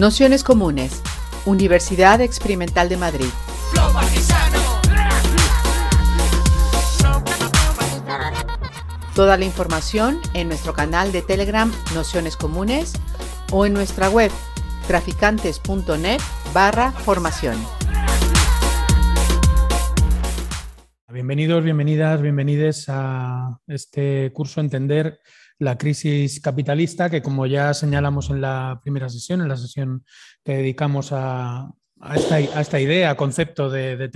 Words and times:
Nociones 0.00 0.44
Comunes, 0.44 1.02
Universidad 1.44 2.22
Experimental 2.22 2.88
de 2.88 2.96
Madrid. 2.96 3.26
Toda 9.14 9.36
la 9.36 9.44
información 9.44 10.18
en 10.32 10.48
nuestro 10.48 10.72
canal 10.72 11.12
de 11.12 11.20
Telegram 11.20 11.70
Nociones 11.94 12.38
Comunes 12.38 12.94
o 13.52 13.66
en 13.66 13.74
nuestra 13.74 14.08
web 14.08 14.30
traficantes.net 14.86 16.20
barra 16.54 16.92
formación. 16.92 17.58
Bienvenidos, 21.12 21.62
bienvenidas, 21.62 22.22
bienvenides 22.22 22.86
a 22.88 23.60
este 23.66 24.32
curso 24.32 24.62
Entender 24.62 25.20
la 25.60 25.76
crisis 25.76 26.40
capitalista, 26.40 27.10
que 27.10 27.22
como 27.22 27.46
ya 27.46 27.72
señalamos 27.74 28.30
en 28.30 28.40
la 28.40 28.80
primera 28.82 29.08
sesión, 29.08 29.42
en 29.42 29.48
la 29.48 29.56
sesión 29.56 30.04
que 30.42 30.56
dedicamos 30.56 31.10
a, 31.12 31.70
esta, 32.56 32.80
idea, 32.80 33.14
concepto 33.14 33.68
de, 33.68 34.10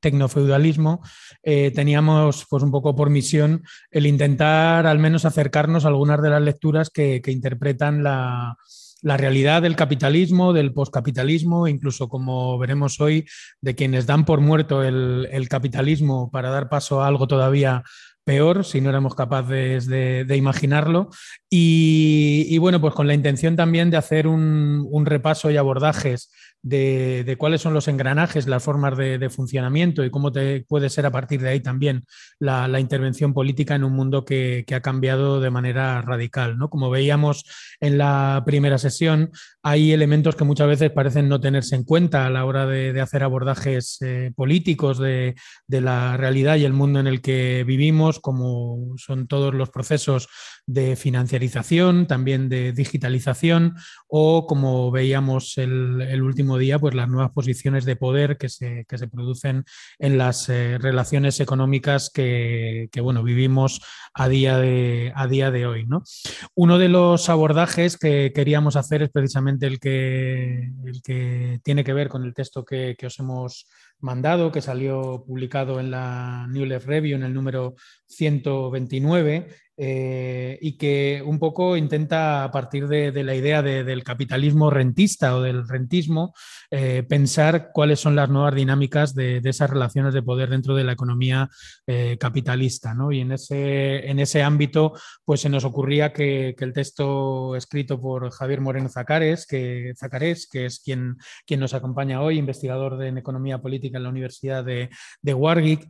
tecnofeudalismo, 0.00 1.02
eh, 1.42 1.70
teníamos 1.70 2.46
pues 2.48 2.62
un 2.62 2.70
poco 2.70 2.96
por 2.96 3.10
misión 3.10 3.62
el 3.90 4.06
intentar 4.06 4.86
al 4.86 4.98
menos 4.98 5.26
acercarnos 5.26 5.84
a 5.84 5.88
algunas 5.88 6.22
de 6.22 6.30
las 6.30 6.40
lecturas 6.40 6.88
que, 6.88 7.20
interpretan 7.26 8.02
la, 8.02 8.56
realidad 9.02 9.60
del 9.60 9.76
capitalismo, 9.76 10.54
del 10.54 10.72
poscapitalismo, 10.72 11.68
incluso 11.68 12.08
como 12.08 12.58
veremos 12.58 13.02
hoy, 13.02 13.26
de 13.60 13.74
quienes 13.74 14.06
dan 14.06 14.24
por 14.24 14.40
muerto 14.40 14.82
el 14.82 15.46
capitalismo 15.50 16.30
para 16.30 16.48
dar 16.48 16.70
paso 16.70 17.02
a 17.02 17.06
algo 17.06 17.28
todavía 17.28 17.84
peor 18.26 18.64
si 18.64 18.80
no 18.80 18.90
éramos 18.90 19.14
capaces 19.14 19.86
de, 19.86 20.26
imaginarlo. 20.36 21.10
Y, 21.48 22.58
bueno, 22.58 22.80
pues 22.80 22.92
con 22.92 23.06
la 23.06 23.14
intención 23.14 23.54
también 23.56 23.88
de 23.90 23.96
hacer 23.96 24.26
un 24.26 25.06
repaso 25.06 25.50
y 25.50 25.56
abordajes 25.56 26.30
de, 26.66 27.36
cuáles 27.38 27.60
son 27.60 27.74
los 27.74 27.86
engranajes, 27.86 28.48
las 28.48 28.62
formas 28.62 28.96
de, 28.96 29.30
funcionamiento 29.30 30.04
y 30.04 30.10
cómo 30.10 30.32
te, 30.32 30.64
puede 30.66 30.90
ser 30.90 31.06
a 31.06 31.12
partir 31.12 31.40
de 31.40 31.50
ahí 31.50 31.60
también 31.60 32.04
la, 32.40 32.80
intervención 32.80 33.32
política 33.32 33.76
en 33.76 33.84
un 33.84 33.92
mundo 33.92 34.24
que, 34.24 34.64
ha 34.74 34.80
cambiado 34.80 35.40
de 35.40 35.50
manera 35.50 36.02
radical. 36.02 36.58
¿no? 36.58 36.68
Como 36.68 36.90
veíamos 36.90 37.44
en 37.80 37.98
la 37.98 38.42
primera 38.44 38.78
sesión, 38.78 39.30
hay 39.62 39.92
elementos 39.92 40.34
que 40.34 40.44
muchas 40.44 40.66
veces 40.66 40.90
parecen 40.90 41.28
no 41.28 41.40
tenerse 41.40 41.76
en 41.76 41.84
cuenta 41.84 42.26
a 42.26 42.30
la 42.30 42.44
hora 42.44 42.66
de, 42.66 43.00
hacer 43.00 43.22
abordajes 43.22 43.98
eh, 44.00 44.32
políticos 44.34 44.98
de, 44.98 45.36
la 45.68 46.16
realidad 46.16 46.56
y 46.56 46.64
el 46.64 46.72
mundo 46.72 46.98
en 46.98 47.06
el 47.06 47.20
que 47.20 47.62
vivimos, 47.64 48.18
como 48.18 48.94
son 48.96 49.28
todos 49.28 49.54
los 49.54 49.70
procesos 49.70 50.28
de 50.66 50.96
financiarización, 50.96 52.06
también 52.06 52.48
de 52.48 52.72
digitalización 52.72 53.76
o 54.08 54.46
como 54.46 54.90
veíamos 54.90 55.58
el 55.58 56.22
último 56.22 56.58
día 56.58 56.78
pues, 56.78 56.94
las 56.94 57.08
nuevas 57.08 57.30
posiciones 57.30 57.84
de 57.84 57.96
poder 57.96 58.36
que 58.36 58.48
se, 58.48 58.84
se 58.88 59.08
producen 59.08 59.64
en 59.98 60.18
las 60.18 60.48
eh, 60.48 60.78
relaciones 60.78 61.38
económicas 61.40 62.10
que, 62.12 62.88
bueno, 63.00 63.22
vivimos 63.22 63.80
a 64.12 64.28
día 64.28 64.58
de, 64.58 65.12
a 65.14 65.26
día 65.28 65.50
de 65.50 65.66
hoy. 65.66 65.86
¿no? 65.86 66.02
Uno 66.54 66.78
de 66.78 66.88
los 66.88 67.28
abordajes 67.28 67.96
que 67.96 68.32
queríamos 68.34 68.76
hacer 68.76 69.02
es 69.02 69.10
precisamente 69.10 69.66
el 69.66 69.78
que, 69.78 70.72
el 70.84 71.02
que 71.02 71.60
tiene 71.62 71.84
que 71.84 71.92
ver 71.92 72.08
con 72.08 72.24
el 72.24 72.34
texto 72.34 72.64
que, 72.64 72.96
que 72.98 73.06
os 73.06 73.18
hemos 73.20 73.68
mandado, 74.00 74.52
que 74.52 74.60
salió 74.60 75.24
publicado 75.26 75.80
en 75.80 75.90
la 75.90 76.46
New 76.50 76.64
Left 76.64 76.86
Review 76.86 77.16
en 77.16 77.24
el 77.24 77.34
número 77.34 77.74
129 78.06 79.48
eh, 79.78 80.58
y 80.62 80.78
que 80.78 81.22
un 81.24 81.38
poco 81.38 81.76
intenta, 81.76 82.44
a 82.44 82.50
partir 82.50 82.88
de, 82.88 83.12
la 83.22 83.34
idea 83.34 83.62
del 83.62 84.04
capitalismo 84.04 84.70
rentista 84.70 85.36
o 85.36 85.42
del 85.42 85.68
rentismo, 85.68 86.34
eh, 86.70 87.02
pensar 87.06 87.70
cuáles 87.72 88.00
son 88.00 88.16
las 88.16 88.30
nuevas 88.30 88.54
dinámicas 88.54 89.14
de, 89.14 89.40
esas 89.44 89.70
relaciones 89.70 90.14
de 90.14 90.22
poder 90.22 90.48
dentro 90.50 90.74
de 90.74 90.84
la 90.84 90.92
economía 90.92 91.48
eh, 91.86 92.16
capitalista. 92.18 92.96
Y 93.10 93.20
en 93.20 93.32
ese, 93.32 94.08
en 94.08 94.18
ese 94.18 94.42
ámbito, 94.42 94.92
pues 95.24 95.40
se 95.40 95.48
nos 95.48 95.64
ocurría 95.64 96.12
que, 96.12 96.54
el 96.58 96.72
texto 96.72 97.54
escrito 97.54 98.00
por 98.00 98.30
Javier 98.32 98.60
Moreno 98.60 98.88
Zacares, 98.88 99.46
que, 99.46 99.92
Zacares, 99.96 100.48
que 100.48 100.66
es 100.66 100.80
quien, 100.80 101.16
quien 101.46 101.60
nos 101.60 101.74
acompaña 101.74 102.22
hoy, 102.22 102.38
investigador 102.38 103.00
en 103.04 103.18
economía 103.18 103.58
política 103.58 103.98
en 103.98 104.02
la 104.02 104.08
Universidad 104.08 104.64
de 104.64 104.88
Warwick, 105.34 105.86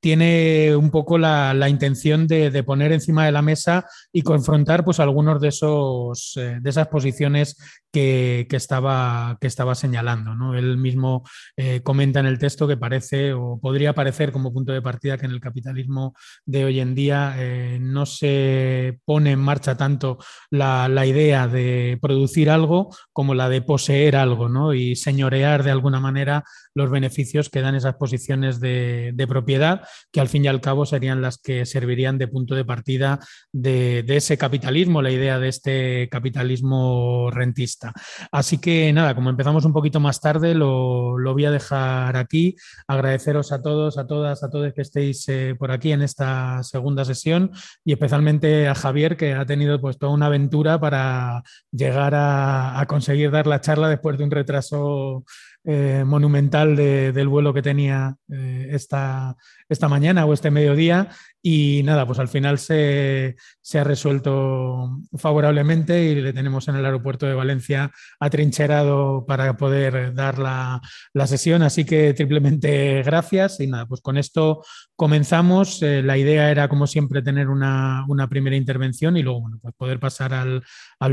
tiene 0.00 0.76
un 0.76 0.90
poco 0.90 1.18
la, 1.18 1.54
la 1.54 1.68
intención 1.68 2.21
de, 2.26 2.62
poner 2.62 2.92
encima 2.92 3.26
de 3.26 3.32
la 3.32 3.42
mesa 3.42 3.86
y 4.12 4.22
confrontar 4.22 4.84
pues, 4.84 5.00
algunos 5.00 5.40
de, 5.40 5.48
esos, 5.48 6.36
eh, 6.36 6.58
de 6.60 6.70
esas 6.70 6.88
posiciones 6.88 7.56
que, 7.92 8.46
estaba, 8.50 9.36
que 9.40 9.46
estaba 9.46 9.74
señalando. 9.74 10.34
¿no? 10.34 10.56
Él 10.56 10.78
mismo 10.78 11.22
eh, 11.56 11.82
comenta 11.82 12.20
en 12.20 12.26
el 12.26 12.38
texto 12.38 12.66
que 12.66 12.76
parece 12.76 13.34
o 13.34 13.58
podría 13.60 13.94
parecer 13.94 14.32
como 14.32 14.52
punto 14.52 14.72
de 14.72 14.82
partida 14.82 15.18
que 15.18 15.26
en 15.26 15.32
el 15.32 15.40
capitalismo 15.40 16.14
de 16.46 16.64
hoy 16.64 16.80
en 16.80 16.94
día 16.94 17.34
eh, 17.36 17.78
no 17.80 18.06
se 18.06 18.98
pone 19.04 19.32
en 19.32 19.40
marcha 19.40 19.76
tanto 19.76 20.18
la, 20.50 20.88
idea 21.02 21.48
de 21.48 21.98
producir 22.00 22.48
algo 22.48 22.94
como 23.12 23.34
la 23.34 23.48
de 23.48 23.60
poseer 23.60 24.14
algo 24.14 24.48
¿no? 24.48 24.72
y 24.72 24.94
señorear 24.94 25.64
de 25.64 25.72
alguna 25.72 25.98
manera 25.98 26.44
los 26.74 26.90
beneficios 26.90 27.48
que 27.48 27.60
dan 27.60 27.74
esas 27.74 27.96
posiciones 27.96 28.60
de, 28.60 29.12
de 29.14 29.26
propiedad 29.26 29.82
que 30.10 30.20
al 30.20 30.28
fin 30.28 30.44
y 30.44 30.48
al 30.48 30.60
cabo 30.60 30.86
serían 30.86 31.22
las 31.22 31.38
que 31.38 31.66
servirían 31.66 32.18
de 32.18 32.28
punto 32.28 32.54
de 32.54 32.64
partida 32.64 33.20
de, 33.52 34.04
ese 34.08 34.36
capitalismo, 34.38 35.02
la 35.02 35.10
idea 35.10 35.38
de 35.38 35.48
este 35.48 36.08
capitalismo 36.10 37.30
rentista. 37.30 37.92
Así 38.30 38.58
que 38.58 38.92
nada, 38.92 39.14
como 39.14 39.30
empezamos 39.30 39.64
un 39.64 39.72
poquito 39.72 40.00
más 40.00 40.20
tarde, 40.20 40.54
lo, 40.54 41.16
voy 41.32 41.44
a 41.44 41.50
dejar 41.50 42.16
aquí. 42.16 42.56
Agradeceros 42.86 43.52
a 43.52 43.62
todos, 43.62 43.98
a 43.98 44.06
todas, 44.06 44.42
a 44.42 44.50
todos 44.50 44.72
que 44.74 44.82
estéis 44.82 45.28
eh, 45.28 45.54
por 45.58 45.70
aquí 45.70 45.92
en 45.92 46.02
esta 46.02 46.62
segunda 46.62 47.04
sesión 47.04 47.50
y 47.84 47.92
especialmente 47.92 48.68
a 48.68 48.74
Javier, 48.74 49.16
que 49.16 49.34
ha 49.34 49.46
tenido 49.46 49.80
pues 49.80 49.98
toda 49.98 50.12
una 50.12 50.26
aventura 50.26 50.78
para 50.78 51.42
llegar 51.70 52.14
a 52.14 52.84
conseguir 52.86 53.30
dar 53.30 53.46
la 53.46 53.60
charla 53.60 53.88
después 53.88 54.18
de 54.18 54.24
un 54.24 54.30
retraso 54.30 55.24
eh, 55.64 56.02
monumental 56.04 56.74
del 56.74 57.28
vuelo 57.28 57.54
que 57.54 57.62
tenía 57.62 58.16
eh, 58.28 58.68
esta, 58.70 59.36
esta 59.68 59.88
mañana 59.88 60.26
o 60.26 60.32
este 60.32 60.50
mediodía. 60.50 61.08
Y 61.44 61.82
nada, 61.82 62.06
pues 62.06 62.20
al 62.20 62.28
final 62.28 62.60
se, 62.60 63.34
ha 63.74 63.84
resuelto 63.84 65.00
favorablemente 65.18 66.04
y 66.04 66.14
le 66.14 66.32
tenemos 66.32 66.68
en 66.68 66.76
el 66.76 66.84
aeropuerto 66.84 67.26
de 67.26 67.34
Valencia 67.34 67.90
atrincherado 68.20 69.26
para 69.26 69.56
poder 69.56 70.14
dar 70.14 70.38
la, 70.38 70.80
sesión. 71.26 71.62
Así 71.62 71.84
que 71.84 72.14
triplemente 72.14 73.02
gracias. 73.02 73.58
Y 73.58 73.66
nada, 73.66 73.86
pues 73.86 74.00
con 74.00 74.18
esto 74.18 74.64
comenzamos. 74.94 75.82
Eh, 75.82 76.02
la 76.02 76.16
idea 76.16 76.48
era, 76.48 76.68
como 76.68 76.86
siempre, 76.86 77.22
tener 77.22 77.48
una, 77.48 78.06
primera 78.30 78.54
intervención 78.54 79.16
y 79.16 79.22
luego 79.22 79.40
bueno, 79.40 79.58
pues 79.60 79.74
poder 79.74 79.98
pasar 79.98 80.32
al, 80.34 80.62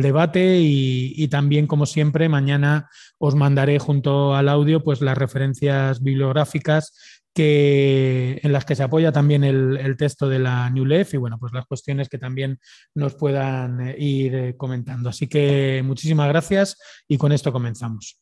debate. 0.02 0.60
Y, 0.60 1.14
y 1.16 1.28
también, 1.30 1.66
como 1.66 1.88
siempre, 1.88 2.30
mañana 2.30 2.88
os 3.18 3.34
mandaré 3.34 3.80
junto 3.80 4.36
al 4.36 4.48
audio 4.48 4.84
pues 4.84 5.02
las 5.02 5.18
referencias 5.18 6.04
bibliográficas 6.04 6.94
que, 7.34 8.40
en 8.42 8.52
las 8.52 8.66
que 8.66 8.76
se 8.76 8.84
apoya 8.84 9.12
también 9.12 9.44
el, 9.44 9.96
texto 9.98 10.28
de 10.28 10.40
la 10.40 10.70
New 10.70 10.86
Left 10.86 11.14
y 11.14 11.18
bueno, 11.18 11.38
pues 11.40 11.54
las 11.54 11.66
cuestiones 11.66 12.10
que 12.10 12.18
también 12.18 12.60
nos 12.96 13.16
puedan 13.16 13.88
eh, 13.88 13.96
ir 13.98 14.36
eh, 14.36 14.58
comentando. 14.58 15.10
Así 15.10 15.28
que 15.28 15.82
muchísimas 15.84 16.28
gracias 16.30 16.78
y 17.08 17.18
con 17.18 17.32
esto 17.32 17.52
comenzamos. 17.52 18.20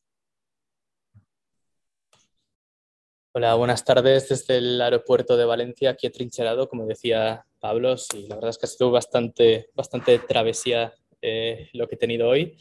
Hola, 3.34 3.54
buenas 3.54 3.86
tardes 3.86 4.30
desde 4.30 4.58
el 4.58 4.82
aeropuerto 4.82 5.38
de 5.38 5.46
Valencia, 5.46 5.92
aquí 5.92 6.08
he 6.08 6.10
trincherado, 6.10 6.68
como 6.68 6.88
decía 6.88 7.46
Pablo, 7.60 7.96
sí, 7.96 8.26
la 8.28 8.34
verdad 8.34 8.50
es 8.50 8.58
que 8.58 8.66
ha 8.66 8.70
sido 8.70 8.90
bastante, 8.90 9.70
bastante 9.76 10.18
travesía 10.18 10.92
eh, 11.22 11.70
lo 11.74 11.88
que 11.88 11.96
he 11.96 12.00
tenido 12.00 12.28
hoy, 12.30 12.58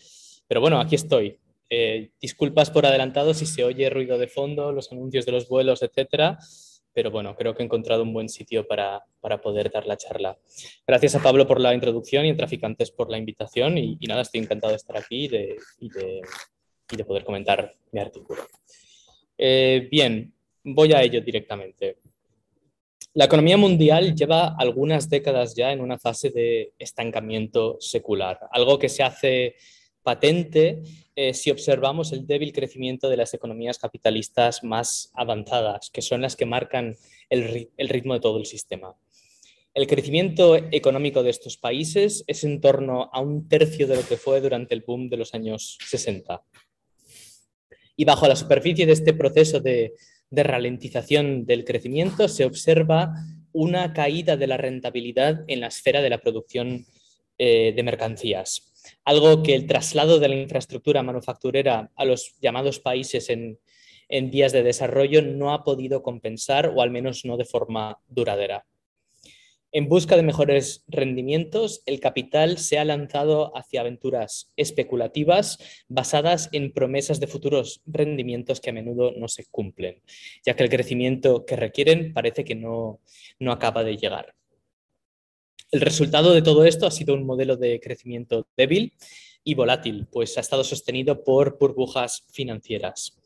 pero 0.47 0.61
bueno, 0.61 0.79
aquí 0.79 0.95
estoy, 0.95 1.41
eh, 1.69 2.11
disculpas 2.21 2.71
por 2.71 2.87
adelantado 2.87 3.35
si 3.35 3.47
se 3.47 3.65
oye 3.65 3.91
ruido 3.91 4.19
de 4.19 4.29
fondo, 4.29 4.73
los 4.73 4.93
anuncios 4.93 5.27
de 5.27 5.33
los 5.33 5.49
vuelos, 5.49 5.83
etcétera. 5.83 6.39
Pero 6.93 7.11
bueno, 7.11 7.37
creo 7.37 7.55
que 7.55 7.63
he 7.63 7.67
encontrado 7.67 8.03
un 8.05 8.15
buen 8.15 8.29
sitio 8.29 8.67
para, 8.67 9.05
para 9.21 9.41
poder 9.41 9.71
dar 9.71 9.87
la 9.87 9.99
charla. 9.99 10.39
Gracias 10.87 11.15
a 11.15 11.23
Pablo 11.23 11.47
por 11.47 11.61
la 11.61 11.75
introducción 11.75 12.25
y 12.25 12.31
a 12.31 12.37
Traficantes 12.37 12.91
por 12.91 13.11
la 13.11 13.19
invitación. 13.19 13.77
Y, 13.77 13.99
nada, 14.07 14.23
estoy 14.23 14.41
encantado 14.41 14.71
de 14.71 14.77
estar 14.77 14.97
aquí 14.97 15.25
y 15.25 15.29
de, 15.29 15.57
y 15.81 16.97
de, 16.97 17.05
poder 17.05 17.25
comentar 17.25 17.75
mi 17.93 18.01
artículo. 18.01 18.47
Eh, 19.37 19.89
bien, 19.91 20.33
voy 20.65 20.95
a 20.95 21.03
ello 21.03 21.21
directamente. 21.21 21.99
La 23.13 23.27
economía 23.27 23.57
mundial 23.57 24.15
lleva 24.15 24.55
algunas 24.59 25.09
décadas 25.09 25.55
ya 25.55 25.73
en 25.73 25.81
una 25.81 25.99
fase 25.99 26.31
de 26.31 26.73
estancamiento 26.79 27.77
secular, 27.81 28.41
algo 28.51 28.79
que 28.79 28.89
se 28.89 29.03
hace 29.03 29.57
patente 30.07 30.85
eh, 31.17 31.35
si 31.35 31.51
observamos 31.51 32.13
el 32.13 32.29
débil 32.29 32.53
crecimiento 32.53 33.11
de 33.11 33.17
las 33.17 33.35
economías 33.35 33.77
capitalistas 33.77 34.63
más 34.63 35.11
avanzadas, 35.15 35.91
que 35.91 36.01
son 36.01 36.21
las 36.21 36.37
que 36.37 36.47
marcan 36.47 36.97
el, 37.29 37.69
ritmo 37.77 38.15
de 38.15 38.21
todo 38.21 38.39
el 38.39 38.47
sistema. 38.47 38.95
El 39.75 39.89
crecimiento 39.89 40.55
económico 40.55 41.25
de 41.25 41.31
estos 41.31 41.57
países 41.57 42.23
es 42.29 42.45
en 42.45 42.61
torno 42.61 43.11
a 43.13 43.21
un 43.21 43.49
tercio 43.49 43.89
de 43.89 43.97
lo 43.97 44.07
que 44.07 44.17
fue 44.17 44.41
durante 44.41 44.77
el 44.77 44.83
boom 44.87 45.09
de 45.09 45.17
los 45.17 45.35
años 45.35 45.77
60. 45.85 46.41
Y 47.97 48.05
bajo 48.05 48.29
la 48.29 48.37
superficie 48.37 48.87
de 48.87 48.93
este 48.93 49.13
proceso 49.13 49.59
de, 49.59 49.93
ralentización 50.31 51.47
del 51.47 51.65
crecimiento 51.65 52.29
se 52.29 52.45
observa 52.45 53.13
una 53.53 53.93
caída 53.93 54.37
de 54.37 54.47
la 54.47 54.57
rentabilidad 54.57 55.45
en 55.49 55.61
la 55.61 55.67
esfera 55.67 56.01
de 56.01 56.11
la 56.11 56.19
producción 56.19 56.87
eh, 57.39 57.73
de 57.75 57.83
mercancías. 57.83 58.76
Algo 59.07 59.45
que 59.45 59.55
el 59.55 59.67
traslado 59.69 60.19
de 60.19 60.29
la 60.29 60.35
infraestructura 60.35 61.03
manufacturera 61.05 61.93
a 61.95 62.05
los 62.05 62.35
llamados 62.41 62.81
países 62.81 63.31
en, 63.31 63.61
en 64.09 64.31
vías 64.33 64.51
de 64.51 64.65
desarrollo 64.65 65.23
no 65.23 65.55
ha 65.55 65.63
podido 65.63 66.03
compensar, 66.03 66.73
o 66.75 66.83
al 66.83 66.91
menos 66.91 67.25
no 67.25 67.37
de 67.37 67.45
forma 67.45 68.01
duradera. 68.09 68.67
En 69.71 69.89
busca 69.89 70.17
de 70.17 70.25
mejores 70.25 70.85
rendimientos, 70.89 71.83
el 71.87 72.01
capital 72.01 72.59
se 72.59 72.79
ha 72.79 72.85
lanzado 72.85 73.57
hacia 73.57 73.83
aventuras 73.83 74.51
especulativas 74.57 75.59
basadas 75.87 76.49
en 76.51 76.73
promesas 76.73 77.21
de 77.21 77.29
futuros 77.29 77.83
rendimientos 77.87 78.61
que 78.61 78.71
a 78.71 78.73
menudo 78.73 79.13
no 79.17 79.29
se 79.29 79.45
cumplen, 79.47 80.03
ya 80.45 80.55
que 80.57 80.65
el 80.65 80.71
crecimiento 80.71 81.45
que 81.45 81.55
requieren 81.55 82.13
parece 82.13 82.45
que 82.45 82.57
no, 82.57 83.01
no 83.39 83.53
acaba 83.53 83.85
de 83.85 83.97
llegar. 83.97 84.35
El 85.71 85.81
resultado 85.81 86.33
de 86.33 86.43
todo 86.43 86.65
esto 86.65 86.87
ha 86.87 86.91
sido 86.91 87.15
un 87.15 87.27
modelo 87.27 87.57
de 87.57 87.81
crecimiento 87.81 88.47
débil 88.57 88.93
y 89.45 89.55
volátil, 89.55 90.07
pues 90.11 90.37
ha 90.39 90.41
estado 90.41 90.65
sostenido 90.65 91.25
por 91.25 91.59
burbujas 91.59 92.25
financieras. 92.33 93.19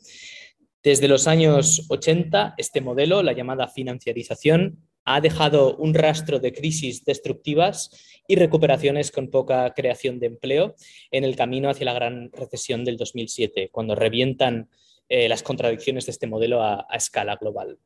Desde 0.82 1.08
los 1.08 1.26
años 1.26 1.86
80, 1.88 2.54
este 2.56 2.80
modelo, 2.80 3.22
la 3.22 3.32
llamada 3.32 3.68
financiarización, 3.68 4.78
ha 5.04 5.20
dejado 5.20 5.76
un 5.76 5.94
rastro 5.94 6.38
de 6.38 6.52
crisis 6.52 7.04
destructivas 7.04 7.90
y 8.26 8.36
recuperaciones 8.36 9.10
con 9.10 9.28
poca 9.28 9.72
creación 9.74 10.20
de 10.20 10.26
empleo 10.26 10.74
en 11.10 11.24
el 11.24 11.36
camino 11.36 11.68
hacia 11.68 11.86
la 11.86 11.94
gran 11.94 12.30
recesión 12.32 12.84
del 12.84 12.96
2007, 12.96 13.70
cuando 13.72 13.94
revientan 13.94 14.68
eh, 15.08 15.28
las 15.28 15.42
contradicciones 15.42 16.06
de 16.06 16.12
este 16.12 16.26
modelo 16.26 16.62
a, 16.62 16.86
escala 16.92 17.36
global. 17.36 17.78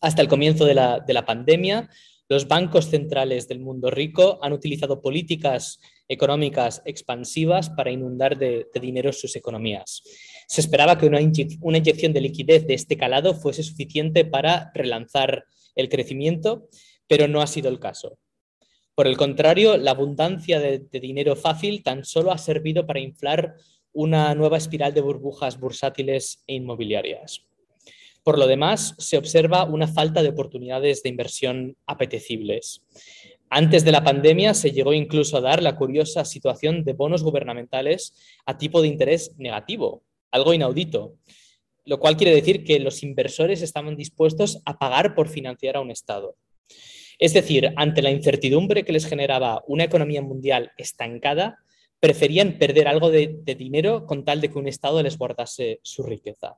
Hasta 0.00 0.22
el 0.22 0.28
comienzo 0.28 0.64
de 0.64 0.74
la, 0.74 1.24
pandemia, 1.24 1.88
los 2.28 2.48
bancos 2.48 2.86
centrales 2.86 3.46
del 3.46 3.60
mundo 3.60 3.90
rico 3.90 4.38
han 4.42 4.52
utilizado 4.52 5.00
políticas 5.00 5.78
económicas 6.08 6.82
expansivas 6.84 7.70
para 7.70 7.90
inundar 7.90 8.36
de, 8.36 8.66
dinero 8.80 9.12
sus 9.12 9.36
economías. 9.36 10.02
Se 10.48 10.60
esperaba 10.60 10.98
que 10.98 11.06
una, 11.06 11.20
inyección 11.20 12.12
de 12.12 12.20
liquidez 12.20 12.66
de 12.66 12.74
este 12.74 12.96
calado 12.96 13.34
fuese 13.34 13.62
suficiente 13.62 14.24
para 14.24 14.70
relanzar 14.74 15.44
el 15.74 15.88
crecimiento, 15.88 16.68
pero 17.06 17.28
no 17.28 17.42
ha 17.42 17.46
sido 17.46 17.68
el 17.68 17.78
caso. 17.78 18.18
Por 18.94 19.06
el 19.06 19.16
contrario, 19.16 19.76
la 19.76 19.90
abundancia 19.92 20.58
de, 20.58 20.78
dinero 20.78 21.36
fácil 21.36 21.82
tan 21.82 22.04
solo 22.04 22.32
ha 22.32 22.38
servido 22.38 22.86
para 22.86 23.00
inflar 23.00 23.56
una 23.92 24.34
nueva 24.34 24.56
espiral 24.56 24.94
de 24.94 25.00
burbujas 25.00 25.60
bursátiles 25.60 26.42
e 26.46 26.54
inmobiliarias. 26.54 27.46
Por 28.26 28.40
lo 28.40 28.48
demás, 28.48 28.96
se 28.98 29.18
observa 29.18 29.62
una 29.62 29.86
falta 29.86 30.20
de 30.20 30.30
oportunidades 30.30 31.00
de 31.04 31.10
inversión 31.10 31.76
apetecibles. 31.86 32.82
Antes 33.50 33.84
de 33.84 33.92
la 33.92 34.02
pandemia 34.02 34.52
se 34.52 34.72
llegó 34.72 34.92
incluso 34.92 35.36
a 35.36 35.40
dar 35.40 35.62
la 35.62 35.76
curiosa 35.76 36.24
situación 36.24 36.82
de 36.82 36.94
bonos 36.94 37.22
gubernamentales 37.22 38.16
a 38.44 38.58
tipo 38.58 38.82
de 38.82 38.88
interés 38.88 39.30
negativo, 39.38 40.02
algo 40.32 40.52
inaudito, 40.52 41.14
lo 41.84 42.00
cual 42.00 42.16
quiere 42.16 42.34
decir 42.34 42.64
que 42.64 42.80
los 42.80 43.04
inversores 43.04 43.62
estaban 43.62 43.94
dispuestos 43.94 44.60
a 44.64 44.76
pagar 44.76 45.14
por 45.14 45.28
financiar 45.28 45.76
a 45.76 45.80
un 45.80 45.92
Estado. 45.92 46.34
Es 47.20 47.32
decir, 47.32 47.74
ante 47.76 48.02
la 48.02 48.10
incertidumbre 48.10 48.82
que 48.82 48.92
les 48.92 49.06
generaba 49.06 49.62
una 49.68 49.84
economía 49.84 50.20
mundial 50.20 50.72
estancada, 50.78 51.60
preferían 52.00 52.58
perder 52.58 52.88
algo 52.88 53.08
de, 53.08 53.38
dinero 53.56 54.04
con 54.04 54.24
tal 54.24 54.40
de 54.40 54.50
que 54.50 54.58
un 54.58 54.66
Estado 54.66 55.00
les 55.00 55.16
guardase 55.16 55.78
su 55.84 56.02
riqueza. 56.02 56.56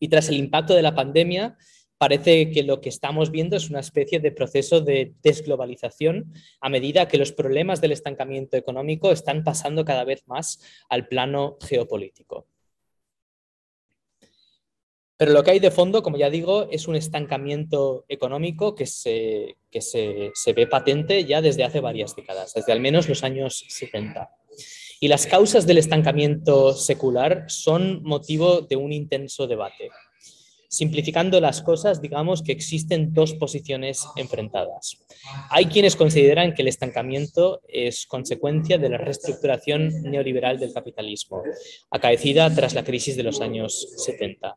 Y 0.00 0.08
tras 0.08 0.28
el 0.28 0.36
impacto 0.36 0.74
de 0.74 0.82
la 0.82 0.94
pandemia, 0.96 1.56
parece 1.98 2.50
que 2.50 2.62
lo 2.62 2.80
que 2.80 2.88
estamos 2.88 3.30
viendo 3.30 3.56
es 3.56 3.68
una 3.68 3.80
especie 3.80 4.20
de 4.20 4.32
proceso 4.32 4.80
de 4.80 5.12
desglobalización 5.22 6.32
a 6.62 6.70
medida 6.70 7.06
que 7.06 7.18
los 7.18 7.30
problemas 7.30 7.82
del 7.82 7.92
estancamiento 7.92 8.56
económico 8.56 9.12
están 9.12 9.44
pasando 9.44 9.84
cada 9.84 10.04
vez 10.04 10.26
más 10.26 10.60
al 10.88 11.06
plano 11.08 11.58
geopolítico. 11.60 12.46
Pero 15.18 15.32
lo 15.32 15.44
que 15.44 15.50
hay 15.50 15.58
de 15.58 15.70
fondo, 15.70 16.02
como 16.02 16.16
ya 16.16 16.30
digo, 16.30 16.70
es 16.70 16.88
un 16.88 16.96
estancamiento 16.96 18.06
económico 18.08 18.74
que, 18.74 18.86
se, 18.86 19.58
se, 19.70 20.52
ve 20.54 20.66
patente 20.66 21.26
ya 21.26 21.42
desde 21.42 21.64
hace 21.64 21.80
varias 21.80 22.16
décadas, 22.16 22.54
desde 22.54 22.72
al 22.72 22.80
menos 22.80 23.06
los 23.06 23.22
años 23.22 23.66
70. 23.68 24.30
Y 25.02 25.08
las 25.08 25.26
causas 25.26 25.66
del 25.66 25.78
estancamiento 25.78 26.74
secular 26.74 27.46
son 27.48 28.02
motivo 28.02 28.60
de 28.60 28.76
un 28.76 28.92
intenso 28.92 29.46
debate. 29.46 29.88
Simplificando 30.68 31.40
las 31.40 31.62
cosas, 31.62 32.02
digamos 32.02 32.42
que 32.42 32.52
existen 32.52 33.14
dos 33.14 33.32
posiciones 33.32 34.06
enfrentadas. 34.16 34.98
Hay 35.48 35.66
quienes 35.66 35.96
consideran 35.96 36.52
que 36.52 36.60
el 36.60 36.68
estancamiento 36.68 37.62
es 37.66 38.06
consecuencia 38.06 38.76
de 38.76 38.90
la 38.90 38.98
reestructuración 38.98 40.02
neoliberal 40.02 40.60
del 40.60 40.74
capitalismo, 40.74 41.42
acaecida 41.90 42.54
tras 42.54 42.74
la 42.74 42.84
crisis 42.84 43.16
de 43.16 43.22
los 43.22 43.40
años 43.40 43.94
70. 44.04 44.54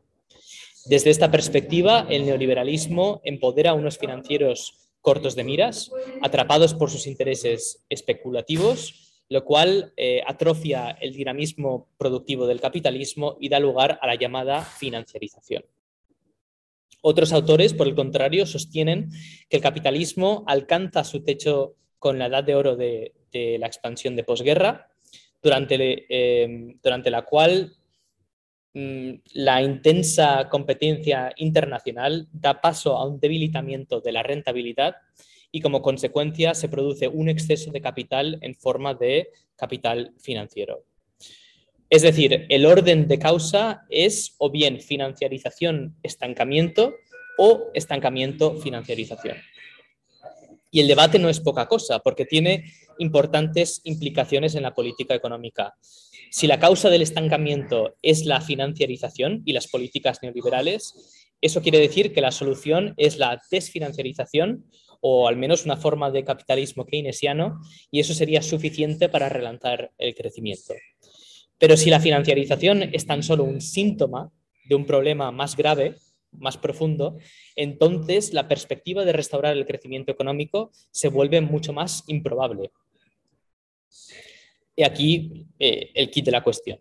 Desde 0.84 1.08
esta 1.08 1.30
perspectiva, 1.30 2.06
el 2.10 2.26
neoliberalismo 2.26 3.22
empodera 3.24 3.70
a 3.70 3.74
unos 3.74 3.96
financieros 3.96 4.74
cortos 5.00 5.34
de 5.34 5.44
miras, 5.44 5.90
atrapados 6.22 6.74
por 6.74 6.90
sus 6.90 7.06
intereses 7.06 7.84
especulativos, 7.88 9.03
lo 9.28 9.44
cual 9.44 9.92
eh, 9.96 10.22
atrofia 10.26 10.90
el 11.00 11.12
dinamismo 11.12 11.88
productivo 11.96 12.46
del 12.46 12.60
capitalismo 12.60 13.36
y 13.40 13.48
da 13.48 13.58
lugar 13.58 13.98
a 14.00 14.06
la 14.06 14.14
llamada 14.14 14.62
financiarización. 14.62 15.64
Otros 17.02 17.32
autores, 17.32 17.74
por 17.74 17.86
el 17.86 17.94
contrario, 17.94 18.46
sostienen 18.46 19.10
que 19.48 19.56
el 19.56 19.62
capitalismo 19.62 20.44
alcanza 20.46 21.04
su 21.04 21.22
techo 21.22 21.76
con 21.98 22.18
la 22.18 22.26
edad 22.26 22.44
de 22.44 22.54
oro 22.54 22.76
de, 22.76 23.12
la 23.32 23.66
expansión 23.66 24.14
de 24.14 24.24
posguerra, 24.24 24.88
durante, 25.42 26.06
durante 26.82 27.10
la 27.10 27.22
cual 27.22 27.76
Mm, 28.76 29.20
la 29.34 29.62
intensa 29.62 30.48
competencia 30.50 31.32
internacional 31.36 32.26
da 32.32 32.60
paso 32.60 32.96
a 32.96 33.06
un 33.06 33.20
debilitamiento 33.20 34.00
de 34.00 34.10
la 34.10 34.24
rentabilidad 34.24 34.96
y 35.54 35.60
como 35.60 35.82
consecuencia 35.82 36.52
se 36.52 36.68
produce 36.68 37.06
un 37.06 37.28
exceso 37.28 37.70
de 37.70 37.80
capital 37.80 38.38
en 38.40 38.56
forma 38.56 38.92
de 38.94 39.28
capital 39.54 40.12
financiero. 40.18 40.84
Es 41.88 42.02
decir, 42.02 42.46
el 42.48 42.66
orden 42.66 43.06
de 43.06 43.20
causa 43.20 43.86
es 43.88 44.34
o 44.38 44.50
bien 44.50 44.80
financiarización, 44.80 45.94
estancamiento 46.02 46.94
o 47.38 47.70
estancamiento, 47.72 48.56
financiarización. 48.56 49.36
Y 50.72 50.80
el 50.80 50.88
debate 50.88 51.20
no 51.20 51.28
es 51.28 51.38
poca 51.38 51.68
cosa, 51.68 52.00
porque 52.00 52.24
tiene 52.24 52.64
importantes 52.98 53.80
implicaciones 53.84 54.56
en 54.56 54.64
la 54.64 54.74
política 54.74 55.14
económica. 55.14 55.74
Si 56.32 56.48
la 56.48 56.58
causa 56.58 56.90
del 56.90 57.02
estancamiento 57.02 57.94
es 58.02 58.24
la 58.24 58.40
financiarización 58.40 59.42
y 59.44 59.52
las 59.52 59.68
políticas 59.68 60.18
neoliberales, 60.20 61.30
eso 61.40 61.62
quiere 61.62 61.78
decir 61.78 62.12
que 62.12 62.20
la 62.20 62.32
solución 62.32 62.94
es 62.96 63.18
la 63.18 63.40
desfinanciarización 63.52 64.64
o 65.06 65.28
al 65.28 65.36
menos 65.36 65.66
una 65.66 65.76
forma 65.76 66.10
de 66.10 66.24
capitalismo 66.24 66.86
keynesiano 66.86 67.60
y 67.90 68.00
eso 68.00 68.14
sería 68.14 68.40
suficiente 68.40 69.10
para 69.10 69.28
relanzar 69.28 69.92
el 69.98 70.14
crecimiento. 70.14 70.72
Pero 71.58 71.76
si 71.76 71.90
la 71.90 72.00
financiarización 72.00 72.84
es 72.84 73.04
tan 73.04 73.22
solo 73.22 73.44
un 73.44 73.60
síntoma 73.60 74.32
de 74.64 74.74
un 74.74 74.86
problema 74.86 75.30
más 75.30 75.58
grave, 75.58 75.96
más 76.32 76.56
profundo, 76.56 77.18
entonces 77.54 78.32
la 78.32 78.48
perspectiva 78.48 79.04
de 79.04 79.12
restaurar 79.12 79.54
el 79.54 79.66
crecimiento 79.66 80.10
económico 80.10 80.70
se 80.90 81.08
vuelve 81.08 81.42
mucho 81.42 81.74
más 81.74 82.04
improbable. 82.06 82.70
Y 84.74 84.84
aquí 84.84 85.46
eh, 85.58 85.90
el 85.92 86.10
kit 86.10 86.24
de 86.24 86.30
la 86.30 86.42
cuestión. 86.42 86.78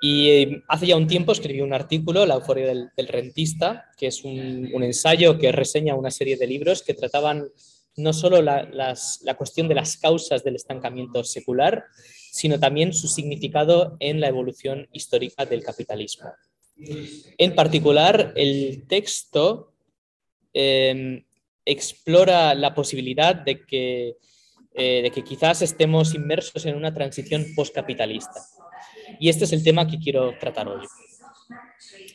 Y 0.00 0.30
eh, 0.30 0.62
hace 0.66 0.86
ya 0.86 0.96
un 0.96 1.06
tiempo 1.06 1.32
escribí 1.32 1.60
un 1.60 1.74
artículo, 1.74 2.24
La 2.24 2.34
euforia 2.34 2.66
del, 2.66 3.08
rentista, 3.08 3.90
que 3.98 4.06
es 4.06 4.24
un, 4.24 4.70
ensayo 4.82 5.38
que 5.38 5.52
reseña 5.52 5.94
una 5.94 6.10
serie 6.10 6.38
de 6.38 6.46
libros 6.46 6.82
que 6.82 6.94
trataban 6.94 7.48
no 7.96 8.12
solo 8.14 8.40
la, 8.40 8.96
cuestión 9.36 9.68
de 9.68 9.74
las 9.74 9.98
causas 9.98 10.42
del 10.42 10.56
estancamiento 10.56 11.22
secular, 11.22 11.84
sino 12.32 12.58
también 12.58 12.94
su 12.94 13.08
significado 13.08 13.96
en 14.00 14.20
la 14.20 14.28
evolución 14.28 14.88
histórica 14.92 15.44
del 15.44 15.62
capitalismo. 15.62 16.30
En 17.36 17.54
particular, 17.54 18.32
el 18.36 18.86
texto 18.86 19.74
em, 20.54 21.22
explora 21.66 22.54
la 22.54 22.74
posibilidad 22.74 23.34
de 23.34 23.66
que, 23.66 24.16
eh, 24.72 25.02
de 25.02 25.10
que 25.10 25.22
quizás 25.22 25.60
estemos 25.60 26.14
inmersos 26.14 26.64
en 26.64 26.76
una 26.76 26.94
transición 26.94 27.44
postcapitalista. 27.54 28.40
Y 29.18 29.28
este 29.28 29.44
es 29.44 29.52
el 29.52 29.64
tema 29.64 29.86
que 29.86 29.98
quiero 29.98 30.36
tratar 30.38 30.68
hoy. 30.68 30.86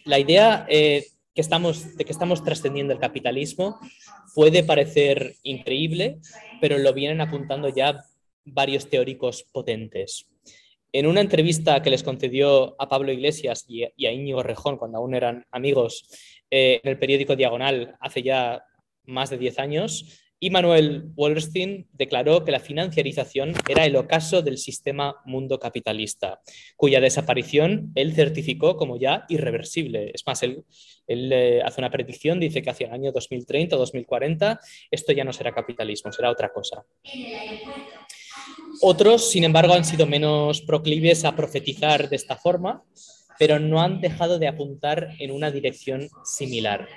La 0.05 0.19
idea 0.19 0.65
eh, 0.69 1.05
que 1.33 1.41
estamos, 1.41 1.97
de 1.97 2.05
que 2.05 2.11
estamos 2.11 2.43
trascendiendo 2.43 2.93
el 2.93 2.99
capitalismo 2.99 3.79
puede 4.33 4.63
parecer 4.63 5.35
increíble, 5.43 6.19
pero 6.61 6.77
lo 6.77 6.93
vienen 6.93 7.21
apuntando 7.21 7.69
ya 7.69 8.03
varios 8.45 8.89
teóricos 8.89 9.43
potentes. 9.51 10.27
En 10.91 11.07
una 11.07 11.21
entrevista 11.21 11.81
que 11.81 11.89
les 11.89 12.03
concedió 12.03 12.75
a 12.79 12.87
Pablo 12.87 13.11
Iglesias 13.11 13.65
y 13.67 14.05
a 14.05 14.11
Íñigo 14.11 14.43
Rejón 14.43 14.77
cuando 14.77 14.99
aún 14.99 15.13
eran 15.13 15.45
amigos 15.51 16.07
eh, 16.49 16.79
en 16.83 16.91
el 16.91 16.99
periódico 16.99 17.35
Diagonal 17.35 17.97
hace 17.99 18.21
ya 18.21 18.63
más 19.05 19.29
de 19.29 19.37
10 19.37 19.59
años, 19.59 20.24
y 20.39 20.49
Manuel 20.49 21.11
Wallerstein 21.15 21.87
declaró 21.93 22.43
que 22.43 22.51
la 22.51 22.59
financiarización 22.59 23.53
era 23.69 23.85
el 23.85 23.95
ocaso 23.95 24.41
del 24.41 24.57
sistema 24.57 25.15
mundo 25.25 25.59
capitalista, 25.59 26.41
cuya 26.75 26.99
desaparición 26.99 27.91
él 27.95 28.13
certificó 28.13 28.75
como 28.75 28.99
ya 28.99 29.25
irreversible. 29.29 30.11
Es 30.13 30.25
más, 30.27 30.43
él, 30.43 30.65
eh, 31.07 31.61
hace 31.63 31.81
una 31.81 31.89
predicción, 31.89 32.39
dice 32.39 32.61
que 32.61 32.69
hacia 32.69 32.87
el 32.87 32.93
año 32.93 33.11
2030 33.11 33.75
o 33.75 33.79
2040 33.79 34.59
esto 34.91 35.13
ya 35.13 35.23
no 35.23 35.31
será 35.31 35.53
capitalismo, 35.53 36.11
será 36.11 36.29
otra 36.29 36.51
cosa. 36.51 36.85
Otros, 38.81 39.31
sin 39.31 39.45
embargo, 39.45 39.73
han 39.73 39.85
sido 39.85 40.05
menos 40.05 40.61
proclives 40.61 41.23
a 41.23 41.35
profetizar 41.35 42.09
de 42.09 42.15
esta 42.17 42.35
forma, 42.35 42.83
pero 43.39 43.59
no 43.59 43.81
han 43.81 44.01
dejado 44.01 44.37
de 44.37 44.47
apuntar 44.47 45.11
en 45.19 45.31
una 45.31 45.49
dirección 45.49 46.09
similar. 46.23 46.87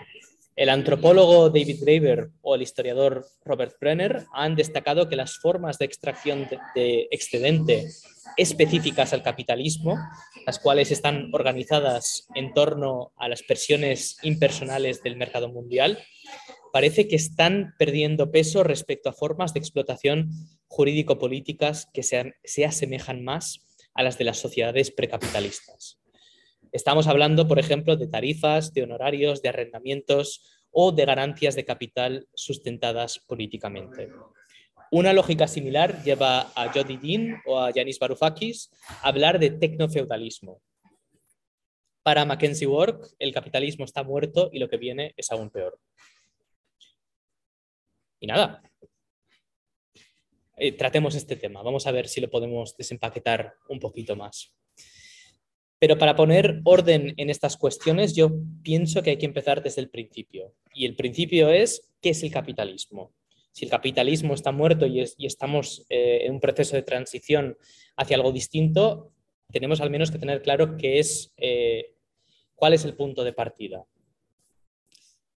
El 0.59 0.71
antropólogo 0.71 1.50
David 1.50 1.83
Graeber 1.83 2.31
o 2.43 2.57
el 2.57 2.62
historiador 2.62 3.25
Robert 3.45 3.77
Brenner 3.81 4.25
han 4.33 4.57
destacado 4.57 5.09
que 5.09 5.15
las 5.15 5.38
formas 5.38 5.79
de 5.79 5.85
extracción 5.85 6.49
de, 6.75 7.07
excedente 7.12 7.87
específicas 8.37 9.12
al 9.12 9.23
capitalismo, 9.23 9.97
las 10.45 10.59
cuales 10.59 10.91
están 10.91 11.31
organizadas 11.33 12.27
en 12.35 12.53
torno 12.55 13.12
a 13.19 13.29
las 13.29 13.45
presiones 13.45 14.19
impersonales 14.25 15.00
del 15.00 15.17
mercado 15.17 15.49
mundial, 15.49 16.03
parece 16.73 17.07
que 17.07 17.15
están 17.15 17.75
perdiendo 17.79 18.33
peso 18.33 18.65
respecto 18.65 19.11
a 19.11 19.12
formas 19.12 19.55
de 19.55 19.61
explotación 19.61 20.31
jurídico-políticas 20.67 21.88
que 21.95 22.03
se, 22.03 22.35
se 22.43 22.65
asemejan 22.65 23.23
más 23.23 23.61
a 23.95 24.03
las 24.03 24.19
de 24.19 24.25
las 24.25 24.38
sociedades 24.38 24.91
precapitalistas. 24.91 25.98
Estamos 26.73 27.07
hablando, 27.07 27.49
por 27.49 27.59
ejemplo, 27.59 27.97
de 27.97 28.07
tarifas, 28.07 28.73
de 28.75 28.83
honorarios, 28.83 29.43
de 29.43 29.49
arrendamientos 29.49 30.43
o 30.71 30.93
de 30.93 31.05
ganancias 31.05 31.55
de 31.55 31.65
capital 31.65 32.29
sustentadas 32.35 33.19
políticamente. 33.19 34.11
Una 34.91 35.13
lógica 35.13 35.47
similar 35.47 36.03
lleva 36.03 36.53
a 36.55 36.73
Jody 36.73 36.97
Dean 36.97 37.43
o 37.47 37.59
a 37.59 37.71
Yanis 37.71 37.99
Varoufakis 37.99 38.71
a 39.03 39.09
hablar 39.09 39.39
de 39.39 39.51
tecnofeudalismo. 39.51 40.63
Para 42.03 42.25
Mackenzie 42.25 42.67
Work, 42.67 43.15
el 43.19 43.33
capitalismo 43.33 43.85
está 43.85 44.03
muerto 44.03 44.49
y 44.53 44.59
lo 44.59 44.69
que 44.69 44.79
viene 44.79 45.13
es 45.17 45.31
aún 45.31 45.51
peor. 45.51 45.79
Y 48.21 48.27
nada, 48.27 48.63
eh, 50.57 50.73
tratemos 50.73 51.15
este 51.15 51.37
tema. 51.37 51.63
Vamos 51.63 51.87
a 51.87 51.93
ver 51.93 52.09
si 52.09 52.21
lo 52.21 52.31
podemos 52.31 52.77
desempaquetar 52.77 53.55
un 53.69 53.79
poquito 53.79 54.17
más. 54.17 54.55
Pero 55.78 55.97
para 55.97 56.16
poner 56.16 56.61
orden 56.64 57.14
en 57.16 57.30
estas 57.30 57.56
cuestiones, 57.56 58.14
yo 58.14 58.30
pienso 58.62 59.02
que 59.02 59.11
hay 59.11 59.16
que 59.16 59.26
empezar 59.26 59.62
desde 59.62 59.80
el 59.80 59.90
principio. 59.90 60.54
Y 60.75 60.87
el 60.87 60.97
principio 60.97 61.50
es, 61.50 61.92
¿qué 62.00 62.11
es 62.11 62.23
el 62.23 62.32
capitalismo? 62.32 63.12
Si 63.52 63.64
el 63.64 63.70
capitalismo 63.70 64.35
está 64.35 64.52
muerto 64.52 64.87
y, 64.87 65.00
estamos 65.00 65.87
eh, 65.88 66.20
en 66.25 66.35
un 66.35 66.40
proceso 66.40 66.76
de 66.76 66.82
transición 66.82 67.56
hacia 67.97 68.16
algo 68.16 68.32
distinto, 68.32 69.12
tenemos 69.52 69.80
al 69.80 69.90
menos 69.90 70.11
que 70.11 70.18
tener 70.18 70.42
claro 70.42 70.76
qué 70.76 70.99
es, 70.99 71.32
eh, 71.37 71.94
cuál 72.54 72.75
es 72.75 72.85
el 72.85 72.94
punto 72.94 73.25
de 73.25 73.32
partida. 73.32 73.85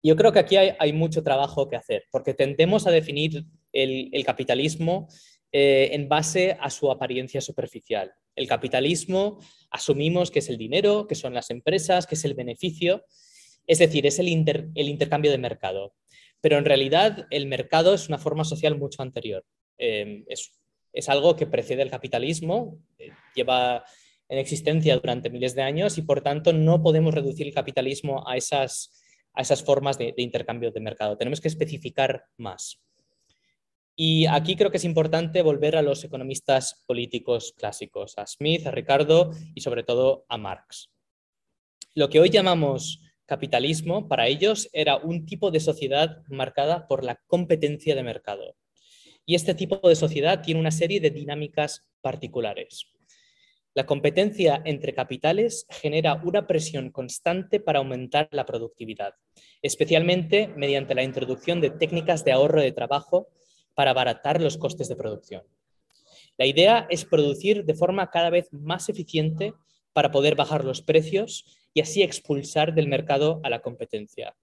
Yo 0.03 0.15
creo 0.15 0.31
que 0.31 0.39
aquí 0.39 0.57
hay, 0.57 0.93
mucho 0.93 1.23
trabajo 1.23 1.69
que 1.69 1.75
hacer, 1.75 2.05
porque 2.11 2.33
tendemos 2.33 2.87
a 2.87 2.91
definir 2.91 3.45
el 3.71 4.25
capitalismo 4.25 5.07
eh, 5.53 5.89
en 5.91 6.07
base 6.07 6.57
a 6.57 6.69
su 6.69 6.89
apariencia 6.89 7.41
superficial. 7.41 8.13
El 8.35 8.47
capitalismo 8.47 9.39
asumimos 9.69 10.31
que 10.31 10.39
es 10.39 10.49
el 10.49 10.57
dinero, 10.57 11.07
que 11.07 11.15
son 11.15 11.33
las 11.33 11.49
empresas, 11.49 12.07
que 12.07 12.15
es 12.15 12.25
el 12.25 12.33
beneficio, 12.33 13.05
es 13.67 13.79
decir, 13.79 14.05
es 14.05 14.19
el, 14.19 14.27
intercambio 14.27 15.31
de 15.31 15.37
mercado. 15.37 15.93
Pero 16.41 16.57
en 16.57 16.65
realidad 16.65 17.27
el 17.29 17.45
mercado 17.45 17.93
es 17.93 18.07
una 18.07 18.17
forma 18.17 18.43
social 18.43 18.77
mucho 18.77 19.01
anterior. 19.01 19.45
Eh, 19.77 20.23
es, 20.27 21.09
algo 21.09 21.35
que 21.35 21.47
precede 21.47 21.81
al 21.81 21.91
capitalismo, 21.91 22.79
eh, 22.97 23.11
lleva 23.35 23.85
en 24.27 24.37
existencia 24.39 24.95
durante 24.97 25.29
miles 25.29 25.55
de 25.55 25.61
años 25.61 25.97
y 25.97 26.01
por 26.01 26.21
tanto 26.21 26.53
no 26.53 26.81
podemos 26.81 27.13
reducir 27.13 27.47
el 27.47 27.53
capitalismo 27.53 28.27
a 28.27 28.37
esas 28.37 28.89
formas 29.65 29.97
de 29.97 30.13
intercambio 30.17 30.71
de 30.71 30.79
mercado. 30.79 31.17
Tenemos 31.17 31.41
que 31.41 31.49
especificar 31.49 32.25
más. 32.37 32.81
Y 33.95 34.25
aquí 34.25 34.55
creo 34.55 34.71
que 34.71 34.77
es 34.77 34.85
importante 34.85 35.41
volver 35.41 35.75
a 35.75 35.81
los 35.81 36.03
economistas 36.03 36.83
políticos 36.87 37.53
clásicos, 37.57 38.17
a 38.17 38.25
Smith, 38.25 38.65
a 38.65 38.71
Ricardo 38.71 39.31
y 39.53 39.61
sobre 39.61 39.83
todo 39.83 40.25
a 40.29 40.37
Marx. 40.37 40.91
Lo 41.93 42.09
que 42.09 42.19
hoy 42.19 42.29
llamamos 42.29 43.01
capitalismo 43.25 44.07
para 44.07 44.27
ellos 44.27 44.69
era 44.73 44.97
un 44.97 45.25
tipo 45.25 45.51
de 45.51 45.59
sociedad 45.59 46.23
marcada 46.29 46.87
por 46.87 47.03
la 47.03 47.19
competencia 47.27 47.95
de 47.95 48.03
mercado. 48.03 48.55
Y 49.25 49.35
este 49.35 49.53
tipo 49.53 49.87
de 49.87 49.95
sociedad 49.95 50.41
tiene 50.41 50.59
una 50.59 50.71
serie 50.71 50.99
de 50.99 51.11
dinámicas 51.11 51.87
particulares. 52.01 52.87
La 53.73 53.85
competencia 53.85 54.61
entre 54.65 54.93
capitales 54.93 55.65
genera 55.69 56.15
una 56.25 56.45
presión 56.45 56.91
constante 56.91 57.61
para 57.61 57.79
aumentar 57.79 58.27
la 58.31 58.45
productividad, 58.45 59.13
especialmente 59.61 60.49
mediante 60.57 60.93
la 60.93 61.03
introducción 61.03 61.61
de 61.61 61.69
técnicas 61.69 62.25
de 62.25 62.33
ahorro 62.33 62.61
de 62.61 62.73
trabajo 62.73 63.29
para 63.73 63.91
abaratar 63.91 64.41
los 64.41 64.57
costes 64.57 64.87
de 64.87 64.95
producción. 64.95 65.43
La 66.37 66.45
idea 66.45 66.87
es 66.89 67.05
producir 67.05 67.65
de 67.65 67.75
forma 67.75 68.09
cada 68.09 68.29
vez 68.29 68.51
más 68.51 68.89
eficiente 68.89 69.53
para 69.93 70.11
poder 70.11 70.35
bajar 70.35 70.63
los 70.63 70.81
precios 70.81 71.45
y 71.73 71.81
así 71.81 72.01
expulsar 72.01 72.73
del 72.73 72.87
mercado 72.87 73.39
a 73.43 73.49
la 73.49 73.61
competencia. 73.61 74.35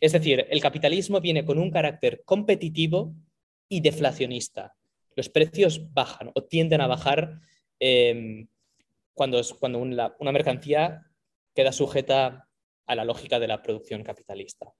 Es 0.00 0.12
decir, 0.12 0.46
el 0.50 0.60
capitalismo 0.60 1.20
viene 1.20 1.44
con 1.44 1.58
un 1.58 1.70
carácter 1.70 2.22
competitivo 2.24 3.14
y 3.68 3.80
deflacionista. 3.80 4.74
Los 5.14 5.28
precios 5.28 5.92
bajan 5.92 6.30
o 6.34 6.44
tienden 6.44 6.80
a 6.80 6.86
bajar 6.86 7.40
em, 7.78 8.48
cuando, 9.14 9.40
cuando 9.58 9.78
una, 9.78 10.32
mercancía 10.32 11.06
queda 11.54 11.72
sujeta 11.72 12.48
a 12.86 12.94
la 12.94 13.04
lógica 13.04 13.38
de 13.38 13.48
la 13.48 13.62
producción 13.62 14.02
capitalista. 14.02 14.72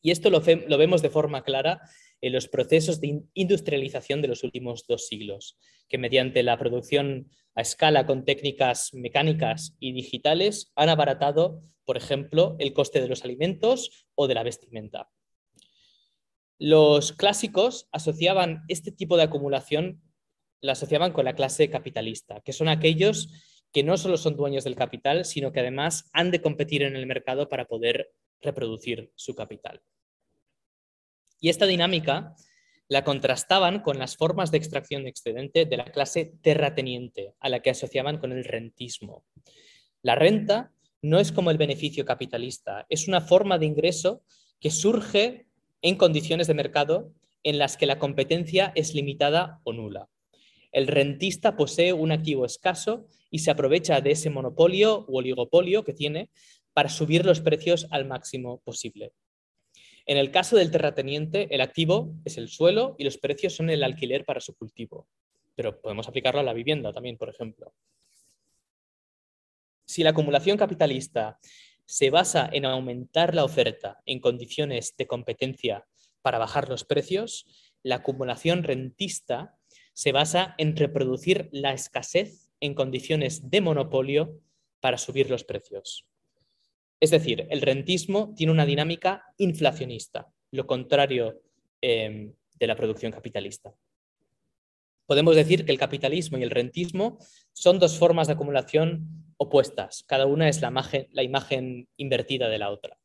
Y 0.00 0.10
esto 0.10 0.30
lo 0.30 0.78
vemos 0.78 1.02
de 1.02 1.10
forma 1.10 1.42
clara 1.42 1.80
en 2.20 2.32
los 2.32 2.48
procesos 2.48 3.00
de 3.00 3.22
industrialización 3.34 4.22
de 4.22 4.28
los 4.28 4.44
últimos 4.44 4.86
dos 4.86 5.06
siglos, 5.06 5.56
que 5.88 5.98
mediante 5.98 6.42
la 6.42 6.58
producción 6.58 7.30
a 7.54 7.62
escala 7.62 8.06
con 8.06 8.24
técnicas 8.24 8.92
mecánicas 8.94 9.76
y 9.80 9.92
digitales 9.92 10.72
han 10.74 10.88
abaratado, 10.88 11.62
por 11.84 11.96
ejemplo, 11.96 12.56
el 12.58 12.72
coste 12.72 13.00
de 13.00 13.08
los 13.08 13.24
alimentos 13.24 14.06
o 14.14 14.26
de 14.26 14.34
la 14.34 14.42
vestimenta. 14.42 15.10
Los 16.58 17.12
clásicos 17.12 17.88
asociaban 17.92 18.62
este 18.68 18.90
tipo 18.90 19.16
de 19.16 19.24
acumulación, 19.24 20.02
la 20.60 20.72
asociaban 20.72 21.12
con 21.12 21.24
la 21.24 21.34
clase 21.34 21.70
capitalista, 21.70 22.40
que 22.40 22.52
son 22.52 22.68
aquellos 22.68 23.28
que 23.72 23.82
no 23.82 23.96
solo 23.96 24.16
son 24.16 24.36
dueños 24.36 24.64
del 24.64 24.74
capital, 24.74 25.24
sino 25.24 25.52
que 25.52 25.60
además 25.60 26.08
han 26.12 26.30
de 26.30 26.40
competir 26.40 26.82
en 26.82 26.96
el 26.96 27.06
mercado 27.06 27.48
para 27.48 27.66
poder 27.66 28.10
reproducir 28.40 29.12
su 29.14 29.34
capital. 29.34 29.82
Y 31.40 31.48
esta 31.48 31.66
dinámica 31.66 32.34
la 32.88 33.04
contrastaban 33.04 33.80
con 33.80 33.98
las 33.98 34.16
formas 34.16 34.50
de 34.50 34.58
extracción 34.58 35.04
de 35.04 35.10
excedente 35.10 35.66
de 35.66 35.76
la 35.76 35.84
clase 35.84 36.32
terrateniente, 36.42 37.34
a 37.38 37.48
la 37.48 37.60
que 37.60 37.70
asociaban 37.70 38.18
con 38.18 38.32
el 38.32 38.44
rentismo. 38.44 39.24
La 40.02 40.14
renta 40.14 40.72
no 41.02 41.20
es 41.20 41.30
como 41.30 41.50
el 41.50 41.58
beneficio 41.58 42.04
capitalista, 42.04 42.86
es 42.88 43.06
una 43.06 43.20
forma 43.20 43.58
de 43.58 43.66
ingreso 43.66 44.22
que 44.58 44.70
surge 44.70 45.46
en 45.82 45.96
condiciones 45.96 46.46
de 46.46 46.54
mercado 46.54 47.12
en 47.42 47.58
las 47.58 47.76
que 47.76 47.86
la 47.86 47.98
competencia 47.98 48.72
es 48.74 48.94
limitada 48.94 49.60
o 49.64 49.72
nula. 49.72 50.08
El 50.72 50.86
rentista 50.86 51.56
posee 51.56 51.92
un 51.92 52.10
activo 52.10 52.44
escaso 52.44 53.06
y 53.30 53.40
se 53.40 53.50
aprovecha 53.50 54.00
de 54.00 54.12
ese 54.12 54.30
monopolio 54.30 55.04
u 55.08 55.18
oligopolio 55.18 55.84
que 55.84 55.94
tiene 55.94 56.30
para 56.72 56.88
subir 56.88 57.24
los 57.24 57.40
precios 57.40 57.86
al 57.90 58.06
máximo 58.06 58.60
posible. 58.64 59.12
En 60.08 60.16
el 60.16 60.30
caso 60.30 60.56
del 60.56 60.70
terrateniente, 60.70 61.54
el 61.54 61.60
activo 61.60 62.14
es 62.24 62.38
el 62.38 62.48
suelo 62.48 62.96
y 62.98 63.04
los 63.04 63.18
precios 63.18 63.54
son 63.54 63.68
el 63.68 63.84
alquiler 63.84 64.24
para 64.24 64.40
su 64.40 64.54
cultivo. 64.54 65.06
Pero 65.54 65.82
podemos 65.82 66.08
aplicarlo 66.08 66.40
a 66.40 66.44
la 66.44 66.54
vivienda 66.54 66.94
también, 66.94 67.18
por 67.18 67.28
ejemplo. 67.28 67.74
Si 69.84 70.02
la 70.02 70.10
acumulación 70.10 70.56
capitalista 70.56 71.38
se 71.84 72.08
basa 72.08 72.48
en 72.50 72.64
aumentar 72.64 73.34
la 73.34 73.44
oferta 73.44 74.00
en 74.06 74.20
condiciones 74.20 74.96
de 74.96 75.06
competencia 75.06 75.86
para 76.22 76.38
bajar 76.38 76.70
los 76.70 76.84
precios, 76.84 77.44
la 77.82 77.96
acumulación 77.96 78.62
rentista 78.62 79.58
se 79.92 80.12
basa 80.12 80.54
en 80.56 80.74
reproducir 80.74 81.50
la 81.52 81.74
escasez 81.74 82.48
en 82.60 82.72
condiciones 82.72 83.50
de 83.50 83.60
monopolio 83.60 84.40
para 84.80 84.96
subir 84.96 85.28
los 85.28 85.44
precios. 85.44 86.06
Es 87.00 87.10
decir, 87.10 87.46
el 87.50 87.60
rentismo 87.60 88.34
tiene 88.34 88.52
una 88.52 88.66
dinámica 88.66 89.24
inflacionista, 89.38 90.28
lo 90.50 90.66
contrario 90.66 91.40
em, 91.80 92.32
de 92.58 92.66
la 92.66 92.76
producción 92.76 93.12
capitalista. 93.12 93.74
Podemos 95.06 95.36
decir 95.36 95.64
que 95.64 95.72
el 95.72 95.78
capitalismo 95.78 96.36
y 96.36 96.42
el 96.42 96.50
rentismo 96.50 97.18
son 97.52 97.78
dos 97.78 97.96
formas 97.96 98.26
de 98.26 98.34
acumulación 98.34 99.24
opuestas. 99.38 100.04
Cada 100.06 100.26
una 100.26 100.48
es 100.48 100.60
la 100.60 101.22
imagen, 101.22 101.88
invertida 101.96 102.48
de 102.48 102.58
la 102.58 102.70
otra. 102.70 102.98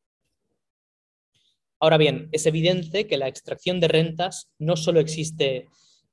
Ahora 1.80 1.98
bien, 1.98 2.30
es 2.32 2.46
evidente 2.46 3.08
que 3.08 3.18
la 3.18 3.28
extracción 3.28 3.80
de 3.80 3.88
rentas 3.88 4.52
no 4.58 4.76
solo 4.76 5.00
existe, 5.00 5.68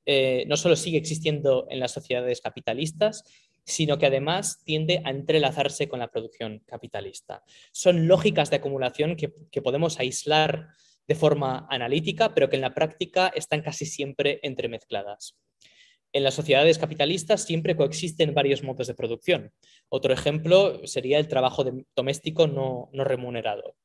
eh, 0.05 0.45
no 0.47 0.55
solo 0.55 0.75
sigue 0.75 0.97
existiendo 0.97 1.67
en 1.69 1.79
las 1.79 1.91
sociedades 1.91 2.41
capitalistas, 2.41 3.23
sino 3.63 3.97
que 3.97 4.07
además 4.07 4.61
tiende 4.63 5.01
a 5.05 5.11
entrelazarse 5.11 5.87
con 5.87 5.99
la 5.99 6.09
producción 6.09 6.59
capitalista. 6.65 7.43
Son 7.71 8.07
lógicas 8.07 8.49
de 8.49 8.57
acumulación 8.57 9.15
que, 9.15 9.61
podemos 9.61 9.99
aislar 9.99 10.69
de 11.07 11.15
forma 11.15 11.67
analítica, 11.69 12.33
pero 12.33 12.49
que 12.49 12.55
en 12.55 12.61
la 12.61 12.73
práctica 12.73 13.31
están 13.35 13.61
casi 13.61 13.85
siempre 13.85 14.39
entremezcladas. 14.43 15.37
En 16.13 16.23
las 16.23 16.33
sociedades 16.33 16.77
capitalistas 16.77 17.43
siempre 17.43 17.77
coexisten 17.77 18.33
varios 18.33 18.63
modos 18.63 18.87
de 18.87 18.93
producción. 18.93 19.53
Otro 19.87 20.13
ejemplo 20.13 20.85
sería 20.85 21.19
el 21.19 21.27
trabajo 21.27 21.63
doméstico 21.95 22.47
no, 22.47 22.89
remunerado. 22.93 23.75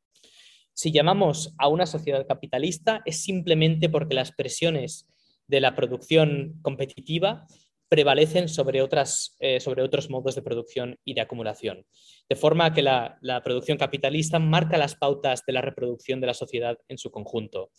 Si 0.72 0.90
llamamos 0.90 1.54
a 1.58 1.68
una 1.68 1.86
sociedad 1.86 2.26
capitalista 2.26 3.02
es 3.06 3.22
simplemente 3.22 3.88
porque 3.88 4.14
las 4.14 4.32
presiones 4.32 5.08
de 5.46 5.60
la 5.60 5.74
producción 5.74 6.58
competitiva 6.62 7.46
prevalecen 7.88 8.48
sobre, 8.48 8.82
otras, 8.82 9.36
eh, 9.40 9.60
sobre 9.60 9.82
otros 9.82 10.10
modos 10.10 10.34
de 10.34 10.42
producción 10.42 10.98
y 11.04 11.14
de 11.14 11.20
acumulación. 11.20 11.86
De 12.28 12.36
forma 12.36 12.72
que 12.72 12.82
la, 12.82 13.18
producción 13.44 13.78
capitalista 13.78 14.38
marca 14.38 14.78
las 14.78 14.96
pautas 14.96 15.42
de 15.46 15.52
la 15.52 15.60
reproducción 15.60 16.20
de 16.20 16.26
la 16.26 16.34
sociedad 16.34 16.78
en 16.88 16.98
su 16.98 17.10
conjunto, 17.10 17.70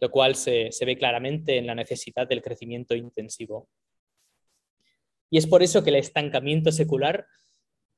lo 0.00 0.10
cual 0.10 0.34
se 0.34 0.70
ve 0.84 0.96
claramente 0.98 1.56
en 1.56 1.66
la 1.66 1.74
necesidad 1.74 2.28
del 2.28 2.42
crecimiento 2.42 2.94
intensivo 2.94 3.68
y 5.34 5.38
es 5.38 5.48
por 5.48 5.64
eso 5.64 5.82
que 5.82 5.90
el 5.90 5.96
estancamiento 5.96 6.70
secular 6.70 7.26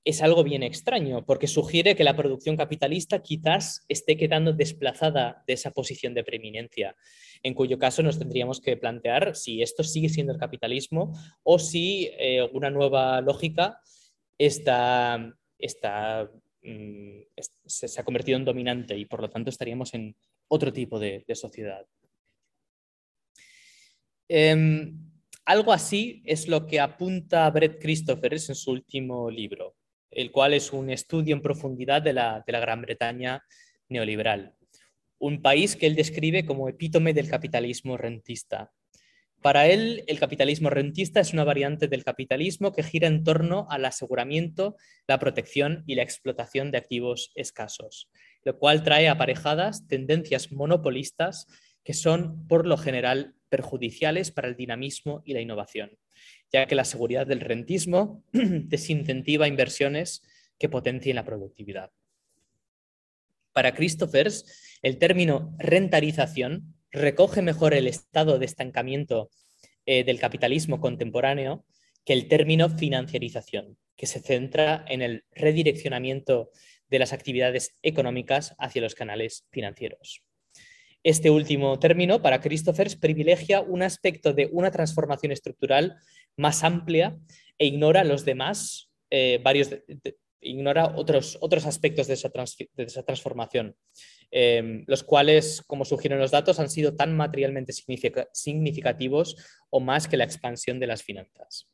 es 0.06 0.22
algo 0.22 0.44
bien 0.44 0.62
extraño, 0.62 1.26
porque 1.26 1.48
sugiere 1.48 1.96
que 1.96 2.04
la 2.04 2.14
producción 2.14 2.56
capitalista 2.56 3.22
quizás 3.22 3.84
esté 3.88 4.16
quedando 4.16 4.52
desplazada 4.52 5.42
de 5.48 5.54
esa 5.54 5.72
posición 5.72 6.14
de 6.14 6.22
preeminencia, 6.22 6.94
en 7.42 7.54
cuyo 7.54 7.76
caso 7.76 8.04
nos 8.04 8.16
tendríamos 8.16 8.60
que 8.60 8.76
plantear 8.76 9.34
si 9.34 9.62
esto 9.62 9.82
sigue 9.82 10.08
siendo 10.08 10.32
el 10.32 10.38
capitalismo 10.38 11.12
o 11.42 11.58
si 11.58 12.08
eh, 12.20 12.48
una 12.52 12.70
nueva 12.70 13.20
lógica 13.20 13.80
está, 14.38 15.36
está, 15.58 16.30
mm, 16.62 17.22
se, 17.66 18.00
ha 18.00 18.04
convertido 18.04 18.38
en 18.38 18.44
dominante 18.44 18.96
y 18.96 19.06
por 19.06 19.20
lo 19.20 19.28
tanto 19.28 19.50
estaríamos 19.50 19.92
en 19.94 20.14
otro 20.46 20.72
tipo 20.72 21.00
de, 21.00 21.24
sociedad. 21.34 21.84
Em, 24.28 25.10
algo 25.44 25.72
así 25.72 26.22
es 26.24 26.46
lo 26.46 26.64
que 26.64 26.78
apunta 26.78 27.50
Brett 27.50 27.80
Christophers 27.82 28.50
en 28.50 28.54
su 28.54 28.70
último 28.70 29.28
libro, 29.28 29.75
el 30.16 30.30
cual 30.30 30.54
es 30.54 30.72
un 30.72 30.88
estudio 30.88 31.34
en 31.34 31.42
profundidad 31.42 32.00
de 32.00 32.14
la, 32.14 32.42
Gran 32.46 32.80
Bretaña 32.80 33.44
neoliberal, 33.90 34.54
un 35.18 35.42
país 35.42 35.76
que 35.76 35.86
él 35.86 35.94
describe 35.94 36.46
como 36.46 36.70
epítome 36.70 37.12
del 37.12 37.28
capitalismo 37.28 37.98
rentista. 37.98 38.72
Para 39.42 39.66
él, 39.66 40.04
el 40.06 40.18
capitalismo 40.18 40.70
rentista 40.70 41.20
es 41.20 41.34
una 41.34 41.44
variante 41.44 41.86
del 41.86 42.02
capitalismo 42.02 42.72
que 42.72 42.82
gira 42.82 43.06
en 43.08 43.24
torno 43.24 43.66
al 43.68 43.84
aseguramiento, 43.84 44.76
la 45.06 45.18
protección 45.18 45.84
y 45.86 45.96
la 45.96 46.02
explotación 46.02 46.70
de 46.70 46.78
activos 46.78 47.30
escasos, 47.34 48.08
lo 48.42 48.58
cual 48.58 48.82
trae 48.82 49.08
aparejadas 49.08 49.86
tendencias 49.86 50.50
monopolistas 50.50 51.46
que 51.84 51.92
son, 51.92 52.48
por 52.48 52.66
lo 52.66 52.78
general, 52.78 53.34
perjudiciales 53.50 54.32
para 54.32 54.48
el 54.48 54.56
dinamismo 54.56 55.22
y 55.26 55.34
la 55.34 55.42
innovación, 55.42 55.90
ya 56.52 56.66
que 56.66 56.74
la 56.74 56.84
seguridad 56.84 57.26
del 57.26 57.40
rentismo 57.40 58.24
desincentiva 58.32 59.48
inversiones 59.48 60.22
que 60.58 60.68
potencien 60.68 61.16
la 61.16 61.24
productividad. 61.24 61.90
Para 63.52 63.74
Christophers, 63.74 64.78
el 64.82 64.98
término 64.98 65.54
rentarización 65.58 66.74
recoge 66.90 67.42
mejor 67.42 67.74
el 67.74 67.86
estado 67.86 68.38
de 68.38 68.46
estancamiento 68.46 69.30
eh, 69.86 70.04
del 70.04 70.18
capitalismo 70.18 70.80
contemporáneo 70.80 71.64
que 72.04 72.12
el 72.12 72.28
término 72.28 72.70
financiarización, 72.70 73.78
que 73.96 74.06
se 74.06 74.20
centra 74.20 74.84
en 74.88 75.02
el 75.02 75.24
redireccionamiento 75.32 76.50
de 76.88 76.98
las 76.98 77.12
actividades 77.12 77.74
económicas 77.82 78.54
hacia 78.58 78.82
los 78.82 78.94
canales 78.94 79.46
financieros. 79.50 80.22
Este 81.02 81.30
último 81.30 81.78
término, 81.78 82.20
para 82.20 82.40
Christophers, 82.40 82.96
privilegia 82.96 83.60
un 83.60 83.82
aspecto 83.82 84.32
de 84.32 84.48
una 84.52 84.70
transformación 84.70 85.32
estructural 85.32 85.96
más 86.36 86.64
amplia 86.64 87.18
e 87.58 87.66
ignora 87.66 88.04
los 88.04 88.24
demás, 88.24 88.90
eh, 89.10 89.40
varios 89.42 89.70
ignora 90.46 90.94
otros, 90.96 91.36
otros 91.40 91.66
aspectos 91.66 92.06
de 92.06 92.14
esa, 92.14 93.02
transformación, 93.02 93.76
em, 94.30 94.84
los 94.86 95.02
cuales, 95.02 95.62
como 95.66 95.84
sugieren 95.84 96.18
los 96.18 96.30
datos, 96.30 96.60
han 96.60 96.70
sido 96.70 96.94
tan 96.94 97.16
materialmente 97.16 97.72
significativos 98.32 99.36
o 99.70 99.80
más 99.80 100.08
que 100.08 100.16
la 100.16 100.24
expansión 100.24 100.78
de 100.80 100.86
las 100.86 101.02
finanzas. 101.02 101.68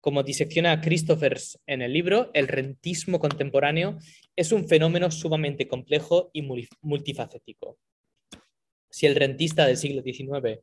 Como 0.00 0.22
disecciona 0.22 0.80
Christophers 0.80 1.60
en 1.66 1.82
el 1.82 1.92
libro, 1.92 2.30
el 2.32 2.48
rentismo 2.48 3.18
contemporáneo 3.18 3.98
es 4.34 4.50
un 4.50 4.66
fenómeno 4.66 5.10
sumamente 5.10 5.68
complejo 5.68 6.30
y 6.32 6.42
multifacético. 6.80 7.78
Si 8.90 9.06
el 9.06 9.14
rentista 9.14 9.66
del 9.66 9.76
siglo 9.76 10.02
XIX 10.02 10.60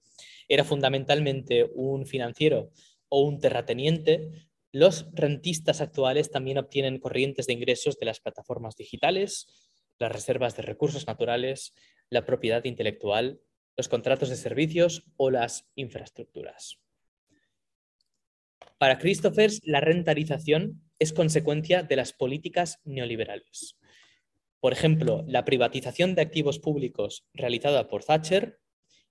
era 0.50 0.63
fundamentalmente 0.63 1.70
un 1.76 2.06
financiero 2.06 2.72
o 3.10 3.22
un 3.22 3.39
terrateniente, 3.39 4.32
los 4.72 5.08
rentistas 5.13 5.82
actuales 5.82 6.30
también 6.30 6.58
obtienen 6.58 7.00
corrientes 7.00 7.48
de 7.48 7.54
ingresos 7.54 7.98
de 7.98 8.06
las 8.06 8.20
plataformas 8.20 8.76
digitales, 8.76 9.48
las 10.00 10.12
reservas 10.12 10.56
de 10.56 10.63
recursos 10.63 11.08
naturales, 11.08 11.74
la 12.10 12.26
propiedad 12.26 12.63
intelectual, 12.65 13.41
los 13.76 13.88
contratos 13.88 14.30
de 14.30 14.36
servicios 14.36 15.04
o 15.17 15.30
las 15.30 15.70
infraestructuras. 15.76 16.80
Para 18.78 19.00
Christophers, 19.00 19.62
la 19.63 19.82
rentarización 19.82 20.84
es 21.00 21.13
consecuencia 21.13 21.84
de 21.84 21.96
las 21.96 22.13
políticas 22.13 22.80
neoliberales. 22.84 23.78
Por 24.60 24.74
ejemplo, 24.74 25.24
la 25.28 25.46
privatización 25.46 26.15
de 26.15 26.22
activos 26.22 26.60
públicos 26.60 27.26
realizada 27.34 27.88
por 27.88 28.04
Thatcher, 28.04 28.60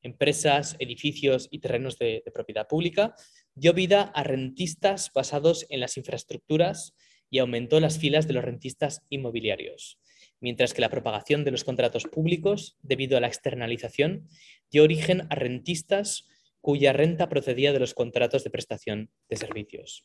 empresas, 0.02 0.76
edificios 0.78 1.48
y 1.50 1.60
terrenos 1.60 1.98
de, 1.98 2.22
propiedad 2.32 2.66
pública, 2.68 3.14
dio 3.56 3.72
vida 3.72 4.02
a 4.02 4.22
rentistas 4.22 5.10
basados 5.14 5.66
en 5.70 5.80
las 5.80 5.96
infraestructuras 5.96 6.94
y 7.30 7.38
aumentó 7.38 7.80
las 7.80 7.98
filas 7.98 8.28
de 8.28 8.34
los 8.34 8.44
rentistas 8.44 9.02
inmobiliarios, 9.08 9.98
mientras 10.40 10.74
que 10.74 10.82
la 10.82 10.90
propagación 10.90 11.42
de 11.42 11.50
los 11.50 11.64
contratos 11.64 12.04
públicos, 12.04 12.76
debido 12.82 13.16
a 13.16 13.20
la 13.20 13.28
externalización, 13.28 14.28
dio 14.70 14.84
origen 14.84 15.22
a 15.30 15.34
rentistas 15.36 16.28
cuya 16.60 16.92
renta 16.92 17.30
procedía 17.30 17.72
de 17.72 17.78
los 17.78 17.94
contratos 17.94 18.44
de 18.44 18.50
prestación 18.50 19.10
de 19.30 19.36
servicios. 19.36 20.04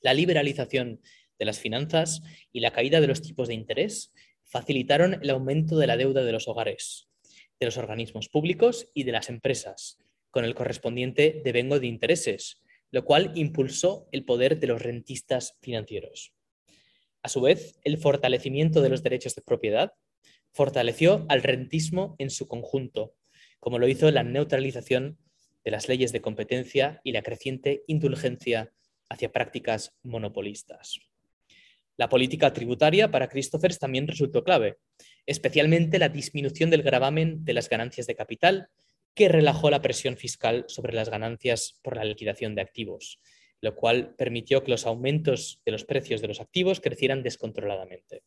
La 0.00 0.12
liberalización 0.12 1.00
de 1.38 1.44
las 1.44 1.60
finanzas 1.60 2.22
y 2.52 2.60
la 2.60 2.72
caída 2.72 3.00
de 3.00 3.06
los 3.06 3.22
tipos 3.22 3.46
de 3.46 3.54
interés 3.54 4.12
facilitaron 4.42 5.14
el 5.22 5.30
aumento 5.30 5.78
de 5.78 5.86
la 5.86 5.96
deuda 5.96 6.24
de 6.24 6.32
los 6.32 6.48
hogares, 6.48 7.08
de 7.60 7.66
los 7.66 7.76
organismos 7.76 8.28
públicos 8.28 8.88
y 8.94 9.04
de 9.04 9.12
las 9.12 9.28
empresas, 9.28 9.98
con 10.30 10.44
el 10.44 10.54
correspondiente 10.54 11.40
devengo 11.44 11.80
de 11.80 11.86
intereses, 11.86 12.62
lo 12.90 13.04
cual 13.04 13.32
impulsó 13.34 14.08
el 14.12 14.24
poder 14.24 14.58
de 14.58 14.66
los 14.66 14.82
rentistas 14.82 15.56
financieros. 15.60 16.32
A 17.22 17.28
su 17.28 17.40
vez, 17.40 17.78
el 17.84 17.98
fortalecimiento 17.98 18.82
de 18.82 18.88
los 18.88 19.02
derechos 19.02 19.34
de 19.34 19.42
propiedad 19.42 19.92
fortaleció 20.52 21.26
al 21.28 21.42
rentismo 21.42 22.14
en 22.18 22.30
su 22.30 22.46
conjunto, 22.48 23.14
como 23.60 23.78
lo 23.78 23.88
hizo 23.88 24.10
la 24.10 24.22
neutralización 24.22 25.18
de 25.64 25.70
las 25.72 25.88
leyes 25.88 26.12
de 26.12 26.20
competencia 26.20 27.00
y 27.02 27.12
la 27.12 27.22
creciente 27.22 27.82
indulgencia 27.88 28.72
hacia 29.08 29.32
prácticas 29.32 29.96
monopolistas. 30.02 31.00
La 31.96 32.08
política 32.08 32.52
tributaria 32.52 33.10
para 33.10 33.28
Christophers 33.28 33.78
también 33.78 34.06
resultó 34.06 34.44
clave, 34.44 34.78
especialmente 35.24 35.98
la 35.98 36.08
disminución 36.08 36.70
del 36.70 36.82
gravamen 36.82 37.44
de 37.44 37.54
las 37.54 37.68
ganancias 37.68 38.06
de 38.06 38.14
capital, 38.14 38.68
que 39.16 39.28
relajó 39.28 39.70
la 39.70 39.80
presión 39.80 40.18
fiscal 40.18 40.66
sobre 40.68 40.94
las 40.94 41.08
ganancias 41.08 41.80
por 41.82 41.96
la 41.96 42.04
liquidación 42.04 42.54
de 42.54 42.60
activos, 42.60 43.18
lo 43.62 43.74
cual 43.74 44.14
permitió 44.14 44.62
que 44.62 44.70
los 44.70 44.84
aumentos 44.86 45.62
de 45.64 45.72
los 45.72 45.84
precios 45.84 46.20
de 46.20 46.28
los 46.28 46.40
activos 46.40 46.80
crecieran 46.80 47.22
descontroladamente. 47.22 48.22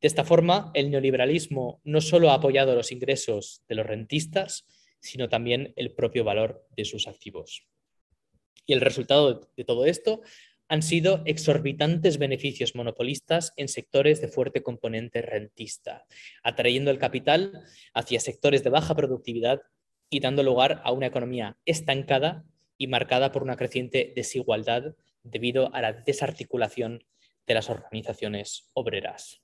De 0.00 0.08
esta 0.08 0.24
forma, 0.24 0.72
el 0.74 0.90
neoliberalismo 0.90 1.80
no 1.84 2.00
solo 2.00 2.30
ha 2.30 2.34
apoyado 2.34 2.74
los 2.74 2.90
ingresos 2.90 3.62
de 3.68 3.76
los 3.76 3.86
rentistas, 3.86 4.66
sino 5.00 5.28
también 5.28 5.72
el 5.76 5.94
propio 5.94 6.24
valor 6.24 6.66
de 6.76 6.84
sus 6.84 7.06
activos. 7.06 7.68
Y 8.66 8.72
el 8.72 8.80
resultado 8.80 9.48
de 9.56 9.64
todo 9.64 9.86
esto 9.86 10.22
han 10.68 10.82
sido 10.82 11.22
exorbitantes 11.24 12.18
beneficios 12.18 12.74
monopolistas 12.74 13.52
en 13.56 13.68
sectores 13.68 14.20
de 14.20 14.28
fuerte 14.28 14.62
componente 14.62 15.22
rentista, 15.22 16.04
atrayendo 16.42 16.90
el 16.90 16.98
capital 16.98 17.62
hacia 17.94 18.20
sectores 18.20 18.62
de 18.62 18.70
baja 18.70 18.94
productividad 18.94 19.62
y 20.10 20.20
dando 20.20 20.42
lugar 20.42 20.82
a 20.84 20.92
una 20.92 21.06
economía 21.06 21.56
estancada 21.64 22.44
y 22.76 22.86
marcada 22.86 23.32
por 23.32 23.42
una 23.42 23.56
creciente 23.56 24.12
desigualdad 24.14 24.94
debido 25.22 25.74
a 25.74 25.80
la 25.80 25.92
desarticulación 25.92 27.02
de 27.46 27.54
las 27.54 27.70
organizaciones 27.70 28.70
obreras. 28.74 29.42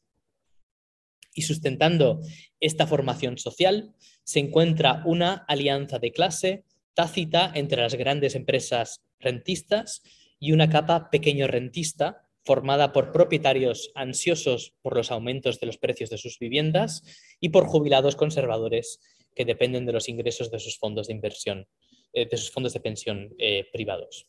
Y 1.34 1.42
sustentando 1.42 2.20
esta 2.60 2.86
formación 2.86 3.38
social 3.38 3.94
se 4.22 4.40
encuentra 4.40 5.02
una 5.04 5.44
alianza 5.48 5.98
de 5.98 6.12
clase 6.12 6.64
tácita 6.94 7.50
entre 7.54 7.82
las 7.82 7.94
grandes 7.94 8.36
empresas 8.36 9.02
rentistas 9.18 10.02
y 10.44 10.52
una 10.52 10.68
capa 10.68 11.08
pequeño 11.08 11.46
rentista 11.46 12.28
formada 12.44 12.92
por 12.92 13.12
propietarios 13.12 13.90
ansiosos 13.94 14.74
por 14.82 14.94
los 14.94 15.10
aumentos 15.10 15.58
de 15.58 15.66
los 15.66 15.78
precios 15.78 16.10
de 16.10 16.18
sus 16.18 16.38
viviendas 16.38 17.02
y 17.40 17.48
por 17.48 17.64
jubilados 17.64 18.14
conservadores 18.14 19.00
que 19.34 19.46
dependen 19.46 19.86
de 19.86 19.92
los 19.92 20.06
ingresos 20.10 20.50
de 20.50 20.58
sus 20.58 20.78
fondos 20.78 21.06
de 21.06 21.14
inversión, 21.14 21.66
eh, 22.12 22.28
de 22.28 22.36
sus 22.36 22.50
fondos 22.50 22.74
de 22.74 22.80
pensión 22.80 23.34
eh, 23.38 23.64
privados. 23.72 24.26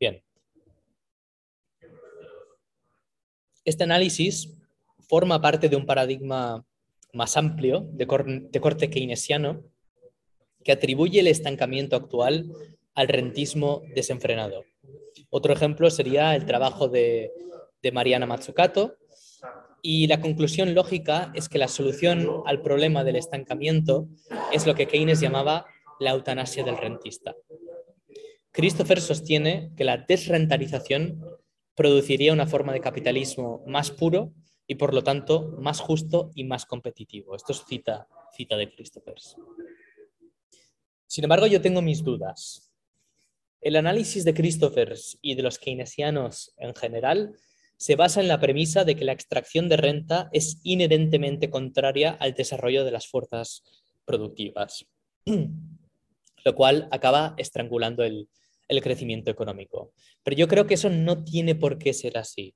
Bien. 0.00 0.22
Este 3.66 3.84
análisis 3.84 4.56
forma 5.06 5.38
parte 5.42 5.68
de 5.68 5.76
un 5.76 5.84
paradigma 5.84 6.64
más 7.12 7.36
amplio 7.36 7.86
de, 7.92 8.06
de 8.50 8.60
corte 8.60 8.88
keynesiano 8.88 9.64
que 10.64 10.72
atribuye 10.72 11.20
el 11.20 11.26
estancamiento 11.26 11.94
actual 11.94 12.50
al 12.94 13.08
rentismo 13.08 13.82
desenfrenado. 13.94 14.64
Otro 15.30 15.52
ejemplo 15.52 15.90
sería 15.90 16.34
el 16.34 16.46
trabajo 16.46 16.88
de, 16.88 17.30
Mariana 17.92 18.24
Mazzucato, 18.24 18.96
y 19.82 20.06
la 20.06 20.20
conclusión 20.20 20.74
lógica 20.74 21.30
es 21.34 21.50
que 21.50 21.58
la 21.58 21.68
solución 21.68 22.42
al 22.46 22.62
problema 22.62 23.04
del 23.04 23.16
estancamiento 23.16 24.08
es 24.52 24.66
lo 24.66 24.74
que 24.74 24.86
Keynes 24.88 25.20
llamaba 25.20 25.66
la 26.00 26.12
eutanasia 26.12 26.64
del 26.64 26.78
rentista. 26.78 27.34
Christopher 28.52 29.00
sostiene 29.00 29.72
que 29.76 29.84
la 29.84 29.98
desrentarización 29.98 31.22
produciría 31.74 32.32
una 32.32 32.46
forma 32.46 32.72
de 32.72 32.80
capitalismo 32.80 33.62
más 33.66 33.90
puro 33.90 34.32
y 34.66 34.76
por 34.76 34.94
lo 34.94 35.02
tanto 35.02 35.54
más 35.58 35.80
justo 35.80 36.30
y 36.34 36.44
más 36.44 36.64
competitivo. 36.64 37.36
Esto 37.36 37.52
es 37.52 37.64
cita, 37.66 38.08
cita 38.32 38.56
de 38.56 38.70
Christopher. 38.70 39.16
Sin 41.06 41.24
embargo, 41.24 41.46
yo 41.46 41.60
tengo 41.60 41.82
mis 41.82 42.02
dudas. 42.02 42.73
El 43.64 43.76
análisis 43.76 44.26
de 44.26 44.34
Christophers 44.34 45.18
y 45.22 45.36
de 45.36 45.42
los 45.42 45.58
keynesianos 45.58 46.52
en 46.58 46.74
general 46.74 47.34
se 47.78 47.96
basa 47.96 48.20
en 48.20 48.28
la 48.28 48.38
premisa 48.38 48.84
de 48.84 48.94
que 48.94 49.06
la 49.06 49.12
extracción 49.12 49.70
de 49.70 49.78
renta 49.78 50.28
es 50.32 50.60
inherentemente 50.64 51.48
contraria 51.48 52.10
al 52.10 52.34
desarrollo 52.34 52.84
de 52.84 52.90
las 52.90 53.08
fuerzas 53.08 53.64
productivas, 54.04 54.84
lo 56.44 56.54
cual 56.54 56.88
acaba 56.90 57.34
estrangulando 57.38 58.04
el, 58.04 58.28
el 58.68 58.82
crecimiento 58.82 59.30
económico. 59.30 59.94
Pero 60.22 60.36
yo 60.36 60.46
creo 60.46 60.66
que 60.66 60.74
eso 60.74 60.90
no 60.90 61.24
tiene 61.24 61.54
por 61.54 61.78
qué 61.78 61.94
ser 61.94 62.18
así. 62.18 62.54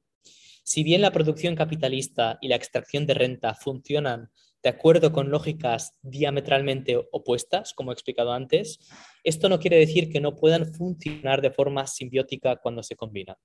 Si 0.63 0.83
bien 0.83 1.01
la 1.01 1.11
producción 1.11 1.57
capitalista 1.57 2.37
y 2.43 2.49
la 2.49 2.57
extracción 2.57 3.07
de 3.07 3.15
renta 3.15 3.55
funcionan 3.55 4.31
de 4.63 4.69
acuerdo 4.69 5.13
con 5.13 5.31
lógicas 5.31 5.99
diametralmente 6.03 6.97
opuestas, 7.13 7.75
como 7.75 7.91
he 7.91 7.95
explicado 7.95 8.33
antes, 8.33 8.81
esto 9.23 9.49
no 9.49 9.59
quiere 9.59 9.79
decir 9.79 10.11
que 10.11 10.21
no 10.21 10.37
puedan 10.37 10.73
funcionar 10.73 11.43
de 11.43 11.51
forma 11.51 11.87
simbiótica 11.87 12.57
cuando 12.57 12.83
se 12.83 12.97
combinan. 12.97 13.37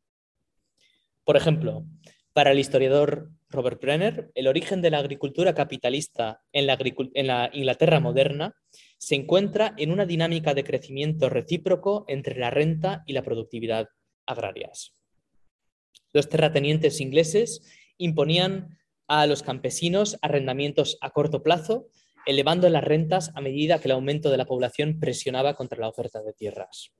Por 1.23 1.37
ejemplo, 1.37 1.85
para 2.33 2.51
el 2.51 2.59
historiador 2.59 3.29
Robert 3.49 3.79
Brenner, 3.79 4.31
el 4.33 4.47
origen 4.47 4.81
de 4.81 4.89
la 4.89 4.97
agricultura 4.97 5.53
capitalista 5.53 6.41
en 6.51 6.65
la, 6.65 6.77
en 7.13 7.27
la, 7.27 7.49
Inglaterra 7.53 7.99
moderna 7.99 8.55
se 8.97 9.15
encuentra 9.15 9.75
en 9.77 9.91
una 9.91 10.07
dinámica 10.07 10.55
de 10.55 10.63
crecimiento 10.63 11.29
recíproco 11.29 12.05
entre 12.07 12.39
la 12.39 12.49
renta 12.49 13.03
y 13.05 13.13
la 13.13 13.21
productividad 13.21 13.87
agrarias. 14.25 14.95
Los 16.11 16.27
terratenientes 16.27 16.99
ingleses 17.01 17.61
imponían 17.97 18.79
a 19.07 19.25
los 19.27 19.43
campesinos 19.43 20.17
arrendamientos 20.21 20.97
a 21.01 21.11
corto 21.11 21.43
plazo, 21.43 21.87
elevando 22.25 22.69
las 22.69 22.83
rentas 22.83 23.31
a 23.35 23.41
medida 23.41 23.79
que 23.79 23.87
el 23.87 23.93
aumento 23.93 24.29
de 24.29 24.37
la 24.37 24.45
población 24.45 24.99
presionaba 24.99 25.55
contra 25.55 25.79
la 25.79 25.89
oferta 25.89 26.21
de 26.21 26.33
tierras. 26.33 26.93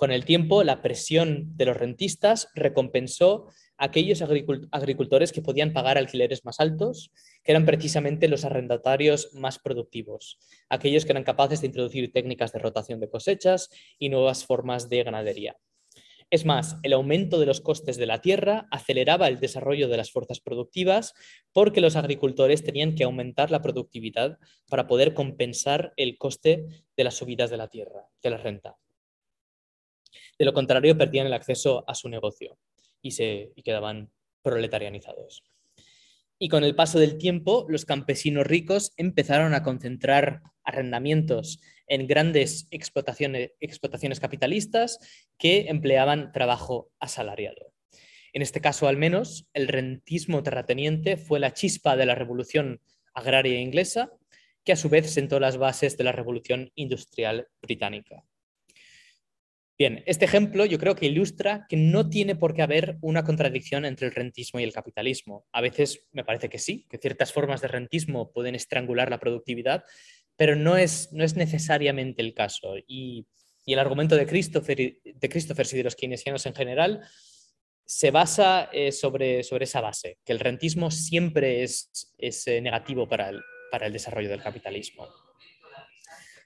Con 0.00 0.12
el 0.12 0.24
tiempo, 0.24 0.64
la 0.64 0.80
presión 0.80 1.54
de 1.58 1.66
los 1.66 1.76
rentistas 1.76 2.48
recompensó 2.54 3.48
a 3.76 3.84
aquellos 3.84 4.22
agricultores 4.22 5.30
que 5.30 5.42
podían 5.42 5.74
pagar 5.74 5.98
alquileres 5.98 6.42
más 6.46 6.58
altos, 6.58 7.12
que 7.42 7.52
eran 7.52 7.66
precisamente 7.66 8.26
los 8.26 8.46
arrendatarios 8.46 9.34
más 9.34 9.58
productivos, 9.58 10.38
aquellos 10.70 11.04
que 11.04 11.12
eran 11.12 11.24
capaces 11.24 11.60
de 11.60 11.66
introducir 11.66 12.12
técnicas 12.12 12.50
de 12.52 12.60
rotación 12.60 12.98
de 12.98 13.10
cosechas 13.10 13.68
y 13.98 14.08
nuevas 14.08 14.46
formas 14.46 14.88
de 14.88 15.02
ganadería. 15.02 15.56
Es 16.30 16.44
más, 16.44 16.76
el 16.84 16.92
aumento 16.92 17.40
de 17.40 17.46
los 17.46 17.60
costes 17.60 17.96
de 17.96 18.06
la 18.06 18.20
tierra 18.20 18.68
aceleraba 18.70 19.26
el 19.26 19.40
desarrollo 19.40 19.88
de 19.88 19.96
las 19.96 20.12
fuerzas 20.12 20.38
productivas 20.38 21.12
porque 21.52 21.80
los 21.80 21.96
agricultores 21.96 22.62
tenían 22.62 22.94
que 22.94 23.02
aumentar 23.02 23.50
la 23.50 23.62
productividad 23.62 24.38
para 24.68 24.86
poder 24.86 25.12
compensar 25.12 25.92
el 25.96 26.16
coste 26.18 26.66
de 26.96 27.04
las 27.04 27.16
subidas 27.16 27.50
de 27.50 27.56
la 27.56 27.66
tierra, 27.66 28.06
de 28.22 28.30
la 28.30 28.36
renta. 28.36 28.76
De 30.38 30.44
lo 30.44 30.52
contrario, 30.52 30.96
perdían 30.96 31.26
el 31.26 31.32
acceso 31.32 31.84
a 31.88 31.96
su 31.96 32.08
negocio 32.08 32.56
y, 33.02 33.10
se, 33.10 33.52
quedaban 33.64 34.12
proletarianizados. 34.42 35.42
Y 36.38 36.48
con 36.48 36.62
el 36.62 36.76
paso 36.76 37.00
del 37.00 37.18
tiempo, 37.18 37.66
los 37.68 37.84
campesinos 37.84 38.46
ricos 38.46 38.92
empezaron 38.96 39.52
a 39.52 39.64
concentrar 39.64 40.42
arrendamientos 40.62 41.60
en 41.90 42.06
grandes 42.06 42.68
explotaciones, 42.70 43.50
explotaciones 43.60 44.20
capitalistas 44.20 44.98
que 45.36 45.66
empleaban 45.68 46.32
trabajo 46.32 46.90
asalariado. 47.00 47.74
En 48.32 48.42
este 48.42 48.60
caso, 48.60 48.86
al 48.86 48.96
menos, 48.96 49.48
el 49.52 49.66
rentismo 49.68 50.42
terrateniente 50.42 51.16
fue 51.16 51.40
la 51.40 51.52
chispa 51.52 51.96
de 51.96 52.06
la 52.06 52.14
revolución 52.14 52.80
agraria 53.12 53.60
inglesa, 53.60 54.12
que 54.64 54.72
a 54.72 54.76
su 54.76 54.88
vez 54.88 55.10
sentó 55.10 55.40
las 55.40 55.56
bases 55.56 55.98
de 55.98 56.04
la 56.04 56.12
revolución 56.12 56.70
industrial 56.76 57.48
británica. 57.60 58.24
Bien, 59.76 60.02
este 60.04 60.26
ejemplo 60.26 60.66
yo 60.66 60.78
creo 60.78 60.94
que 60.94 61.06
ilustra 61.06 61.64
que 61.66 61.76
no 61.78 62.10
tiene 62.10 62.36
por 62.36 62.52
qué 62.54 62.60
haber 62.60 62.98
una 63.00 63.24
contradicción 63.24 63.86
entre 63.86 64.06
el 64.06 64.14
rentismo 64.14 64.60
y 64.60 64.62
el 64.62 64.74
capitalismo. 64.74 65.46
A 65.52 65.62
veces 65.62 66.06
me 66.12 66.22
parece 66.22 66.50
que 66.50 66.58
sí, 66.58 66.86
que 66.90 66.98
ciertas 66.98 67.32
formas 67.32 67.62
de 67.62 67.68
rentismo 67.68 68.30
pueden 68.30 68.54
estrangular 68.54 69.08
la 69.08 69.18
productividad, 69.18 69.84
pero 70.40 70.56
no 70.56 70.78
es, 70.78 71.12
no 71.12 71.22
es 71.22 71.36
necesariamente 71.36 72.22
el 72.22 72.32
caso. 72.32 72.72
Y, 72.88 73.26
el 73.66 73.78
argumento 73.78 74.16
de 74.16 74.26
Christopher, 74.26 74.96
de 75.04 75.28
Christopher 75.28 75.66
y 75.70 75.76
de 75.76 75.84
los 75.84 75.94
keynesianos 75.94 76.44
en 76.46 76.54
general 76.54 77.02
se 77.84 78.10
basa 78.10 78.70
eh, 78.72 78.90
sobre, 78.90 79.44
sobre 79.44 79.64
esa 79.64 79.82
base, 79.82 80.18
que 80.24 80.32
el 80.32 80.40
rentismo 80.40 80.90
siempre 80.90 81.62
es, 81.62 82.10
es 82.16 82.46
eh, 82.48 82.60
negativo 82.62 83.06
para 83.06 83.28
el, 83.28 83.42
para 83.70 83.86
el 83.86 83.92
desarrollo 83.92 84.30
del 84.30 84.42
capitalismo. 84.42 85.08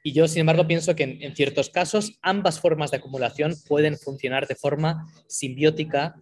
Y 0.03 0.13
yo, 0.13 0.27
sin 0.27 0.41
embargo, 0.41 0.67
pienso 0.67 0.97
que 0.97 1.05
en, 1.05 1.37
ciertos 1.37 1.71
casos 1.71 2.19
ambas 2.21 2.59
formas 2.59 2.91
de 2.91 2.97
acumulación 2.97 3.55
pueden 3.69 3.97
funcionar 3.97 4.49
de 4.49 4.57
forma 4.57 5.07
simbiótica 5.29 6.17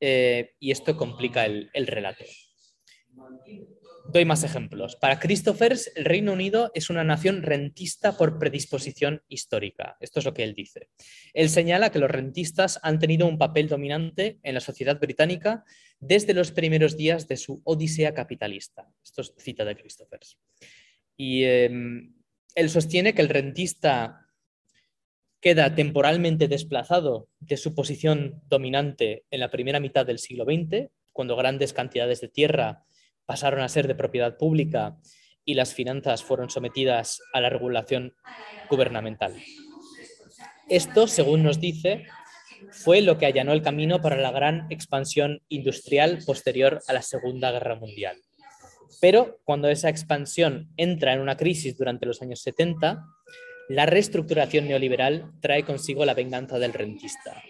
eh, 0.00 0.54
y 0.58 0.72
esto 0.72 0.96
complica 0.96 1.46
el, 1.46 1.86
relato. 1.86 2.24
Doy 4.08 4.24
más 4.24 4.42
ejemplos. 4.42 4.96
Para 4.96 5.18
Christophers, 5.18 5.92
el 5.94 6.04
Reino 6.04 6.32
Unido 6.32 6.70
es 6.74 6.90
una 6.90 7.04
nación 7.04 7.42
rentista 7.42 8.16
por 8.16 8.38
predisposición 8.38 9.22
histórica. 9.28 9.96
Esto 10.00 10.18
es 10.18 10.26
lo 10.26 10.34
que 10.34 10.42
él 10.42 10.54
dice. 10.54 10.88
Él 11.32 11.48
señala 11.48 11.90
que 11.90 11.98
los 11.98 12.10
rentistas 12.10 12.80
han 12.82 12.98
tenido 12.98 13.26
un 13.26 13.38
papel 13.38 13.68
dominante 13.68 14.38
en 14.42 14.54
la 14.54 14.60
sociedad 14.60 14.98
británica 14.98 15.64
desde 16.00 16.34
los 16.34 16.50
primeros 16.50 16.96
días 16.96 17.28
de 17.28 17.36
su 17.36 17.62
odisea 17.64 18.12
capitalista. 18.12 18.88
Esto 19.02 19.22
es 19.22 19.34
cita 19.38 19.64
de 19.64 19.76
Christophers. 19.76 20.36
Y 21.16 21.44
em, 21.44 22.14
él 22.54 22.70
sostiene 22.70 23.14
que 23.14 23.22
el 23.22 23.28
rentista 23.28 24.26
queda 25.40 25.74
temporalmente 25.74 26.48
desplazado 26.48 27.28
de 27.40 27.56
su 27.56 27.74
posición 27.74 28.42
dominante 28.48 29.24
en 29.30 29.40
la 29.40 29.50
primera 29.50 29.80
mitad 29.80 30.04
del 30.04 30.18
siglo 30.18 30.44
XX, 30.44 30.90
cuando 31.12 31.36
grandes 31.36 31.72
cantidades 31.72 32.20
de 32.20 32.28
tierra 32.28 32.84
pasaron 33.32 33.60
a 33.60 33.68
ser 33.70 33.88
de 33.88 33.94
propiedad 33.94 34.36
pública 34.36 34.98
y 35.42 35.54
las 35.54 35.72
finanzas 35.72 36.22
fueron 36.22 36.50
sometidas 36.50 37.22
a 37.32 37.40
la 37.40 37.48
regulación 37.48 38.12
gubernamental. 38.68 39.34
Esto, 40.68 41.06
según 41.06 41.42
nos 41.42 41.58
dice, 41.58 42.04
fue 42.70 43.00
lo 43.00 43.16
que 43.16 43.24
allanó 43.24 43.54
el 43.54 43.62
camino 43.62 44.02
para 44.02 44.16
la 44.16 44.32
gran 44.32 44.66
expansión 44.68 45.40
industrial 45.48 46.18
posterior 46.26 46.82
a 46.86 46.92
la 46.92 47.00
Segunda 47.00 47.50
Guerra 47.52 47.76
Mundial. 47.76 48.18
Pero 49.00 49.40
cuando 49.44 49.70
esa 49.70 49.88
expansión 49.88 50.68
entra 50.76 51.14
en 51.14 51.20
una 51.20 51.38
crisis 51.38 51.74
durante 51.78 52.04
los 52.04 52.20
años 52.20 52.42
70, 52.42 53.02
la 53.70 53.86
reestructuración 53.86 54.68
neoliberal 54.68 55.32
trae 55.40 55.64
consigo 55.64 56.04
la 56.04 56.12
venganza 56.12 56.58
del 56.58 56.74
rentista. 56.74 57.42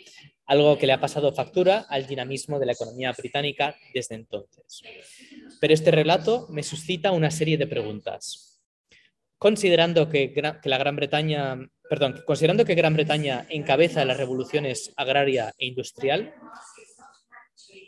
Algo 0.53 0.77
que 0.77 0.87
le 0.87 0.93
ha 0.93 1.01
pasado 1.01 1.33
factura 1.33 1.87
al 1.89 2.07
dinamismo 2.07 2.59
de 2.59 2.67
la 2.67 2.73
economía 2.73 3.11
británica 3.13 3.75
desde 3.95 4.17
entonces. 4.17 4.83
Pero 5.59 5.73
este 5.73 5.91
relato 5.91 6.47
me 6.51 6.63
suscita 6.63 7.11
una 7.11 7.31
serie 7.31 7.57
de 7.57 7.67
preguntas. 7.67 8.61
Considerando 9.39 10.11
que, 10.11 10.31
la 10.65 10.79
Gran 10.79 10.97
Bretaña, 10.97 11.59
perdón, 11.89 12.23
considerando 12.27 12.67
que 12.67 12.75
Gran 12.75 12.93
Bretaña 12.93 13.47
encabeza 13.49 14.05
las 14.05 14.19
revoluciones 14.19 14.93
agraria 14.97 15.55
e 15.57 15.69
industrial, 15.69 16.35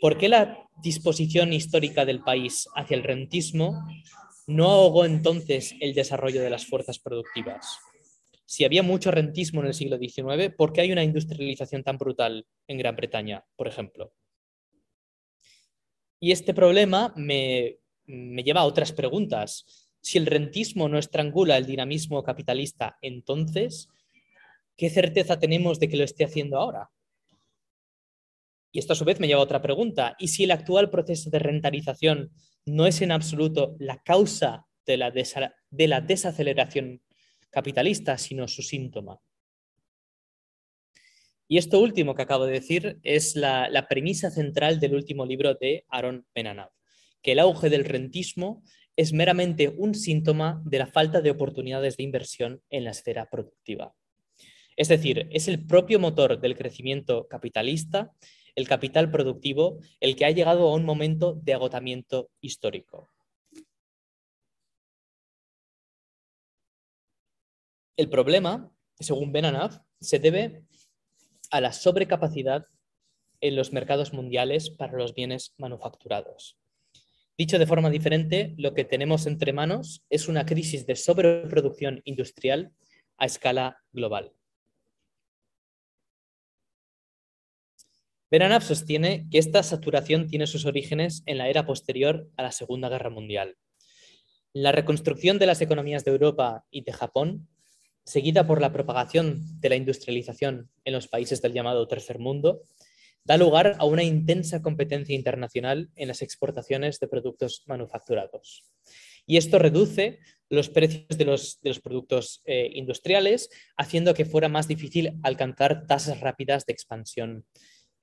¿por 0.01 0.17
qué 0.17 0.27
la 0.27 0.57
disposición 0.81 1.53
histórica 1.53 2.03
del 2.03 2.23
país 2.23 2.67
hacia 2.75 2.97
el 2.97 3.03
rentismo 3.03 3.87
no 4.47 4.71
ahogó 4.71 5.05
entonces 5.05 5.75
el 5.81 5.93
desarrollo 5.93 6.41
de 6.41 6.49
las 6.49 6.65
fuerzas 6.65 6.97
productivas? 6.97 7.77
Si 8.45 8.63
había 8.63 8.83
mucho 8.83 9.09
rentismo 9.11 9.61
en 9.61 9.67
el 9.67 9.73
siglo 9.73 9.97
XIX, 9.97 10.53
¿por 10.55 10.71
qué 10.71 10.81
hay 10.81 10.91
una 10.91 11.03
industrialización 11.03 11.83
tan 11.83 11.97
brutal 11.97 12.45
en 12.67 12.77
Gran 12.77 12.95
Bretaña, 12.95 13.43
por 13.55 13.67
ejemplo? 13.67 14.13
Y 16.19 16.31
este 16.31 16.53
problema 16.53 17.13
me, 17.15 17.79
lleva 18.05 18.61
a 18.61 18.65
otras 18.65 18.91
preguntas. 18.91 19.89
Si 19.99 20.17
el 20.17 20.27
rentismo 20.27 20.87
no 20.87 20.99
estrangula 20.99 21.57
el 21.57 21.65
dinamismo 21.65 22.23
capitalista, 22.23 22.97
entonces, 23.01 23.89
¿qué 24.77 24.89
certeza 24.89 25.39
tenemos 25.39 25.79
de 25.79 25.89
que 25.89 25.97
lo 25.97 26.03
esté 26.03 26.23
haciendo 26.23 26.57
ahora? 26.57 26.91
Y 28.71 28.79
esto 28.79 28.93
a 28.93 28.95
su 28.95 29.05
vez 29.05 29.19
me 29.19 29.27
lleva 29.27 29.39
a 29.39 29.43
otra 29.43 29.61
pregunta. 29.61 30.15
¿Y 30.19 30.27
si 30.27 30.43
el 30.43 30.51
actual 30.51 30.89
proceso 30.89 31.29
de 31.29 31.39
rentarización 31.39 32.31
no 32.65 32.85
es 32.85 33.01
en 33.01 33.11
absoluto 33.11 33.75
la 33.79 34.03
causa 34.03 34.67
de 34.85 34.97
la, 34.97 35.11
de 35.11 35.87
la 35.87 36.01
desaceleración 36.01 37.01
capitalista, 37.55 38.17
sino 38.17 38.49
su 38.49 38.61
síntoma. 38.61 39.17
Y 41.47 41.57
esto 41.57 41.79
último 41.79 42.13
que 42.13 42.23
acabo 42.23 42.45
de 42.45 42.51
decir 42.51 42.99
es 43.01 43.37
la, 43.37 43.85
premisa 43.87 44.29
central 44.29 44.81
del 44.81 44.93
último 44.93 45.25
libro 45.25 45.53
de 45.53 45.85
Aaron 45.87 46.25
Benanav, 46.35 46.71
que 47.21 47.31
el 47.31 47.39
auge 47.39 47.69
del 47.69 47.85
rentismo 47.85 48.61
es 48.97 49.13
meramente 49.13 49.69
un 49.69 49.95
síntoma 49.95 50.61
de 50.65 50.79
la 50.79 50.87
falta 50.87 51.21
de 51.21 51.31
oportunidades 51.31 51.95
de 51.95 52.03
inversión 52.03 52.61
en 52.69 52.83
la 52.83 52.91
esfera 52.91 53.29
productiva. 53.29 53.95
Es 54.75 54.89
decir, 54.89 55.29
es 55.31 55.47
el 55.47 55.65
propio 55.65 55.97
motor 55.97 56.41
del 56.41 56.57
crecimiento 56.57 57.25
capitalista, 57.29 58.11
el 58.55 58.67
capital 58.67 59.09
productivo, 59.09 59.79
el 60.01 60.17
que 60.17 60.25
ha 60.25 60.31
llegado 60.31 60.67
a 60.67 60.75
un 60.75 60.83
momento 60.83 61.39
de 61.41 61.53
agotamiento 61.53 62.31
histórico. 62.41 63.14
El 67.97 68.09
problema, 68.09 68.71
según 68.99 69.31
Benanav, 69.31 69.81
se 70.01 70.19
debe 70.19 70.65
a 71.49 71.61
la 71.61 71.71
sobrecapacidad 71.71 72.67
en 73.39 73.55
los 73.55 73.71
mercados 73.71 74.11
mundiales 74.11 74.69
para 74.69 74.97
los 74.97 75.13
bienes 75.13 75.53
manufacturados. 75.57 76.57
Dicho 77.37 77.57
de 77.57 77.65
forma 77.65 77.89
diferente, 77.89 78.53
lo 78.57 78.73
que 78.73 78.83
tenemos 78.83 79.27
entre 79.27 79.53
manos 79.53 80.03
es 80.09 80.27
una 80.27 80.45
crisis 80.45 80.85
de 80.85 80.95
sobreproducción 80.97 82.01
industrial 82.03 82.73
a 83.17 83.25
escala 83.25 83.81
global. 83.93 84.33
Benanav 88.29 88.63
sostiene 88.63 89.27
que 89.31 89.37
esta 89.37 89.63
saturación 89.63 90.27
tiene 90.27 90.47
sus 90.47 90.65
orígenes 90.65 91.23
en 91.25 91.37
la 91.37 91.47
era 91.47 91.65
posterior 91.65 92.27
a 92.35 92.43
la 92.43 92.51
Segunda 92.51 92.89
Guerra 92.89 93.09
Mundial. 93.09 93.57
La 94.51 94.73
reconstrucción 94.73 95.39
de 95.39 95.45
las 95.45 95.61
economías 95.61 96.03
de 96.03 96.11
Europa 96.11 96.65
y 96.69 96.81
de 96.81 96.91
Japón 96.91 97.47
seguida 98.05 98.45
por 98.45 98.61
la 98.61 98.71
propagación 98.71 99.59
de 99.59 99.69
la 99.69 99.75
industrialización 99.75 100.69
en 100.83 100.93
los 100.93 101.07
países 101.07 101.41
del 101.41 101.53
llamado 101.53 101.87
tercer 101.87 102.19
mundo, 102.19 102.61
da 103.23 103.37
lugar 103.37 103.75
a 103.79 103.85
una 103.85 104.03
intensa 104.03 104.61
competencia 104.61 105.15
internacional 105.15 105.89
en 105.95 106.07
las 106.07 106.21
exportaciones 106.21 106.99
de 106.99 107.07
productos 107.07 107.63
manufacturados. 107.65 108.63
Y 109.25 109.37
esto 109.37 109.57
reduce 109.57 110.19
los 110.49 110.69
precios 110.69 111.17
de 111.17 111.25
los, 111.25 111.59
productos 111.83 112.43
eh, 112.45 112.69
industriales, 112.73 113.49
haciendo 113.75 114.13
que 114.13 114.25
fuera 114.25 114.47
más 114.47 114.67
difícil 114.67 115.19
alcanzar 115.23 115.87
tasas 115.87 116.19
rápidas 116.19 116.67
de 116.67 116.73
expansión 116.73 117.45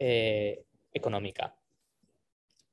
eh, 0.00 0.64
económica. 0.92 1.54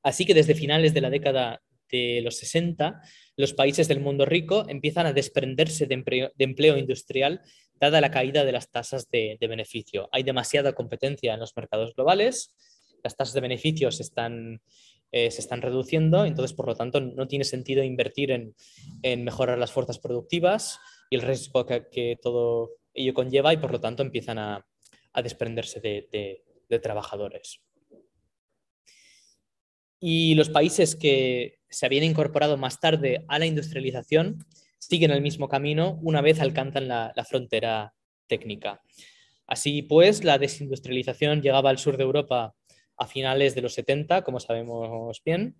Así 0.01 0.25
que 0.25 0.33
desde 0.33 0.55
finales 0.55 0.95
de 0.95 1.01
la 1.01 1.11
década 1.11 1.61
de 1.89 2.21
los 2.23 2.37
60, 2.37 3.01
los 3.37 3.53
países 3.53 3.87
del 3.87 3.99
mundo 3.99 4.25
rico 4.25 4.65
empiezan 4.67 5.05
a 5.05 5.13
desprenderse 5.13 5.85
de 5.85 6.03
empleo, 6.37 6.77
industrial 6.77 7.41
dada 7.79 8.01
la 8.01 8.11
caída 8.11 8.43
de 8.43 8.51
las 8.51 8.69
tasas 8.69 9.09
de, 9.09 9.37
beneficio. 9.39 10.09
Hay 10.11 10.23
demasiada 10.23 10.73
competencia 10.73 11.33
en 11.33 11.39
los 11.39 11.55
mercados 11.55 11.95
globales, 11.95 12.53
las 13.03 13.15
tasas 13.15 13.33
de 13.33 13.41
beneficios 13.41 14.01
están, 14.01 14.61
eh, 15.11 15.31
se 15.31 15.39
están 15.39 15.61
reduciendo, 15.61 16.25
entonces 16.25 16.53
por 16.53 16.67
lo 16.67 16.75
tanto 16.75 16.99
no 16.99 17.27
tiene 17.27 17.45
sentido 17.45 17.81
invertir 17.81 18.31
en, 18.31 19.23
mejorar 19.23 19.57
las 19.57 19.71
fuerzas 19.71 19.99
productivas 19.99 20.79
y 21.09 21.15
el 21.15 21.21
riesgo 21.21 21.65
que, 21.65 22.17
todo 22.21 22.71
ello 22.93 23.13
conlleva 23.13 23.53
y 23.53 23.57
por 23.57 23.71
lo 23.71 23.79
tanto 23.79 24.03
empiezan 24.03 24.37
a, 24.37 24.65
desprenderse 25.23 25.81
de 25.81 26.79
trabajadores. 26.79 27.61
Y 29.99 30.35
los 30.35 30.49
países 30.49 30.95
que 30.95 31.58
se 31.69 31.85
habían 31.85 32.03
incorporado 32.03 32.57
más 32.57 32.79
tarde 32.79 33.25
a 33.27 33.39
la 33.39 33.45
industrialización 33.45 34.45
siguen 34.79 35.11
el 35.11 35.21
mismo 35.21 35.47
camino 35.47 35.99
una 36.01 36.21
vez 36.21 36.39
alcanzan 36.39 36.87
la, 36.87 37.25
frontera 37.27 37.93
técnica. 38.27 38.81
Así 39.45 39.81
pues, 39.81 40.23
la 40.23 40.37
desindustrialización 40.37 41.41
llegaba 41.41 41.69
al 41.69 41.77
sur 41.77 41.97
de 41.97 42.03
Europa 42.03 42.55
a 42.97 43.07
finales 43.07 43.55
de 43.55 43.61
los 43.61 43.73
70, 43.73 44.23
como 44.23 44.39
sabemos 44.39 45.21
bien. 45.23 45.55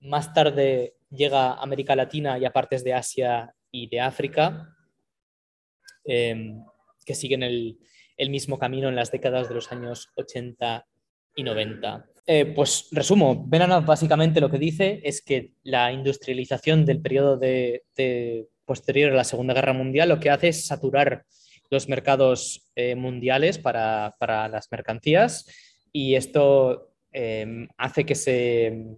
Más 0.00 0.32
tarde 0.32 0.94
llega 1.10 1.52
a 1.52 1.62
América 1.62 1.96
Latina 1.96 2.38
y 2.38 2.44
a 2.44 2.52
partes 2.52 2.84
de 2.84 2.94
Asia 2.94 3.54
y 3.70 3.88
de 3.88 4.00
África, 4.00 4.74
em, 6.04 6.64
que 7.04 7.14
siguen 7.14 7.42
el, 7.42 7.78
el 8.16 8.30
mismo 8.30 8.58
camino 8.58 8.88
en 8.88 8.96
las 8.96 9.10
décadas 9.10 9.48
de 9.48 9.54
los 9.54 9.70
años 9.72 10.08
80 10.16 10.86
y 11.34 11.42
90. 11.42 12.06
Eh, 12.32 12.46
pues 12.46 12.86
resumo, 12.92 13.44
Benanav 13.44 13.84
básicamente 13.84 14.40
lo 14.40 14.48
que 14.48 14.58
dice 14.60 15.00
es 15.02 15.20
que 15.20 15.54
la 15.64 15.90
industrialización 15.90 16.86
del 16.86 17.02
periodo 17.02 17.40
posterior 18.64 19.10
a 19.10 19.16
la 19.16 19.24
Segunda 19.24 19.52
Guerra 19.52 19.72
Mundial 19.72 20.10
lo 20.10 20.20
que 20.20 20.30
hace 20.30 20.46
es 20.46 20.64
saturar 20.64 21.26
los 21.70 21.88
mercados 21.88 22.70
eh, 22.76 22.94
mundiales 22.94 23.58
para, 23.58 24.14
las 24.20 24.70
mercancías 24.70 25.44
y 25.92 26.14
esto 26.14 26.92
em, 27.10 27.66
hace 27.76 28.06
que 28.06 28.14
se, 28.14 28.94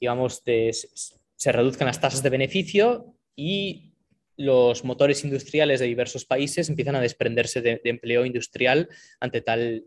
digamos, 0.00 0.42
se 0.42 1.52
reduzcan 1.52 1.88
las 1.88 2.00
tasas 2.00 2.22
de 2.22 2.30
beneficio 2.30 3.18
y 3.36 3.92
los 4.38 4.82
motores 4.82 5.24
industriales 5.24 5.78
de 5.78 5.88
diversos 5.88 6.24
países 6.24 6.70
empiezan 6.70 6.96
a 6.96 7.02
desprenderse 7.02 7.60
de, 7.60 7.82
empleo 7.84 8.24
industrial 8.24 8.88
ante 9.20 9.42
tal 9.42 9.84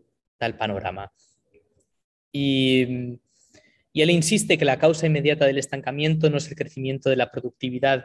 panorama. 0.56 1.10
Y, 2.36 3.18
él 3.94 4.10
insiste 4.10 4.58
que 4.58 4.66
la 4.66 4.78
causa 4.78 5.06
inmediata 5.06 5.46
del 5.46 5.56
estancamiento 5.56 6.28
no 6.28 6.36
es 6.36 6.48
el 6.48 6.54
crecimiento 6.54 7.08
de 7.08 7.16
la 7.16 7.30
productividad 7.30 8.04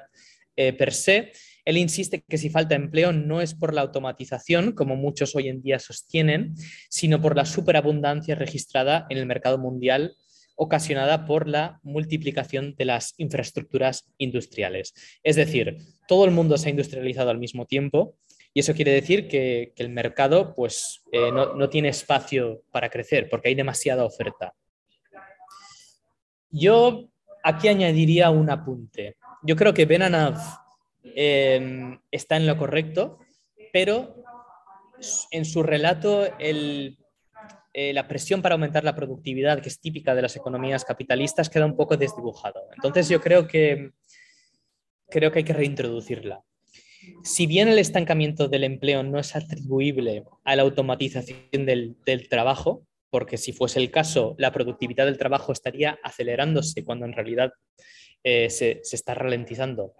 eh, 0.55 0.71
per 0.71 0.93
se. 0.93 1.33
Él 1.65 1.75
insiste 1.75 2.23
que 2.25 2.37
si 2.37 2.49
falta 2.49 2.75
empleo 2.75 3.11
no 3.11 3.41
es 3.41 3.53
por 3.53 3.73
la 3.73 3.81
automatización, 3.81 4.71
como 4.71 4.95
muchos 4.95 5.35
hoy 5.35 5.49
en 5.49 5.61
día 5.61 5.79
sostienen, 5.79 6.55
sino 6.89 7.19
por 7.21 7.35
la 7.35 7.43
superabundancia 7.43 8.35
registrada 8.35 9.05
en 9.09 9.17
el 9.17 9.25
mercado 9.25 9.57
mundial 9.57 10.15
ocasionada 10.55 11.25
por 11.25 11.49
la 11.49 11.81
multiplicación 11.83 12.73
de 12.77 12.85
las 12.85 13.13
infraestructuras 13.17 14.05
industriales. 14.17 14.93
Es 15.23 15.35
decir, 15.35 15.77
todo 16.07 16.23
el 16.23 16.31
mundo 16.31 16.57
se 16.57 16.67
ha 16.67 16.71
industrializado 16.71 17.31
al 17.31 17.39
mismo 17.39 17.65
tiempo 17.65 18.15
y 18.53 18.59
eso 18.59 18.73
quiere 18.73 18.91
decir 18.91 19.27
que, 19.27 19.73
el 19.77 19.89
mercado 19.89 20.53
pues, 20.53 21.03
eh, 21.11 21.31
no, 21.31 21.69
tiene 21.69 21.89
espacio 21.89 22.63
para 22.71 22.89
crecer 22.89 23.29
porque 23.29 23.49
hay 23.49 23.55
demasiada 23.55 24.03
oferta. 24.03 24.53
Yo 26.49 27.09
aquí 27.43 27.69
añadiría 27.69 28.29
un 28.29 28.49
apunte. 28.49 29.17
Yo 29.43 29.55
creo 29.55 29.73
que 29.73 29.85
Benanav 29.85 30.37
em, 31.03 31.99
está 32.11 32.35
en 32.35 32.45
lo 32.45 32.57
correcto, 32.57 33.19
pero 33.71 34.21
en 35.31 35.45
su 35.45 35.63
relato 35.63 36.27
eh, 36.37 36.95
la 37.93 38.07
presión 38.07 38.41
para 38.41 38.53
aumentar 38.53 38.83
la 38.83 38.95
productividad, 38.95 39.61
que 39.61 39.69
es 39.69 39.79
típica 39.79 40.13
de 40.13 40.23
las 40.23 40.35
economías 40.35 40.83
capitalistas, 40.83 41.49
queda 41.49 41.65
un 41.65 41.77
poco 41.77 41.95
desdibujado. 41.95 42.67
Entonces 42.75 43.07
yo 43.07 43.21
creo 43.21 43.47
que, 43.47 43.91
creo 45.09 45.31
que 45.31 45.39
hay 45.39 45.45
que 45.45 45.53
reintroducirla. 45.53 46.43
Si 47.23 47.47
bien 47.47 47.67
el 47.67 47.79
estancamiento 47.79 48.47
del 48.47 48.63
empleo 48.63 49.03
no 49.03 49.19
es 49.19 49.35
atribuible 49.35 50.23
a 50.43 50.55
la 50.55 50.63
automatización 50.63 51.65
del, 51.65 52.27
trabajo, 52.29 52.85
porque 53.09 53.37
si 53.37 53.53
fuese 53.53 53.79
el 53.79 53.91
caso, 53.91 54.35
la 54.37 54.51
productividad 54.51 55.05
del 55.05 55.17
trabajo 55.17 55.51
estaría 55.51 55.99
acelerándose 56.03 56.83
cuando 56.83 57.05
en 57.05 57.13
realidad 57.13 57.51
eh, 58.23 58.49
se, 58.49 58.81
está 58.91 59.13
ralentizando. 59.13 59.93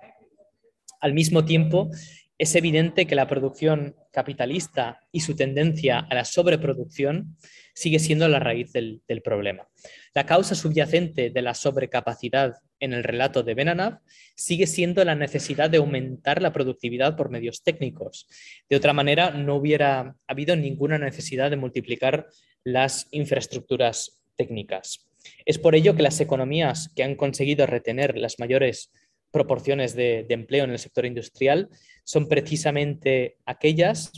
Al 0.99 1.13
mismo 1.13 1.45
tiempo, 1.45 1.89
es 2.37 2.55
evidente 2.55 3.05
que 3.05 3.15
la 3.15 3.27
producción 3.27 3.95
capitalista 4.11 4.99
y 5.11 5.19
su 5.19 5.35
tendencia 5.35 5.99
a 5.99 6.15
la 6.15 6.25
sobreproducción 6.25 7.37
sigue 7.73 7.99
siendo 7.99 8.27
la 8.27 8.39
raíz 8.39 8.71
del, 8.73 9.01
problema. 9.23 9.67
La 10.13 10.25
causa 10.25 10.55
subyacente 10.55 11.29
de 11.29 11.41
la 11.41 11.53
sobrecapacidad 11.53 12.55
en 12.81 12.93
el 12.93 13.03
relato 13.03 13.43
de 13.43 13.53
Benanav 13.53 13.99
sigue 14.35 14.67
siendo 14.67 15.05
la 15.05 15.15
necesidad 15.15 15.69
de 15.69 15.77
aumentar 15.77 16.41
la 16.41 16.51
productividad 16.51 17.15
por 17.15 17.29
medios 17.29 17.63
técnicos. 17.63 18.27
De 18.69 18.75
otra 18.75 18.91
manera, 18.91 19.31
no 19.31 19.55
hubiera 19.55 20.17
habido 20.27 20.55
ninguna 20.57 20.97
necesidad 20.97 21.49
de 21.49 21.57
multiplicar 21.57 22.27
las 22.65 23.07
infraestructuras 23.11 24.21
técnicas. 24.35 25.07
Es 25.45 25.59
por 25.59 25.75
ello 25.75 25.95
que 25.95 26.03
las 26.03 26.19
economías 26.19 26.91
que 26.95 27.03
han 27.03 27.15
conseguido 27.15 27.65
retener 27.67 28.17
las 28.17 28.39
mayores 28.39 28.91
proporciones 29.31 29.95
de, 29.95 30.25
empleo 30.29 30.65
en 30.65 30.71
el 30.71 30.79
sector 30.79 31.05
industrial 31.05 31.69
son 32.03 32.27
precisamente 32.27 33.37
aquellas 33.45 34.11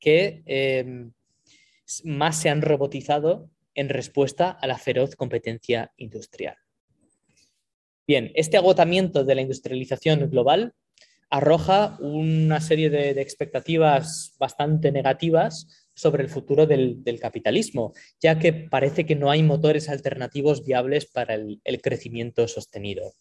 que 0.00 0.42
eh, 0.46 1.06
más 2.04 2.40
se 2.40 2.48
han 2.50 2.62
robotizado 2.62 3.48
en 3.74 3.88
respuesta 3.88 4.50
a 4.50 4.66
la 4.66 4.78
feroz 4.78 5.14
competencia 5.14 5.92
industrial. 5.96 6.56
Bien, 8.10 8.32
este 8.34 8.56
agotamiento 8.56 9.22
de 9.22 9.36
la 9.36 9.40
industrialización 9.40 10.28
global 10.30 10.74
arroja 11.30 11.96
una 12.00 12.60
serie 12.60 12.90
de, 12.90 13.10
expectativas 13.10 14.34
bastante 14.36 14.90
negativas 14.90 15.86
sobre 15.94 16.24
el 16.24 16.28
futuro 16.28 16.66
del, 16.66 17.04
capitalismo, 17.20 17.92
ya 18.20 18.36
que 18.36 18.52
parece 18.52 19.06
que 19.06 19.14
no 19.14 19.30
hay 19.30 19.44
motores 19.44 19.88
alternativos 19.88 20.64
viables 20.64 21.06
para 21.06 21.34
el 21.34 21.80
crecimiento 21.80 22.48
sostenido. 22.48 23.12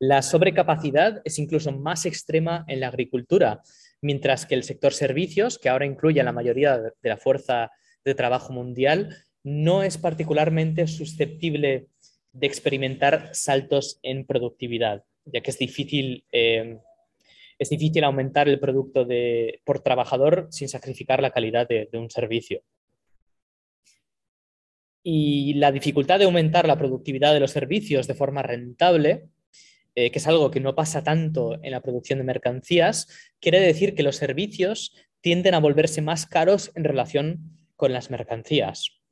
La 0.00 0.22
sobrecapacidad 0.22 1.22
es 1.24 1.38
incluso 1.38 1.70
más 1.70 2.04
extrema 2.04 2.64
en 2.66 2.80
la 2.80 2.88
agricultura, 2.88 3.62
mientras 4.00 4.46
que 4.46 4.56
el 4.56 4.64
sector 4.64 4.94
servicios, 4.94 5.60
que 5.60 5.68
ahora 5.68 5.86
incluye 5.86 6.20
a 6.20 6.24
la 6.24 6.32
mayoría 6.32 6.76
de 6.76 7.08
la 7.08 7.18
fuerza 7.18 7.70
de 8.04 8.16
trabajo 8.16 8.52
mundial, 8.52 9.16
no 9.44 9.84
es 9.84 9.96
particularmente 9.96 10.88
susceptible 10.88 11.86
de 12.32 12.46
experimentar 12.46 13.30
saltos 13.34 13.98
en 14.02 14.26
productividad, 14.26 15.04
ya 15.24 15.40
que 15.40 15.50
es 15.50 15.58
difícil, 15.58 16.24
eh, 16.32 16.78
es 17.58 17.70
difícil 17.70 18.04
aumentar 18.04 18.48
el 18.48 18.58
producto 18.58 19.06
por 19.64 19.80
trabajador 19.80 20.48
sin 20.50 20.68
sacrificar 20.68 21.22
la 21.22 21.30
calidad 21.30 21.68
de 21.68 21.88
un 21.92 22.10
servicio. 22.10 22.62
Y 25.04 25.54
la 25.54 25.72
dificultad 25.72 26.18
de 26.18 26.24
aumentar 26.24 26.66
la 26.66 26.78
productividad 26.78 27.34
de 27.34 27.40
los 27.40 27.50
servicios 27.50 28.06
de 28.06 28.14
forma 28.14 28.42
rentable 28.42 29.28
eh, 29.94 30.10
que 30.10 30.18
es 30.18 30.26
algo 30.26 30.50
que 30.50 30.60
no 30.60 30.74
pasa 30.74 31.04
tanto 31.04 31.58
en 31.62 31.70
la 31.70 31.82
producción 31.82 32.18
de 32.18 32.24
mercancías, 32.24 33.08
quiere 33.40 33.60
decir 33.60 33.94
que 33.94 34.02
los 34.02 34.16
servicios 34.16 34.94
tienden 35.20 35.52
a 35.52 35.60
volverse 35.60 36.00
más 36.00 36.24
caros 36.24 36.72
en 36.74 36.84
relación 36.84 37.58
con 37.76 37.92
las 37.92 38.10
mercancías. 38.10 39.02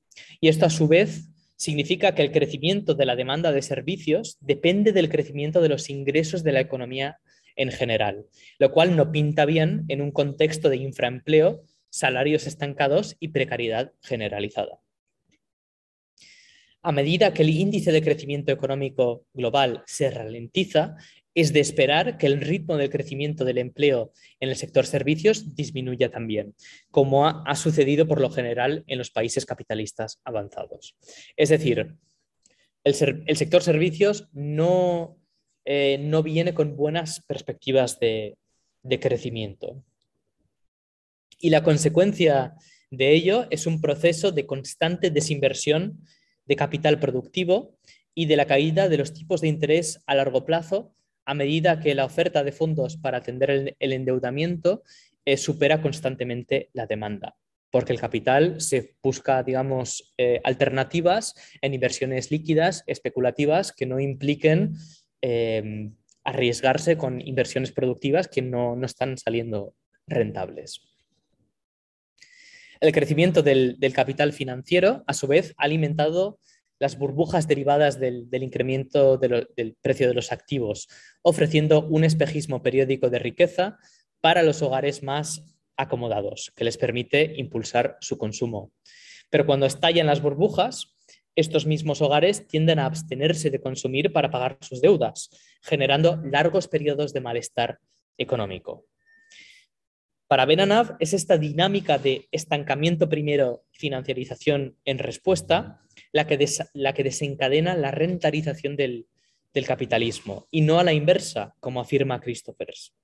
Y 0.40 0.48
esto 0.48 0.64
a 0.64 0.70
su 0.70 0.88
vez 0.88 1.28
significa 1.60 2.14
que 2.14 2.22
el 2.22 2.32
crecimiento 2.32 2.94
de 2.94 3.04
la 3.04 3.16
demanda 3.16 3.52
de 3.52 3.60
servicios 3.60 4.38
depende 4.40 4.92
del 4.92 5.10
crecimiento 5.10 5.60
de 5.60 5.68
los 5.68 5.90
ingresos 5.90 6.42
de 6.42 6.52
la 6.52 6.60
economía 6.60 7.18
en 7.54 7.70
general, 7.70 8.24
lo 8.58 8.72
cual 8.72 8.96
no 8.96 9.12
pinta 9.12 9.44
bien 9.44 9.84
en 9.88 10.00
un 10.00 10.10
contexto 10.10 10.70
de 10.70 10.78
infraempleo, 10.78 11.62
salarios 11.90 12.46
estancados 12.46 13.14
y 13.20 13.28
precariedad 13.28 13.92
generalizada. 14.00 14.80
A 16.80 16.92
medida 16.92 17.34
que 17.34 17.42
el 17.42 17.50
índice 17.50 17.92
de 17.92 18.00
crecimiento 18.00 18.52
económico 18.52 19.26
global 19.34 19.82
se 19.84 20.10
ralentiza, 20.10 20.96
es 21.40 21.52
de 21.52 21.60
esperar 21.60 22.18
que 22.18 22.26
el 22.26 22.40
ritmo 22.40 22.76
del 22.76 22.90
crecimiento 22.90 23.44
del 23.44 23.58
empleo 23.58 24.12
en 24.40 24.48
el 24.48 24.56
sector 24.56 24.86
servicios 24.86 25.54
disminuya 25.54 26.10
también, 26.10 26.54
como 26.90 27.26
ha, 27.26 27.54
sucedido 27.56 28.06
por 28.06 28.20
lo 28.20 28.30
general 28.30 28.84
en 28.86 28.98
los 28.98 29.10
países 29.10 29.46
capitalistas 29.46 30.20
avanzados. 30.24 30.96
Es 31.36 31.48
decir, 31.48 31.96
el, 32.84 32.94
sector 33.36 33.62
servicios 33.62 34.28
no, 34.32 35.18
eh, 35.64 35.98
no, 36.00 36.22
viene 36.22 36.54
con 36.54 36.76
buenas 36.76 37.24
perspectivas 37.26 37.98
de, 38.00 38.36
de 38.82 39.00
crecimiento. 39.00 39.84
Y 41.38 41.50
la 41.50 41.62
consecuencia 41.62 42.54
de 42.90 43.12
ello 43.12 43.46
es 43.50 43.66
un 43.66 43.80
proceso 43.80 44.32
de 44.32 44.46
constante 44.46 45.10
desinversión 45.10 46.04
de 46.44 46.56
capital 46.56 46.98
productivo 46.98 47.78
y 48.14 48.26
de 48.26 48.36
la 48.36 48.46
caída 48.46 48.88
de 48.88 48.98
los 48.98 49.14
tipos 49.14 49.40
de 49.40 49.48
interés 49.48 50.02
a 50.06 50.14
largo 50.14 50.44
plazo 50.44 50.94
a 51.30 51.34
medida 51.34 51.78
que 51.78 51.94
la 51.94 52.06
oferta 52.06 52.42
de 52.42 52.50
fondos 52.50 52.96
para 52.96 53.18
atender 53.18 53.76
el, 53.78 53.92
endeudamiento 53.92 54.82
eh, 55.24 55.36
supera 55.36 55.80
constantemente 55.80 56.70
la 56.72 56.86
demanda, 56.86 57.36
porque 57.70 57.92
el 57.92 58.00
capital 58.00 58.60
se 58.60 58.96
busca, 59.00 59.40
digamos, 59.44 60.12
eh, 60.18 60.40
alternativas 60.42 61.36
en 61.62 61.72
inversiones 61.72 62.32
líquidas, 62.32 62.82
especulativas, 62.88 63.70
que 63.70 63.86
no 63.86 64.00
impliquen 64.00 64.74
eh, 65.22 65.92
arriesgarse 66.24 66.96
con 66.96 67.20
inversiones 67.20 67.70
productivas 67.70 68.26
que 68.26 68.42
no, 68.42 68.74
no 68.74 68.84
están 68.84 69.16
saliendo 69.16 69.74
rentables. 70.08 70.80
El 72.80 72.90
crecimiento 72.90 73.44
del, 73.44 73.78
capital 73.94 74.32
financiero, 74.32 75.04
a 75.06 75.14
su 75.14 75.28
vez, 75.28 75.54
ha 75.58 75.64
alimentado 75.66 76.40
las 76.80 76.98
burbujas 76.98 77.46
derivadas 77.46 78.00
del, 78.00 78.26
incremento 78.32 79.18
del 79.18 79.76
precio 79.80 80.08
de 80.08 80.14
los 80.14 80.32
activos, 80.32 80.88
ofreciendo 81.22 81.86
un 81.86 82.04
espejismo 82.04 82.62
periódico 82.62 83.10
de 83.10 83.18
riqueza 83.18 83.78
para 84.20 84.42
los 84.42 84.62
hogares 84.62 85.02
más 85.02 85.44
acomodados, 85.76 86.52
que 86.56 86.64
les 86.64 86.78
permite 86.78 87.34
impulsar 87.36 87.96
su 88.00 88.18
consumo. 88.18 88.72
Pero 89.28 89.46
cuando 89.46 89.66
estallan 89.66 90.06
las 90.06 90.22
burbujas, 90.22 90.96
estos 91.36 91.66
mismos 91.66 92.02
hogares 92.02 92.48
tienden 92.48 92.78
a 92.78 92.86
abstenerse 92.86 93.50
de 93.50 93.60
consumir 93.60 94.12
para 94.12 94.30
pagar 94.30 94.58
sus 94.60 94.80
deudas, 94.80 95.30
generando 95.62 96.20
largos 96.24 96.66
periodos 96.66 97.12
de 97.12 97.20
malestar 97.20 97.78
económico. 98.18 98.86
Para 100.30 100.46
Benanav 100.46 100.96
es 101.00 101.12
esta 101.12 101.38
dinámica 101.38 101.98
de 101.98 102.28
estancamiento 102.30 103.08
primero, 103.08 103.64
financiarización 103.72 104.76
en 104.84 105.00
respuesta, 105.00 105.80
la 106.12 106.28
que, 106.28 106.38
la 106.72 106.94
que 106.94 107.02
desencadena 107.02 107.74
la 107.74 107.90
rentarización 107.90 108.76
del, 108.76 109.08
del 109.52 109.66
capitalismo 109.66 110.46
y 110.52 110.60
no 110.60 110.78
a 110.78 110.84
la 110.84 110.92
inversa, 110.92 111.56
como 111.58 111.80
afirma 111.80 112.20
Christophers. 112.20 112.94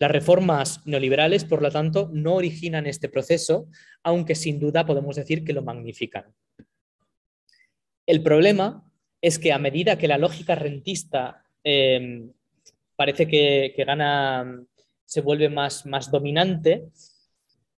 Las 0.00 0.10
reformas 0.10 0.84
neoliberales, 0.88 1.44
por 1.44 1.62
lo 1.62 1.70
tanto, 1.70 2.10
no 2.12 2.34
originan 2.34 2.88
este 2.88 3.08
proceso, 3.08 3.68
aunque 4.02 4.34
sin 4.34 4.58
duda 4.58 4.84
podemos 4.84 5.14
decir 5.14 5.44
que 5.44 5.52
lo 5.52 5.62
magnifican. 5.62 6.34
El 8.06 8.24
problema 8.24 8.90
es 9.22 9.38
que 9.38 9.52
a 9.52 9.58
medida 9.60 9.98
que 9.98 10.08
la 10.08 10.18
lógica 10.18 10.56
rentista 10.56 11.44
eh, 11.62 12.28
parece 12.96 13.28
que, 13.28 13.72
que, 13.76 13.84
gana 13.84 14.64
se 15.10 15.22
vuelve 15.22 15.48
más, 15.48 15.86
más 15.86 16.12
dominante, 16.12 16.86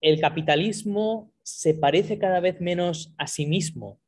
el 0.01 0.19
capitalismo 0.19 1.31
se 1.43 1.73
parece 1.73 2.17
cada 2.17 2.41
vez 2.41 2.59
menos 2.59 3.13
a 3.17 3.25
sí 3.25 3.45
mismo. 3.45 4.01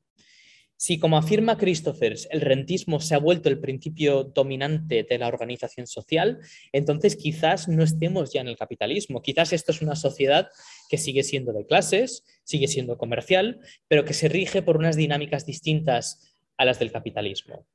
Si, 0.75 0.99
como 0.99 1.15
afirma 1.15 1.57
Christophers, 1.57 2.27
el 2.31 2.41
rentismo 2.41 2.99
se 2.99 3.15
ha 3.15 3.19
vuelto 3.19 3.47
el 3.47 3.61
principio 3.61 4.25
dominante 4.25 5.07
de 5.09 5.17
la 5.17 5.29
organización 5.29 5.87
social, 5.87 6.39
entonces 6.73 7.15
quizás 7.15 7.69
no 7.69 7.83
estemos 7.83 8.33
ya 8.33 8.41
en 8.41 8.49
el 8.49 8.57
capitalismo. 8.57 9.21
Quizás 9.21 9.53
esto 9.53 9.71
es 9.71 9.81
una 9.81 9.95
sociedad 9.95 10.49
que 10.89 10.97
sigue 10.97 11.23
siendo 11.23 11.53
de 11.53 11.65
clases, 11.65 12.25
sigue 12.43 12.67
siendo 12.67 12.97
comercial, 12.97 13.61
pero 13.87 14.03
que 14.03 14.13
se 14.13 14.27
rige 14.27 14.63
por 14.63 14.75
unas 14.75 14.97
dinámicas 14.97 15.45
distintas 15.45 16.35
a 16.57 16.65
las 16.65 16.77
del 16.77 16.91
capitalismo. 16.91 17.65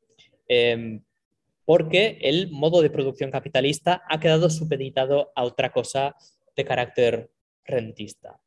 Em, 0.47 1.03
porque 1.69 2.17
el 2.23 2.51
modo 2.51 2.81
de 2.81 2.89
producción 2.89 3.31
capitalista 3.31 4.03
ha 4.09 4.19
quedado 4.19 4.49
supeditado 4.49 5.33
a 5.37 5.45
otra 5.45 5.71
cosa 5.71 6.17
de 6.57 6.65
carácter 6.65 7.31
rentista. 7.63 8.41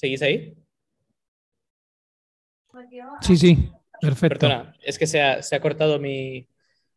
¿Seguís 0.00 0.22
ahí? 0.22 0.56
Sí, 3.20 3.36
sí, 3.36 3.70
perfecto. 4.00 4.48
Perdona, 4.48 4.74
es 4.82 4.98
que 4.98 5.06
se 5.06 5.20
ha, 5.20 5.60
cortado 5.60 5.98
mi, 5.98 6.48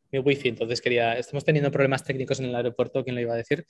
mi 0.10 0.20
wifi, 0.20 0.48
entonces 0.48 0.80
quería. 0.80 1.18
Estamos 1.18 1.44
teniendo 1.44 1.70
problemas 1.70 2.06
técnicos 2.06 2.40
en 2.40 2.46
el 2.46 2.56
aeropuerto, 2.56 3.04
¿quién 3.04 3.16
lo 3.16 3.22
iba 3.22 3.34
a 3.34 3.38
decir? 3.38 3.66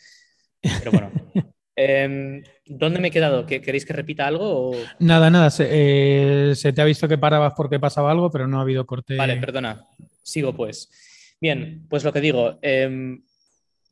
Pero 0.62 0.92
bueno. 0.92 1.12
Em, 1.76 2.44
¿Dónde 2.68 3.00
me 3.00 3.08
he 3.08 3.12
quedado? 3.12 3.48
¿Queréis 3.48 3.84
que 3.84 3.94
repita 3.94 4.28
algo? 4.28 4.74
Nada, 5.00 5.32
nada. 5.32 5.50
Se, 5.50 6.54
se, 6.54 6.72
te 6.72 6.82
ha 6.84 6.86
visto 6.86 7.08
que 7.08 7.18
parabas 7.18 7.54
porque 7.58 7.80
pasaba 7.80 8.12
algo, 8.12 8.30
pero 8.30 8.48
no 8.48 8.60
ha 8.60 8.62
habido 8.62 8.86
corte. 8.86 9.16
Vale, 9.16 9.38
perdona. 9.38 9.84
Sigo 10.22 10.56
pues. 10.56 11.36
Bien, 11.42 11.88
pues 11.90 12.04
lo 12.04 12.14
que 12.14 12.22
digo, 12.22 12.60
em, 12.62 13.24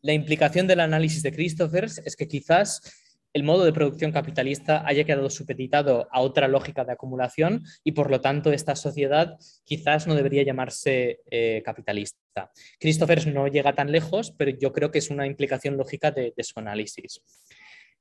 la 0.03 0.13
implicación 0.13 0.67
del 0.67 0.81
análisis 0.81 1.23
de 1.23 1.33
Christopher 1.33 1.85
es 1.85 2.15
que 2.15 2.27
quizás 2.27 3.00
el 3.33 3.43
modo 3.43 3.63
de 3.63 3.73
producción 3.73 4.11
capitalista 4.11 4.83
haya 4.85 5.03
quedado 5.03 5.29
supeditado 5.29 6.07
a 6.11 6.21
otra 6.21 6.47
lógica 6.47 6.83
de 6.83 6.93
acumulación 6.93 7.63
y 7.83 7.93
por 7.93 8.11
lo 8.11 8.21
tanto 8.21 8.51
esta 8.51 8.75
sociedad 8.75 9.37
quizás 9.63 10.07
no 10.07 10.15
debería 10.15 10.43
llamarse 10.43 11.21
eh, 11.29 11.61
capitalista. 11.63 12.51
Christopher 12.79 13.27
no 13.27 13.47
llega 13.47 13.73
tan 13.73 13.91
lejos, 13.91 14.31
pero 14.37 14.51
yo 14.51 14.71
creo 14.71 14.91
que 14.91 14.99
es 14.99 15.09
una 15.09 15.27
implicación 15.27 15.77
lógica 15.77 16.11
de, 16.11 16.33
su 16.39 16.59
análisis. 16.59 17.21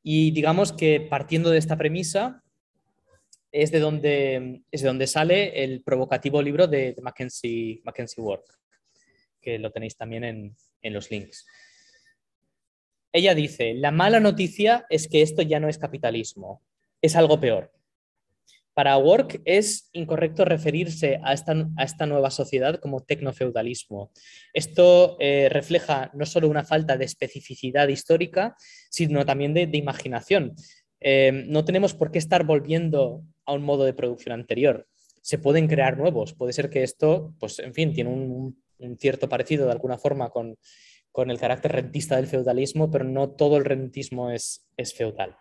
Y 0.03 0.31
digamos 0.31 0.72
que 0.72 1.01
partiendo 1.01 1.51
de 1.51 1.59
esta 1.59 1.76
premisa 1.76 2.43
es 3.53 3.70
de 3.70 3.81
donde, 3.81 4.62
es 4.70 4.83
de 4.83 4.89
donde 4.89 5.07
sale 5.07 5.62
el 5.62 5.83
provocativo 5.83 6.41
libro 6.41 6.66
de, 6.66 6.97
Mackenzie, 7.03 7.81
Mackenzie 7.85 8.22
Work 8.22 8.61
que 9.41 9.59
lo 9.59 9.70
tenéis 9.70 9.97
también 9.97 10.24
en, 10.24 10.93
los 10.93 11.11
links. 11.11 11.47
Ella 13.13 13.35
dice, 13.35 13.75
la 13.75 13.91
mala 13.91 14.21
noticia 14.21 14.87
es 14.89 15.09
que 15.09 15.23
esto 15.23 15.43
ya 15.43 15.59
no 15.59 15.69
es 15.69 15.79
capitalismo, 15.79 16.63
es 17.03 17.17
algo 17.17 17.41
peor. 17.41 17.73
Para 18.73 18.97
Work 18.97 19.43
es 19.45 19.91
incorrecto 19.93 20.45
referirse 20.45 21.19
a 21.25 21.33
esta, 21.33 21.69
a 21.77 21.85
esta 21.85 22.07
nueva 22.07 22.31
sociedad 22.31 22.79
como 22.79 23.03
tecnofeudalismo. 23.03 24.13
Esto 24.55 25.17
eh, 25.19 25.49
refleja 25.51 26.11
no 26.15 26.25
solo 26.25 26.49
una 26.49 26.65
falta 26.65 26.97
de 26.97 27.05
especificidad 27.05 27.89
histórica, 27.89 28.55
sino 28.89 29.27
también 29.27 29.55
de, 29.55 29.69
imaginación. 29.73 30.55
Eh, 31.01 31.47
no 31.49 31.65
tenemos 31.65 31.95
por 31.95 32.13
qué 32.13 32.19
estar 32.19 32.45
volviendo 32.45 33.25
a 33.45 33.55
un 33.55 33.63
modo 33.63 33.85
de 33.85 33.93
producción 33.93 34.35
anterior. 34.35 34.87
Se 35.21 35.39
pueden 35.39 35.67
crear 35.67 35.99
nuevos. 35.99 36.33
Puede 36.33 36.53
ser 36.53 36.71
que 36.71 36.85
esto, 36.85 37.35
pues, 37.41 37.59
en 37.59 37.75
fin, 37.75 37.93
tiene 37.93 38.11
un 38.11 38.57
cierto 38.99 39.29
parecido 39.29 39.67
de 39.67 39.73
alguna 39.73 39.99
forma 39.99 40.31
con, 40.31 40.57
el 41.15 41.39
carácter 41.39 41.73
rentista 41.73 42.17
del 42.17 42.27
feudalismo, 42.27 42.91
pero 42.91 43.05
no 43.05 43.31
todo 43.31 43.57
el 43.57 43.65
rentismo 43.65 44.31
es 44.31 44.65
feudal. 44.97 45.37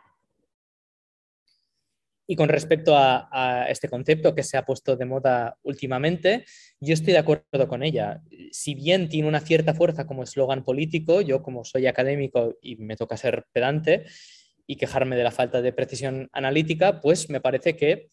Y 2.32 2.36
con 2.36 2.48
respecto 2.48 2.96
a, 2.96 3.66
este 3.70 3.90
concepto 3.90 4.36
que 4.36 4.44
se 4.44 4.56
ha 4.56 4.64
puesto 4.64 4.96
de 4.96 5.04
moda 5.04 5.58
últimamente, 5.64 6.46
yo 6.80 6.94
estoy 6.94 7.14
de 7.14 7.20
acuerdo 7.20 7.68
con 7.68 7.82
ella. 7.82 8.22
Si 8.52 8.76
bien 8.76 9.10
tiene 9.10 9.28
una 9.28 9.40
cierta 9.40 9.74
fuerza 9.74 10.06
como 10.06 10.22
eslogan 10.22 10.64
político, 10.64 11.22
yo 11.22 11.42
como 11.42 11.64
soy 11.64 11.88
académico 11.88 12.56
y 12.62 12.76
me 12.76 12.96
toca 12.96 13.18
ser 13.18 13.48
pedante 13.52 14.06
y 14.68 14.76
quejarme 14.76 15.16
de 15.16 15.24
la 15.24 15.32
falta 15.32 15.64
de 15.64 15.74
precisión 15.74 16.30
analítica, 16.32 17.02
pues 17.02 17.32
me 17.32 17.42
parece 17.42 17.76
que 17.76 18.10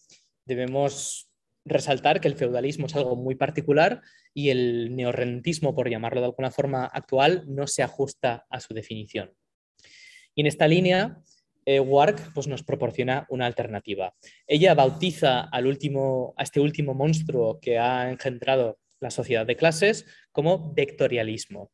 debemos 0.46 1.28
resaltar 1.66 2.18
que 2.18 2.28
el 2.28 2.36
feudalismo 2.36 2.86
es 2.86 2.96
algo 2.96 3.16
muy 3.16 3.34
particular 3.34 4.00
y 4.36 4.50
el 4.50 4.94
neorrentismo, 4.94 5.74
por 5.74 5.88
llamarlo 5.88 6.20
de 6.20 6.26
alguna 6.26 6.50
forma 6.50 6.84
actual, 6.84 7.44
no 7.46 7.66
se 7.66 7.82
ajusta 7.82 8.44
a 8.50 8.60
su 8.60 8.74
definición. 8.74 9.32
Y 10.34 10.42
en 10.42 10.46
esta 10.46 10.68
línea, 10.68 11.22
eh, 11.64 11.80
Wark 11.80 12.34
pues, 12.34 12.46
nos 12.46 12.62
proporciona 12.62 13.26
una 13.30 13.46
alternativa. 13.46 14.14
Ella 14.46 14.74
bautiza 14.74 15.40
al 15.40 15.66
último, 15.66 16.34
a 16.36 16.42
este 16.42 16.60
último 16.60 16.92
monstruo 16.92 17.58
que 17.60 17.78
ha 17.78 18.10
engendrado 18.10 18.78
la 19.00 19.10
sociedad 19.10 19.46
de 19.46 19.56
clases 19.56 20.04
como 20.32 20.74
vectorialismo. 20.74 21.70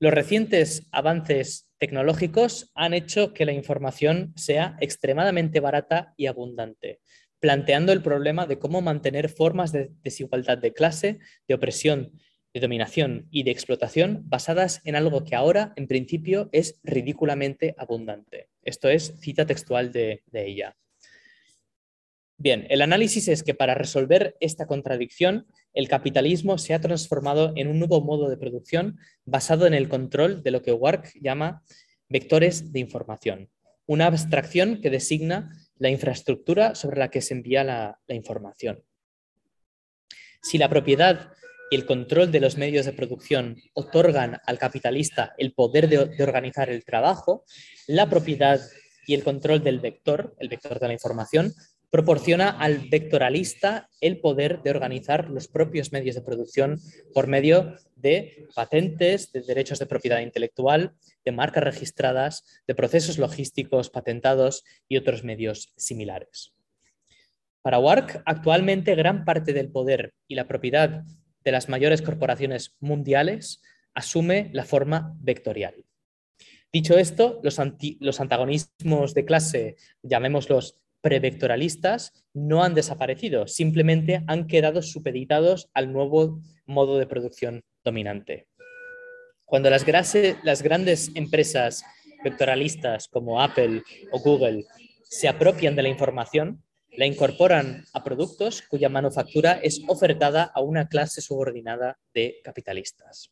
Los 0.00 0.14
recientes 0.14 0.88
avances 0.90 1.68
tecnológicos 1.76 2.72
han 2.74 2.94
hecho 2.94 3.34
que 3.34 3.44
la 3.44 3.52
información 3.52 4.32
sea 4.36 4.78
extremadamente 4.80 5.60
barata 5.60 6.14
y 6.16 6.28
abundante, 6.28 7.00
planteando 7.40 7.92
el 7.92 8.02
problema 8.02 8.46
de 8.46 8.58
cómo 8.58 8.80
mantener 8.80 9.28
formas 9.28 9.72
de 9.72 9.90
desigualdad 10.02 10.58
de 10.58 10.72
clase, 10.72 11.18
de 11.46 11.54
opresión, 11.54 12.12
de 12.54 12.60
dominación 12.60 13.28
y 13.30 13.42
de 13.42 13.50
explotación 13.50 14.22
basadas 14.26 14.80
en 14.84 14.96
algo 14.96 15.24
que 15.24 15.36
ahora, 15.36 15.72
en 15.76 15.86
principio, 15.86 16.48
es 16.52 16.80
ridículamente 16.82 17.74
abundante. 17.78 18.48
Esto 18.62 18.88
es 18.88 19.14
cita 19.20 19.46
textual 19.46 19.92
de, 19.92 20.22
ella. 20.32 20.76
Bien, 22.36 22.66
el 22.70 22.82
análisis 22.82 23.28
es 23.28 23.42
que 23.42 23.54
para 23.54 23.74
resolver 23.74 24.36
esta 24.40 24.66
contradicción, 24.66 25.46
el 25.74 25.88
capitalismo 25.88 26.56
se 26.58 26.74
ha 26.74 26.80
transformado 26.80 27.52
en 27.56 27.68
un 27.68 27.78
nuevo 27.78 28.00
modo 28.00 28.28
de 28.28 28.36
producción 28.36 28.98
basado 29.24 29.66
en 29.66 29.74
el 29.74 29.88
control 29.88 30.42
de 30.42 30.50
lo 30.50 30.62
que 30.62 30.72
Wark 30.72 31.12
llama 31.20 31.62
vectores 32.08 32.72
de 32.72 32.80
información, 32.80 33.50
una 33.86 34.06
abstracción 34.06 34.80
que 34.80 34.90
designa 34.90 35.50
la 35.78 35.90
infraestructura 35.90 36.74
sobre 36.74 36.98
la 36.98 37.10
que 37.10 37.20
se 37.20 37.34
envía 37.34 37.64
la, 37.64 37.98
información. 38.08 38.82
Si 40.42 40.58
la 40.58 40.68
propiedad 40.68 41.32
y 41.70 41.76
el 41.76 41.86
control 41.86 42.32
de 42.32 42.40
los 42.40 42.56
medios 42.56 42.86
de 42.86 42.92
producción 42.92 43.56
otorgan 43.74 44.40
al 44.46 44.58
capitalista 44.58 45.34
el 45.38 45.52
poder 45.52 45.88
de, 45.88 46.22
organizar 46.22 46.70
el 46.70 46.84
trabajo, 46.84 47.44
la 47.86 48.08
propiedad 48.08 48.60
y 49.06 49.14
el 49.14 49.24
control 49.24 49.62
del 49.62 49.80
vector, 49.80 50.34
el 50.38 50.48
vector 50.48 50.78
de 50.78 50.86
la 50.86 50.92
información, 50.94 51.52
proporciona 51.90 52.50
al 52.50 52.88
vectoralista 52.90 53.88
el 54.00 54.20
poder 54.20 54.62
de 54.62 54.70
organizar 54.70 55.30
los 55.30 55.48
propios 55.48 55.92
medios 55.92 56.16
de 56.16 56.22
producción 56.22 56.78
por 57.14 57.26
medio 57.26 57.76
de 57.96 58.46
patentes, 58.54 59.32
de 59.32 59.40
derechos 59.42 59.78
de 59.78 59.86
propiedad 59.86 60.20
intelectual, 60.20 60.92
de 61.28 61.32
marcas 61.32 61.62
registradas, 61.62 62.62
de 62.66 62.74
procesos 62.74 63.18
logísticos 63.18 63.90
patentados 63.90 64.64
y 64.88 64.96
otros 64.96 65.24
medios 65.24 65.74
similares. 65.76 66.54
Para 67.60 67.78
Wark, 67.78 68.22
actualmente 68.24 68.94
gran 68.94 69.26
parte 69.26 69.52
del 69.52 69.70
poder 69.70 70.14
y 70.26 70.36
la 70.36 70.48
propiedad 70.48 71.04
de 71.44 71.52
las 71.52 71.68
mayores 71.68 72.00
corporaciones 72.00 72.76
mundiales 72.80 73.60
asume 73.92 74.48
la 74.54 74.64
forma 74.64 75.14
vectorial. 75.20 75.84
Dicho 76.72 76.96
esto, 76.96 77.40
los, 77.42 77.60
los 78.00 78.20
antagonismos 78.20 79.12
de 79.12 79.24
clase, 79.26 79.76
llamémoslos 80.02 80.80
prevectoralistas 81.02 82.24
no 82.32 82.64
han 82.64 82.74
desaparecido, 82.74 83.46
simplemente 83.46 84.24
han 84.26 84.46
quedado 84.46 84.80
supeditados 84.80 85.68
al 85.74 85.92
nuevo 85.92 86.40
modo 86.64 86.98
de 86.98 87.06
producción 87.06 87.64
dominante. 87.84 88.47
Cuando 89.48 89.70
las, 89.70 89.84
grandes 90.62 91.10
empresas 91.14 91.82
vectoralistas 92.22 93.08
como 93.08 93.40
Apple 93.40 93.82
o 94.12 94.20
Google 94.20 94.66
se 95.04 95.26
apropian 95.26 95.74
de 95.74 95.82
la 95.82 95.88
información, 95.88 96.62
la 96.98 97.06
incorporan 97.06 97.86
a 97.94 98.04
productos 98.04 98.60
cuya 98.60 98.90
manufactura 98.90 99.52
es 99.62 99.80
ofertada 99.88 100.52
a 100.54 100.60
una 100.60 100.86
clase 100.88 101.22
subordinada 101.22 101.98
de 102.12 102.40
capitalistas. 102.44 103.30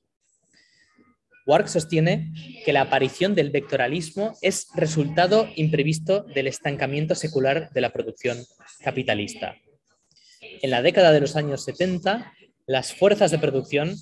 Wark 1.47 1.69
sostiene 1.69 2.33
que 2.65 2.73
la 2.73 2.81
aparición 2.81 3.35
del 3.35 3.51
vectoralismo 3.51 4.39
es 4.41 4.69
resultado 4.75 5.47
imprevisto 5.55 6.23
del 6.23 6.47
estancamiento 6.47 7.15
secular 7.15 7.71
de 7.75 7.83
la 7.83 7.93
producción 7.93 8.39
capitalista. 8.81 9.55
En 10.41 10.71
la 10.71 10.81
década 10.81 11.13
de 11.13 11.21
los 11.21 11.37
años 11.37 11.63
70, 11.65 12.33
las 12.67 12.95
fuerzas 12.95 13.31
de 13.31 13.39
producción 13.39 13.97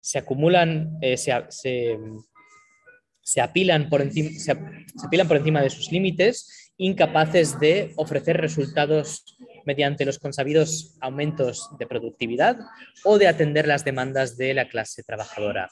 se 0.00 0.18
acumulan, 0.18 0.98
eh, 1.00 1.16
se, 1.16 1.32
apilan 3.40 3.88
por 3.88 4.02
encima, 4.02 4.30
se 4.38 4.52
apilan 5.04 5.28
por 5.28 5.36
encima 5.36 5.62
de 5.62 5.70
sus 5.70 5.92
límites, 5.92 6.72
incapaces 6.76 7.60
de 7.60 7.92
ofrecer 7.96 8.38
resultados 8.38 9.36
mediante 9.66 10.06
los 10.06 10.18
consabidos 10.18 10.96
aumentos 11.00 11.68
de 11.78 11.86
productividad 11.86 12.56
o 13.04 13.18
de 13.18 13.28
atender 13.28 13.68
las 13.68 13.84
demandas 13.84 14.36
de 14.36 14.54
la 14.54 14.68
clase 14.68 15.02
trabajadora. 15.02 15.68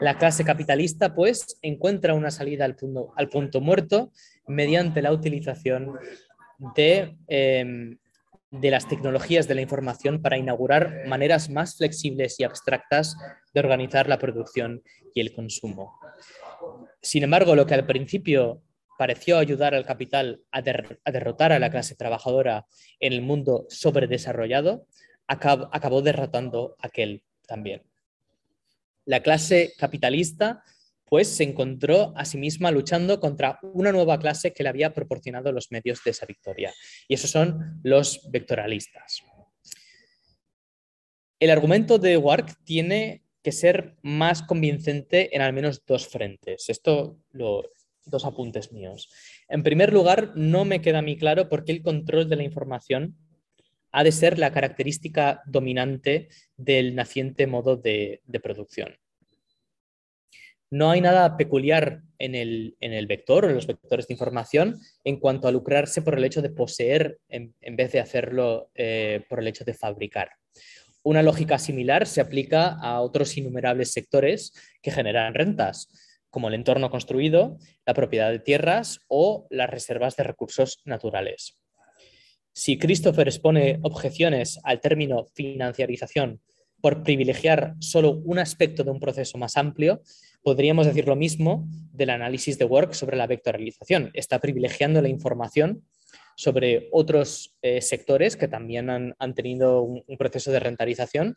La 0.00 0.18
clase 0.18 0.44
capitalista, 0.44 1.14
pues, 1.14 1.58
encuentra 1.62 2.14
una 2.14 2.30
salida 2.30 2.64
al 2.64 2.76
punto, 2.76 3.12
al 3.16 3.28
punto 3.28 3.60
muerto 3.60 4.12
mediante 4.46 5.02
la 5.02 5.12
utilización 5.12 5.92
de, 6.74 7.16
em, 7.28 7.98
de 8.60 8.70
las 8.70 8.88
tecnologías 8.88 9.48
de 9.48 9.54
la 9.54 9.62
información 9.62 10.22
para 10.22 10.38
inaugurar 10.38 11.06
maneras 11.06 11.50
más 11.50 11.76
flexibles 11.76 12.38
y 12.38 12.44
abstractas 12.44 13.16
de 13.52 13.60
organizar 13.60 14.08
la 14.08 14.18
producción 14.18 14.82
y 15.14 15.20
el 15.20 15.32
consumo. 15.32 15.98
Sin 17.02 17.24
embargo, 17.24 17.54
lo 17.54 17.66
que 17.66 17.74
al 17.74 17.86
principio 17.86 18.62
pareció 18.98 19.38
ayudar 19.38 19.74
al 19.74 19.84
capital 19.84 20.42
a, 20.52 20.62
derrotar 20.62 21.52
a 21.52 21.58
la 21.58 21.70
clase 21.70 21.96
trabajadora 21.96 22.66
en 23.00 23.12
el 23.12 23.22
mundo 23.22 23.66
sobredesarrollado, 23.68 24.86
acabó 25.26 26.02
derrotando 26.02 26.76
aquel 26.80 27.22
también 27.46 27.82
la 29.04 29.20
clase 29.20 29.72
capitalista 29.78 30.62
pues 31.14 31.28
se 31.28 31.44
encontró 31.44 32.12
a 32.16 32.24
sí 32.24 32.38
misma 32.38 32.72
luchando 32.72 33.20
contra 33.20 33.60
una 33.62 33.92
nueva 33.92 34.18
clase 34.18 34.52
que 34.52 34.64
le 34.64 34.68
había 34.68 34.92
proporcionado 34.92 35.52
los 35.52 35.70
medios 35.70 36.00
de 36.04 36.10
esa 36.10 36.26
victoria. 36.26 36.74
Y 37.06 37.14
esos 37.14 37.30
son 37.30 37.78
los 37.84 38.28
vectoralistas. 38.32 39.22
El 41.38 41.50
argumento 41.50 41.98
de 42.00 42.16
Wark 42.16 42.64
tiene 42.64 43.22
que 43.44 43.52
ser 43.52 43.94
más 44.02 44.42
convincente 44.42 45.36
en 45.36 45.40
al 45.40 45.52
menos 45.52 45.86
dos 45.86 46.08
frentes. 46.08 46.68
Esto 46.68 47.20
lo, 47.30 47.62
dos 48.06 48.24
apuntes 48.24 48.72
míos. 48.72 49.08
En 49.48 49.62
primer 49.62 49.92
lugar, 49.92 50.32
no 50.34 50.64
me 50.64 50.80
queda 50.80 51.00
muy 51.00 51.16
claro 51.16 51.48
por 51.48 51.64
qué 51.64 51.70
el 51.70 51.82
control 51.82 52.28
de 52.28 52.34
la 52.34 52.42
información 52.42 53.16
ha 53.92 54.02
de 54.02 54.10
ser 54.10 54.40
la 54.40 54.50
característica 54.50 55.44
dominante 55.46 56.28
del 56.56 56.96
naciente 56.96 57.46
modo 57.46 57.76
de, 57.76 58.20
producción. 58.42 58.96
No 60.74 60.90
hay 60.90 61.00
nada 61.00 61.36
peculiar 61.36 62.02
en 62.18 62.34
el, 62.34 63.06
vector 63.06 63.44
o 63.44 63.48
en 63.48 63.54
los 63.54 63.68
vectores 63.68 64.08
de 64.08 64.14
información 64.14 64.80
en 65.04 65.20
cuanto 65.20 65.46
a 65.46 65.52
lucrarse 65.52 66.02
por 66.02 66.18
el 66.18 66.24
hecho 66.24 66.42
de 66.42 66.50
poseer 66.50 67.20
en, 67.28 67.54
vez 67.76 67.92
de 67.92 68.00
hacerlo 68.00 68.72
eh, 68.74 69.24
por 69.28 69.38
el 69.38 69.46
hecho 69.46 69.64
de 69.64 69.74
fabricar. 69.74 70.30
Una 71.04 71.22
lógica 71.22 71.60
similar 71.60 72.08
se 72.08 72.20
aplica 72.20 72.70
a 72.70 73.02
otros 73.02 73.36
innumerables 73.36 73.92
sectores 73.92 74.52
que 74.82 74.90
generan 74.90 75.34
rentas, 75.34 76.18
como 76.28 76.48
el 76.48 76.54
entorno 76.54 76.90
construido, 76.90 77.56
la 77.86 77.94
propiedad 77.94 78.32
de 78.32 78.40
tierras 78.40 78.98
o 79.06 79.46
las 79.50 79.70
reservas 79.70 80.16
de 80.16 80.24
recursos 80.24 80.82
naturales. 80.84 81.56
Si 82.52 82.80
Christopher 82.80 83.28
expone 83.28 83.78
objeciones 83.82 84.58
al 84.64 84.80
término 84.80 85.26
financiarización 85.36 86.40
por 86.80 87.04
privilegiar 87.04 87.76
solo 87.78 88.10
un 88.24 88.40
aspecto 88.40 88.82
de 88.82 88.90
un 88.90 89.00
proceso 89.00 89.38
más 89.38 89.56
amplio, 89.56 90.02
podríamos 90.44 90.86
decir 90.86 91.08
lo 91.08 91.16
mismo 91.16 91.66
del 91.92 92.10
análisis 92.10 92.58
de 92.58 92.66
Work 92.66 92.92
sobre 92.92 93.16
la 93.16 93.26
vectorialización. 93.26 94.10
Está 94.12 94.40
privilegiando 94.40 95.00
la 95.00 95.08
información 95.08 95.82
sobre 96.36 96.88
otros 96.92 97.56
eh, 97.62 97.80
sectores 97.80 98.36
que 98.36 98.46
también 98.46 98.90
han, 98.90 99.34
tenido 99.34 99.82
un, 99.82 100.04
proceso 100.18 100.52
de 100.52 100.60
rentarización 100.60 101.34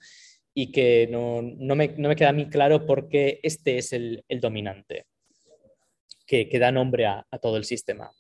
y 0.54 0.72
que 0.72 1.08
no, 1.10 1.42
me, 1.76 2.16
queda 2.16 2.30
a 2.30 2.34
mí 2.34 2.50
claro 2.50 2.86
por 2.86 3.08
qué 3.08 3.40
este 3.44 3.78
es 3.78 3.94
el, 3.94 4.24
dominante, 4.42 5.06
que, 6.26 6.50
da 6.60 6.72
nombre 6.72 7.06
a 7.06 7.26
todo 7.42 7.56
el 7.58 7.64
sistema. 7.64 8.12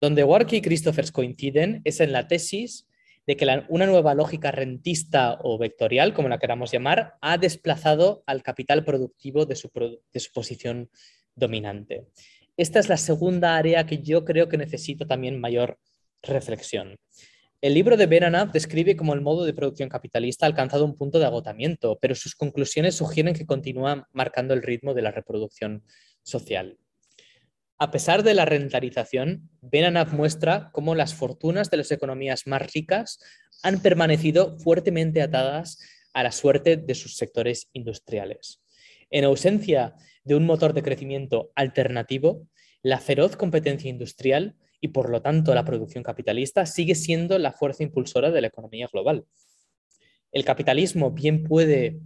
Donde 0.00 0.24
Wark 0.24 0.50
y 0.54 0.62
Christophers 0.62 1.12
coinciden 1.12 1.82
es 1.84 2.00
en 2.00 2.12
la 2.12 2.26
tesis 2.26 2.88
de 3.26 3.36
que 3.36 3.64
una 3.68 3.86
nueva 3.86 4.14
lógica 4.14 4.50
rentista 4.50 5.38
o 5.42 5.58
vectorial, 5.58 6.12
como 6.12 6.28
la 6.28 6.38
queramos 6.38 6.72
llamar, 6.72 7.14
ha 7.20 7.38
desplazado 7.38 8.24
al 8.26 8.42
capital 8.42 8.84
productivo 8.84 9.46
de 9.46 9.54
su, 9.54 9.70
posición 10.32 10.90
dominante. 11.34 12.06
Esta 12.56 12.80
es 12.80 12.88
la 12.88 12.96
segunda 12.96 13.56
área 13.56 13.86
que 13.86 13.98
yo 13.98 14.24
creo 14.24 14.48
que 14.48 14.58
necesita 14.58 15.06
también 15.06 15.40
mayor 15.40 15.78
reflexión. 16.22 16.96
El 17.60 17.74
libro 17.74 17.96
de 17.96 18.06
Beranov 18.06 18.50
describe 18.50 18.96
cómo 18.96 19.14
el 19.14 19.20
modo 19.20 19.44
de 19.44 19.54
producción 19.54 19.88
capitalista 19.88 20.44
ha 20.44 20.48
alcanzado 20.48 20.84
un 20.84 20.96
punto 20.96 21.20
de 21.20 21.26
agotamiento, 21.26 21.96
pero 22.00 22.16
sus 22.16 22.34
conclusiones 22.34 22.96
sugieren 22.96 23.34
que 23.34 23.46
continúa 23.46 24.08
marcando 24.12 24.52
el 24.52 24.62
ritmo 24.62 24.94
de 24.94 25.02
la 25.02 25.12
reproducción 25.12 25.84
social. 26.24 26.76
A 27.82 27.90
pesar 27.90 28.22
de 28.22 28.32
la 28.34 28.44
rentarización, 28.44 29.50
Benanav 29.60 30.14
muestra 30.14 30.70
cómo 30.72 30.94
las 30.94 31.16
fortunas 31.16 31.68
de 31.68 31.78
las 31.78 31.90
economías 31.90 32.46
más 32.46 32.72
ricas 32.72 33.18
han 33.64 33.82
permanecido 33.82 34.56
fuertemente 34.60 35.20
atadas 35.20 35.80
a 36.12 36.22
la 36.22 36.30
suerte 36.30 36.76
de 36.76 36.94
sus 36.94 37.16
sectores 37.16 37.70
industriales. 37.72 38.62
En 39.10 39.24
ausencia 39.24 39.96
de 40.22 40.36
un 40.36 40.46
motor 40.46 40.74
de 40.74 40.84
crecimiento 40.84 41.50
alternativo, 41.56 42.46
la 42.82 43.00
feroz 43.00 43.34
competencia 43.34 43.90
industrial 43.90 44.54
y 44.80 44.88
por 44.88 45.10
lo 45.10 45.20
tanto 45.20 45.52
la 45.52 45.64
producción 45.64 46.04
capitalista 46.04 46.66
sigue 46.66 46.94
siendo 46.94 47.36
la 47.40 47.50
fuerza 47.50 47.82
impulsora 47.82 48.30
de 48.30 48.42
la 48.42 48.46
economía 48.46 48.88
global. 48.92 49.24
El 50.30 50.44
capitalismo 50.44 51.10
bien 51.10 51.42
puede 51.42 51.98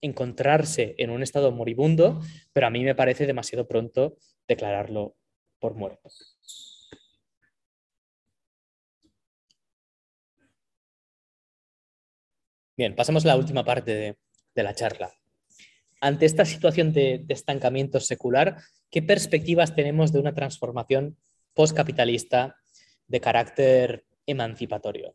encontrarse 0.00 0.96
en 0.98 1.10
un 1.10 1.22
estado 1.22 1.52
moribundo, 1.52 2.20
pero 2.52 2.66
a 2.66 2.70
mí 2.70 2.82
me 2.82 2.96
parece 2.96 3.24
demasiado 3.24 3.68
pronto 3.68 4.16
declararlo 4.52 5.16
por 5.58 5.74
muerto. 5.74 6.08
Bien, 12.76 12.94
pasamos 12.96 13.24
a 13.24 13.28
la 13.28 13.36
última 13.36 13.64
parte 13.64 14.16
de, 14.54 14.62
la 14.62 14.74
charla. 14.74 15.12
Ante 16.00 16.26
esta 16.26 16.44
situación 16.44 16.92
de, 16.92 17.24
estancamiento 17.28 18.00
secular, 18.00 18.56
¿qué 18.90 19.02
perspectivas 19.02 19.74
tenemos 19.74 20.12
de 20.12 20.18
una 20.18 20.34
transformación 20.34 21.16
postcapitalista 21.54 22.56
de 23.06 23.20
carácter 23.20 24.06
emancipatorio? 24.26 25.14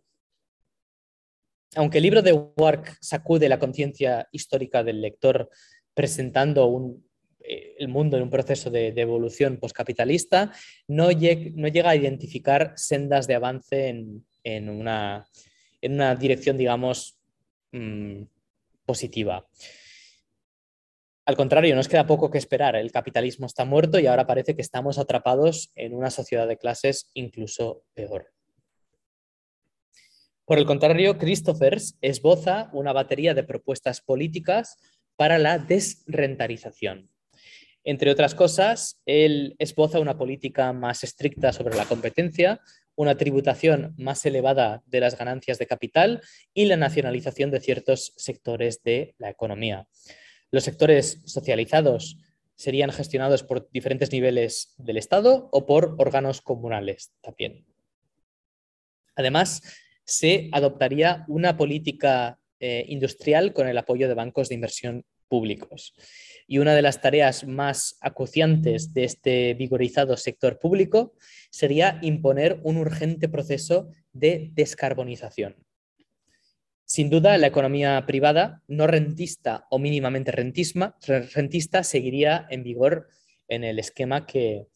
Aunque 1.76 1.98
el 1.98 2.04
libro 2.04 2.22
de 2.22 2.34
Work 2.34 2.98
sacude 3.02 3.50
la 3.50 3.60
conciencia 3.60 4.28
histórica 4.32 4.84
del 4.84 5.02
lector 5.02 5.50
presentando 5.94 6.68
un 6.68 7.07
el 7.48 7.88
mundo 7.88 8.18
en 8.18 8.24
un 8.24 8.30
proceso 8.30 8.70
de, 8.70 8.90
evolución 8.90 9.58
postcapitalista, 9.58 10.52
no, 10.88 11.08
no, 11.08 11.68
llega 11.68 11.90
a 11.90 11.96
identificar 11.96 12.74
sendas 12.76 13.28
de 13.28 13.36
avance 13.36 13.90
en, 14.44 14.70
una, 14.70 15.26
dirección, 16.16 16.58
digamos, 16.58 17.18
mm, 17.72 18.24
positiva. 18.86 19.48
Al 21.26 21.36
contrario, 21.36 21.76
nos 21.76 21.90
queda 21.90 22.08
poco 22.08 22.32
que 22.32 22.38
esperar. 22.38 22.78
El 22.78 22.92
capitalismo 22.92 23.48
está 23.48 23.66
muerto 23.66 24.00
y 24.00 24.08
ahora 24.08 24.26
parece 24.26 24.56
que 24.56 24.62
estamos 24.62 24.98
atrapados 24.98 25.72
en 25.76 25.94
una 25.94 26.10
sociedad 26.10 26.48
de 26.48 26.58
clases 26.58 27.12
incluso 27.14 27.84
peor. 27.94 28.32
Por 30.46 30.58
el 30.58 30.66
contrario, 30.66 31.18
Christophers 31.18 31.98
esboza 32.00 32.70
una 32.72 32.94
batería 32.94 33.34
de 33.34 33.44
propuestas 33.44 34.00
políticas 34.00 34.78
para 35.18 35.38
la 35.38 35.58
desrentarización. 35.58 37.10
Entre 37.90 38.12
otras 38.12 38.36
cosas, 38.36 39.00
él 39.06 39.56
esboza 39.60 40.02
una 40.02 40.18
política 40.18 40.74
más 40.74 41.06
estricta 41.06 41.54
sobre 41.54 41.78
la 41.78 41.86
competencia, 41.86 42.60
una 42.96 43.16
tributación 43.16 43.96
más 43.98 44.26
elevada 44.26 44.84
de 44.88 45.00
las 45.00 45.18
ganancias 45.18 45.58
de 45.58 45.68
capital 45.68 46.22
y 46.54 46.66
la 46.66 46.76
nacionalización 46.76 47.50
de 47.50 47.62
ciertos 47.62 48.12
sectores 48.18 48.84
de 48.84 49.16
la 49.20 49.30
economía. 49.30 49.88
Los 50.52 50.66
sectores 50.66 51.22
socializados 51.24 52.18
serían 52.58 52.92
gestionados 52.92 53.44
por 53.44 53.70
diferentes 53.72 54.12
niveles 54.12 54.74
del 54.78 54.98
Estado 54.98 55.48
o 55.54 55.66
por 55.66 55.96
órganos 55.98 56.42
comunales 56.42 57.14
también. 57.22 57.66
Además, 59.16 59.62
se 60.04 60.50
adoptaría 60.52 61.24
una 61.30 61.56
política 61.56 62.38
eh, 62.60 62.84
industrial 62.90 63.54
con 63.54 63.70
el 63.70 63.78
apoyo 63.78 64.10
de 64.10 64.14
bancos 64.14 64.50
de 64.50 64.56
inversión 64.56 65.06
públicos. 65.28 65.94
Y 66.48 66.60
una 66.60 66.76
de 66.76 66.82
las 66.82 67.02
tareas 67.02 67.46
más 67.46 67.98
acuciantes 68.02 68.94
de 68.94 69.04
este 69.04 69.54
vigorizado 69.54 70.18
sector 70.18 70.60
público 70.60 71.14
sería 71.50 72.00
imponer 72.02 72.60
un 72.64 72.78
urgente 72.78 73.30
proceso 73.30 73.90
de 74.14 74.50
descarbonización. 74.54 75.56
Sin 76.86 77.10
duda, 77.10 77.38
la 77.38 77.48
economía 77.48 78.06
privada, 78.08 78.64
no 78.68 78.88
rentista 78.88 79.68
o 79.70 79.78
mínimamente 79.78 80.32
rentista, 80.32 81.84
seguiría 81.84 82.48
en 82.50 82.64
vigor 82.64 83.10
en 83.50 83.66
el 83.66 83.78
esquema 83.78 84.26
que, 84.26 84.68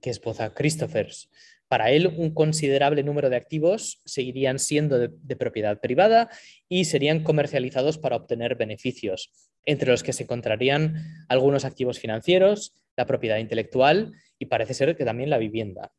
que 0.00 0.10
esposa 0.10 0.52
Christophers. 0.52 1.30
Para 1.72 1.90
él, 1.90 2.06
un 2.18 2.34
considerable 2.34 3.02
número 3.02 3.30
de 3.30 3.36
activos 3.36 4.02
seguirían 4.04 4.58
siendo 4.58 4.98
de, 4.98 5.36
propiedad 5.36 5.80
privada 5.80 6.28
y 6.68 6.84
serían 6.84 7.22
comercializados 7.22 7.96
para 7.96 8.16
obtener 8.16 8.56
beneficios, 8.56 9.32
entre 9.64 9.90
los 9.90 10.02
que 10.02 10.12
se 10.12 10.24
encontrarían 10.24 11.26
algunos 11.28 11.64
activos 11.64 11.98
financieros, 11.98 12.74
la 12.96 13.06
propiedad 13.06 13.38
intelectual 13.38 14.12
y 14.38 14.46
parece 14.46 14.74
ser 14.74 14.96
que 14.96 15.04
también 15.04 15.30
la 15.30 15.38
vivienda. 15.38 15.92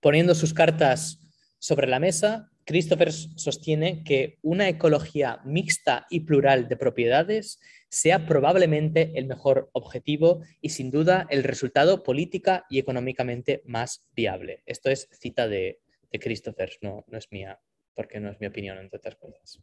Poniendo 0.00 0.34
sus 0.34 0.52
cartas 0.52 1.20
sobre 1.58 1.86
la 1.86 1.98
mesa, 1.98 2.50
Christopher 2.64 3.12
sostiene 3.12 4.04
que 4.04 4.38
una 4.42 4.68
ecología 4.68 5.40
mixta 5.44 6.06
y 6.10 6.20
plural 6.20 6.68
de 6.68 6.76
propiedades 6.76 7.60
sea 7.88 8.26
probablemente 8.26 9.12
el 9.14 9.26
mejor 9.26 9.70
objetivo 9.72 10.42
y 10.60 10.70
sin 10.70 10.90
duda 10.90 11.26
el 11.30 11.44
resultado 11.44 12.02
política 12.02 12.64
y 12.68 12.78
económicamente 12.78 13.62
más 13.66 14.08
viable. 14.12 14.62
Esto 14.66 14.90
es 14.90 15.08
cita 15.12 15.46
de, 15.46 15.80
Christopher, 16.10 16.70
no, 16.80 17.04
no 17.08 17.18
es 17.18 17.30
mía, 17.32 17.60
porque 17.94 18.20
no 18.20 18.30
es 18.30 18.40
mi 18.40 18.46
opinión, 18.46 18.78
entre 18.78 18.98
otras 18.98 19.16
cosas. 19.16 19.60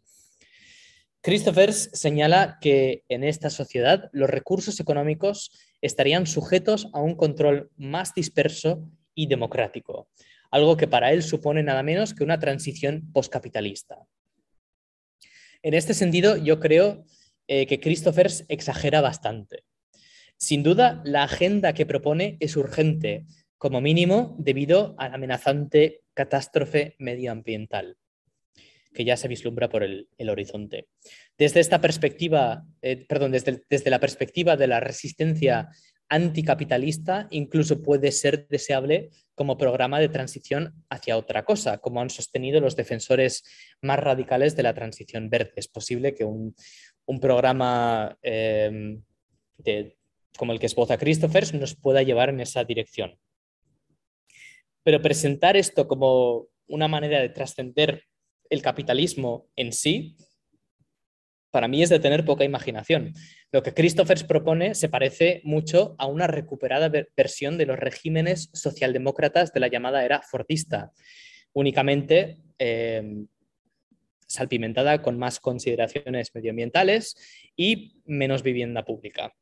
Christopher 1.23 1.71
señala 1.71 2.57
que 2.59 3.03
en 3.07 3.23
esta 3.23 3.51
sociedad 3.51 4.09
los 4.11 4.27
recursos 4.27 4.79
económicos 4.79 5.51
estarían 5.79 6.25
sujetos 6.25 6.89
a 6.93 6.99
un 6.99 7.15
control 7.15 7.69
más 7.77 8.15
disperso 8.15 8.89
y 9.13 9.27
democrático, 9.27 10.09
algo 10.49 10.77
que 10.77 10.87
para 10.87 11.11
él 11.11 11.21
supone 11.21 11.61
nada 11.61 11.83
menos 11.83 12.15
que 12.15 12.23
una 12.23 12.39
transición 12.39 13.11
postcapitalista. 13.13 13.99
En 15.61 15.75
este 15.75 15.93
sentido, 15.93 16.37
yo 16.37 16.59
creo 16.59 17.05
eh, 17.47 17.67
que 17.67 17.79
Christophers 17.79 18.43
exagera 18.47 18.99
bastante. 19.01 19.63
Sin 20.37 20.63
duda, 20.63 21.03
la 21.05 21.21
agenda 21.21 21.73
que 21.73 21.85
propone 21.85 22.37
es 22.39 22.57
urgente, 22.57 23.27
como 23.59 23.79
mínimo 23.79 24.35
debido 24.39 24.95
a 24.97 25.07
la 25.07 25.15
amenazante 25.15 26.01
catástrofe 26.15 26.95
medioambiental 26.97 27.97
que 28.93 29.05
ya 29.05 29.17
se 29.17 29.27
vislumbra 29.27 29.69
por 29.69 29.83
el, 29.83 30.07
horizonte. 30.29 30.87
Desde 31.37 31.59
esta 31.59 31.81
perspectiva, 31.81 32.65
eh, 32.81 33.05
perdón, 33.07 33.31
desde, 33.31 33.63
desde 33.69 33.89
la 33.89 33.99
perspectiva 33.99 34.57
de 34.57 34.67
la 34.67 34.79
resistencia 34.79 35.69
anticapitalista 36.11 37.27
incluso 37.31 37.81
puede 37.81 38.11
ser 38.11 38.45
deseable 38.49 39.11
como 39.33 39.57
programa 39.57 39.97
de 39.97 40.09
transición 40.09 40.83
hacia 40.89 41.17
otra 41.17 41.45
cosa, 41.45 41.77
como 41.77 42.01
han 42.01 42.09
sostenido 42.09 42.59
los 42.59 42.75
defensores 42.75 43.43
más 43.81 43.97
radicales 43.97 44.57
de 44.57 44.63
la 44.63 44.73
transición 44.73 45.29
verde. 45.29 45.53
Es 45.55 45.69
posible 45.69 46.13
que 46.13 46.25
un, 46.25 46.53
programa 47.21 48.17
em, 48.21 49.01
como 50.37 50.51
el 50.51 50.59
que 50.59 50.65
esboza 50.65 50.97
Christophers 50.97 51.53
nos 51.53 51.75
pueda 51.75 52.03
llevar 52.03 52.29
en 52.29 52.41
esa 52.41 52.65
dirección. 52.65 53.17
Pero 54.83 55.01
presentar 55.01 55.55
esto 55.55 55.87
como 55.87 56.47
una 56.67 56.89
manera 56.89 57.21
de 57.21 57.29
trascender 57.29 58.03
el 58.51 58.61
capitalismo 58.61 59.47
en 59.55 59.73
sí 59.73 60.15
para 61.51 61.67
mí 61.67 61.83
es 61.83 61.89
de 61.89 61.99
tener 61.99 62.25
poca 62.25 62.45
imaginación. 62.45 63.13
Lo 63.51 63.61
que 63.61 63.73
Christophers 63.73 64.23
propone 64.23 64.73
se 64.73 64.89
parece 64.89 65.41
mucho 65.43 65.95
a 65.99 66.07
una 66.07 66.25
recuperada 66.25 66.89
versión 67.15 67.57
de 67.57 67.65
los 67.65 67.77
regímenes 67.77 68.49
socialdemócratas 68.53 69.51
de 69.51 69.59
la 69.59 69.67
llamada 69.67 70.05
era 70.05 70.21
fordista, 70.21 70.91
únicamente 71.51 72.39
em, 72.57 73.27
salpimentada 74.27 75.01
con 75.01 75.19
más 75.19 75.41
consideraciones 75.41 76.33
medioambientales 76.33 77.15
y 77.57 78.01
menos 78.05 78.43
vivienda 78.43 78.85
pública. 78.85 79.35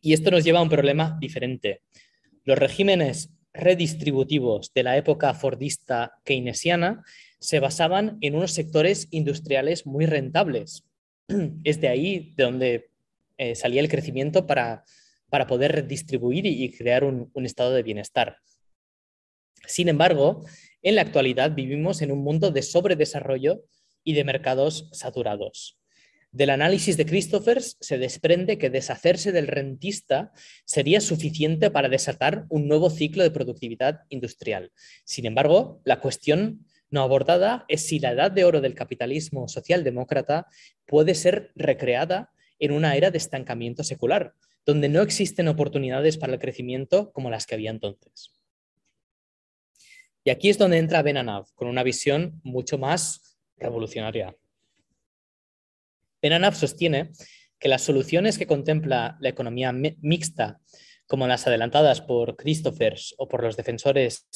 Y 0.00 0.12
esto 0.12 0.30
nos 0.30 0.44
lleva 0.44 0.60
a 0.60 0.62
un 0.62 0.68
problema 0.68 1.16
diferente. 1.20 1.80
Los 2.44 2.58
regímenes 2.58 3.30
redistributivos 3.54 4.72
de 4.74 4.82
la 4.82 4.96
época 4.96 5.32
fordista 5.32 6.18
keynesiana 6.24 7.04
se 7.38 7.60
basaban 7.60 8.18
en 8.20 8.34
unos 8.34 8.52
sectores 8.52 9.06
industriales 9.10 9.86
muy 9.86 10.06
rentables. 10.06 10.84
Es 11.64 11.80
de 11.80 11.88
ahí 11.88 12.34
de 12.36 12.44
donde 12.44 12.90
eh, 13.38 13.54
salía 13.54 13.80
el 13.80 13.88
crecimiento 13.88 14.46
para, 14.46 14.84
para 15.30 15.46
poder 15.46 15.72
redistribuir 15.72 16.46
y, 16.46 16.70
crear 16.72 17.04
un, 17.04 17.30
un 17.32 17.46
estado 17.46 17.72
de 17.72 17.82
bienestar. 17.82 18.38
Sin 19.66 19.88
embargo, 19.88 20.44
en 20.82 20.96
la 20.96 21.02
actualidad 21.02 21.54
vivimos 21.54 22.02
en 22.02 22.12
un 22.12 22.22
mundo 22.22 22.50
de 22.50 22.62
sobredesarrollo 22.62 23.62
y 24.02 24.12
de 24.12 24.24
mercados 24.24 24.88
saturados. 24.92 25.78
Del 26.34 26.50
análisis 26.50 26.96
de 26.96 27.06
Christophers 27.06 27.76
se 27.78 27.96
desprende 27.96 28.58
que 28.58 28.68
deshacerse 28.68 29.30
del 29.30 29.46
rentista 29.46 30.32
sería 30.64 31.00
suficiente 31.00 31.70
para 31.70 31.88
desatar 31.88 32.46
un 32.48 32.66
nuevo 32.66 32.90
ciclo 32.90 33.22
de 33.22 33.30
productividad 33.30 34.00
industrial. 34.08 34.72
Sin 35.04 35.26
embargo, 35.26 35.80
la 35.84 36.00
cuestión 36.00 36.66
no 36.90 37.02
abordada 37.02 37.64
es 37.68 37.86
si 37.86 38.00
la 38.00 38.10
edad 38.10 38.32
de 38.32 38.44
oro 38.44 38.60
del 38.60 38.74
capitalismo 38.74 39.46
socialdemócrata 39.46 40.48
puede 40.86 41.14
ser 41.14 41.52
recreada 41.54 42.32
en 42.58 42.72
una 42.72 42.96
era 42.96 43.12
de 43.12 43.18
estancamiento 43.18 43.84
secular, 43.84 44.34
donde 44.66 44.88
no 44.88 45.02
existen 45.02 45.46
oportunidades 45.46 46.18
para 46.18 46.32
el 46.32 46.40
crecimiento 46.40 47.12
como 47.12 47.30
las 47.30 47.46
que 47.46 47.54
había 47.54 47.70
entonces. 47.70 48.32
Y 50.24 50.30
aquí 50.30 50.48
es 50.48 50.58
donde 50.58 50.78
entra 50.78 51.02
Benanav, 51.02 51.46
con 51.54 51.68
una 51.68 51.84
visión 51.84 52.40
mucho 52.42 52.76
más 52.76 53.38
revolucionaria. 53.56 54.34
Benanav 56.24 56.54
sostiene 56.54 57.12
que 57.58 57.68
las 57.68 57.82
soluciones 57.82 58.38
que 58.38 58.46
contempla 58.46 59.18
la 59.20 59.28
economía 59.28 59.72
mixta, 59.72 60.58
como 61.06 61.26
las 61.26 61.46
adelantadas 61.46 62.00
por 62.00 62.36
Christophers 62.36 63.14
o 63.18 63.28
por 63.28 63.42
los 63.42 63.58
defensores 63.58 64.26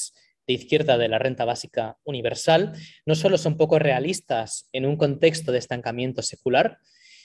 de 0.47 0.53
izquierda 0.53 0.99
de 0.99 1.09
la 1.09 1.19
renta 1.19 1.47
básica 1.47 1.97
universal 2.05 2.75
no 3.07 3.15
solo 3.15 3.39
son 3.39 3.57
poco 3.57 3.79
realistas 3.79 4.69
en 4.73 4.85
un 4.85 4.99
contexto 4.99 5.51
de 5.51 5.61
estancamiento 5.61 6.21
secular, 6.21 6.77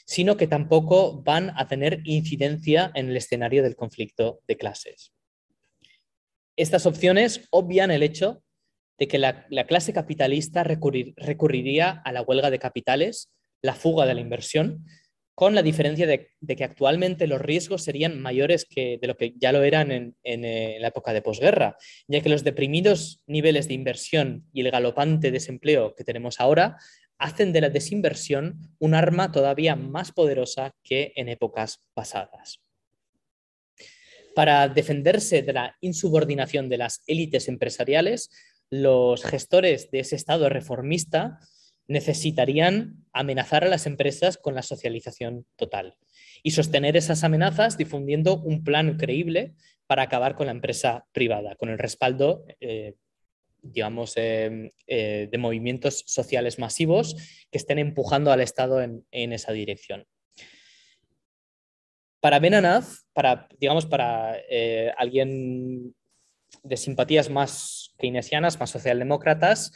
sino 0.05 0.37
que 0.37 0.47
tampoco 0.47 1.21
van 1.21 1.51
a 1.57 1.67
tener 1.67 1.99
incidencia 2.05 2.89
en 2.95 3.09
el 3.09 3.17
escenario 3.17 3.63
del 3.63 3.75
conflicto 3.75 4.39
de 4.47 4.55
clases. 4.55 5.11
Estas 6.55 6.85
opciones 6.85 7.49
obvian 7.51 7.91
el 7.91 8.01
hecho 8.01 8.41
de 8.97 9.09
que 9.09 9.19
la, 9.19 9.45
clase 9.67 9.91
capitalista 9.91 10.63
recurriría 10.63 11.89
a 12.05 12.13
la 12.13 12.21
huelga 12.21 12.49
de 12.49 12.59
capitales, 12.59 13.29
la 13.63 13.73
fuga 13.73 14.05
de 14.05 14.13
la 14.13 14.21
inversión, 14.21 14.85
con 15.35 15.55
la 15.55 15.63
diferencia 15.63 16.05
de, 16.05 16.29
que 16.55 16.63
actualmente 16.63 17.25
los 17.25 17.41
riesgos 17.41 17.83
serían 17.83 18.21
mayores 18.21 18.65
que 18.65 18.99
de 19.01 19.07
lo 19.07 19.17
que 19.17 19.33
ya 19.37 19.51
lo 19.51 19.63
eran 19.63 19.91
en, 19.91 20.15
eh, 20.23 20.77
la 20.79 20.89
época 20.89 21.11
de 21.11 21.23
posguerra, 21.23 21.75
ya 22.07 22.21
que 22.21 22.29
los 22.29 22.43
deprimidos 22.43 23.23
niveles 23.25 23.67
de 23.67 23.73
inversión 23.73 24.47
y 24.53 24.61
el 24.61 24.69
galopante 24.69 25.31
desempleo 25.31 25.95
que 25.95 26.03
tenemos 26.03 26.39
ahora 26.39 26.77
hacen 27.17 27.51
de 27.51 27.61
la 27.61 27.69
desinversión 27.69 28.75
un 28.79 28.93
arma 28.93 29.31
todavía 29.31 29.75
más 29.75 30.11
poderosa 30.11 30.75
que 30.83 31.13
en 31.15 31.29
épocas 31.29 31.79
pasadas. 31.93 32.59
Para 34.35 34.67
defenderse 34.67 35.41
de 35.41 35.53
la 35.53 35.77
insubordinación 35.79 36.69
de 36.69 36.77
las 36.77 37.01
élites 37.07 37.47
empresariales, 37.47 38.29
los 38.69 39.23
gestores 39.23 39.89
de 39.91 39.99
ese 39.99 40.15
Estado 40.15 40.49
reformista 40.49 41.39
necesitarían 41.87 43.05
amenazar 43.11 43.63
a 43.63 43.69
las 43.69 43.85
empresas 43.85 44.37
con 44.37 44.55
la 44.55 44.63
socialización 44.63 45.45
total 45.55 45.95
y 46.41 46.51
sostener 46.51 46.97
esas 46.97 47.23
amenazas 47.23 47.77
difundiendo 47.77 48.41
un 48.41 48.63
plan 48.63 48.97
creíble 48.97 49.53
para 49.87 50.03
acabar 50.03 50.35
con 50.35 50.47
la 50.47 50.51
empresa 50.51 51.05
privada, 51.11 51.55
con 51.55 51.69
el 51.69 51.77
respaldo, 51.77 52.45
eh, 52.59 52.95
digamos, 53.61 54.13
eh, 54.17 54.71
eh, 54.87 55.29
de 55.31 55.37
movimientos 55.37 56.03
sociales 56.05 56.59
masivos 56.59 57.15
que 57.51 57.57
estén 57.57 57.79
empujando 57.79 58.31
al 58.31 58.41
Estado 58.41 58.81
en, 58.81 59.05
esa 59.11 59.51
dirección. 59.53 60.05
Para 62.19 62.39
Benanaz, 62.39 63.05
para, 63.13 63.47
digamos, 63.59 63.85
para 63.85 64.37
alguien 64.97 65.93
de 66.63 66.77
simpatías 66.77 67.29
más 67.29 67.93
keynesianas, 67.97 68.59
más 68.59 68.69
socialdemócratas, 68.69 69.71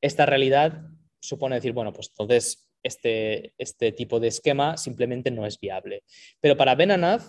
esta 0.00 0.26
realidad 0.26 0.82
supone 1.20 1.56
decir, 1.56 1.72
bueno, 1.72 1.92
pues 1.92 2.08
entonces 2.08 2.68
este, 2.82 3.54
este 3.58 3.92
tipo 3.92 4.18
de 4.20 4.28
esquema 4.28 4.76
simplemente 4.76 5.30
no 5.30 5.46
es 5.46 5.58
viable. 5.60 6.02
Pero 6.40 6.56
para 6.56 6.74
Benanav, 6.74 7.22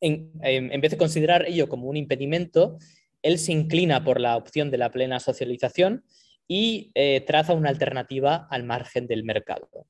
en, 0.00 0.32
en, 0.42 0.80
vez 0.80 0.92
de 0.92 0.98
considerar 0.98 1.46
ello 1.46 1.68
como 1.68 1.88
un 1.88 1.96
impedimento, 1.96 2.78
él 3.22 3.38
se 3.38 3.52
inclina 3.52 4.04
por 4.04 4.20
la 4.20 4.36
opción 4.36 4.70
de 4.70 4.78
la 4.78 4.90
plena 4.90 5.20
socialización 5.20 6.04
y 6.48 6.90
eh, 6.94 7.22
traza 7.26 7.54
una 7.54 7.70
alternativa 7.70 8.48
al 8.50 8.64
margen 8.64 9.06
del 9.06 9.24
mercado. 9.24 9.86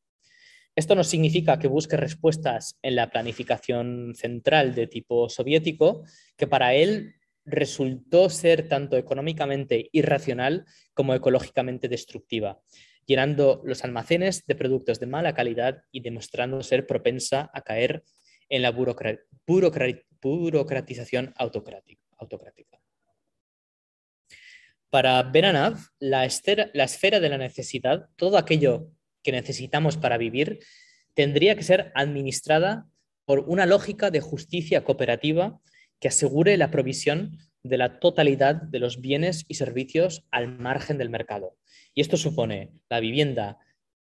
Esto 0.74 0.94
no 0.94 1.04
significa 1.04 1.58
que 1.58 1.68
busque 1.68 1.96
respuestas 1.96 2.78
en 2.82 2.96
la 2.96 3.10
planificación 3.10 4.14
central 4.14 4.74
de 4.74 4.86
tipo 4.86 5.28
soviético, 5.28 6.04
que 6.36 6.46
para 6.46 6.74
él 6.74 7.14
resultó 7.44 8.30
ser 8.30 8.68
tanto 8.68 8.96
económicamente 8.96 9.90
irracional 9.92 10.64
como 10.94 11.14
ecológicamente 11.14 11.88
destructiva, 11.88 12.62
llenando 13.06 13.62
los 13.64 13.84
almacenes 13.84 14.44
de 14.46 14.54
productos 14.54 15.00
de 15.00 15.06
mala 15.06 15.34
calidad 15.34 15.82
y 15.90 16.00
demostrando 16.00 16.62
ser 16.62 16.86
propensa 16.86 17.50
a 17.52 17.62
caer 17.62 18.04
en 18.48 18.62
la 18.62 18.70
burocratización 18.70 21.34
autocrática. 21.36 21.98
Para 24.90 25.22
Benanav, 25.22 25.78
la, 25.98 26.28
la 26.74 26.84
esfera 26.84 27.18
de 27.18 27.28
la 27.28 27.38
necesidad, 27.38 28.08
todo 28.16 28.36
aquello 28.36 28.90
que 29.22 29.32
necesitamos 29.32 29.96
para 29.96 30.18
vivir, 30.18 30.58
tendría 31.14 31.56
que 31.56 31.62
ser 31.62 31.90
administrada 31.94 32.86
por 33.24 33.40
una 33.40 33.66
lógica 33.66 34.10
de 34.10 34.20
justicia 34.20 34.84
cooperativa 34.84 35.60
que 36.02 36.08
asegure 36.08 36.56
la 36.56 36.72
provisión 36.72 37.38
de 37.62 37.78
la 37.78 38.00
totalidad 38.00 38.56
de 38.56 38.80
los 38.80 39.00
bienes 39.00 39.44
y 39.46 39.54
servicios 39.54 40.26
al 40.32 40.48
margen 40.48 40.98
del 40.98 41.10
mercado. 41.10 41.56
Y 41.94 42.00
esto 42.00 42.16
supone 42.16 42.72
la 42.90 42.98
vivienda, 42.98 43.58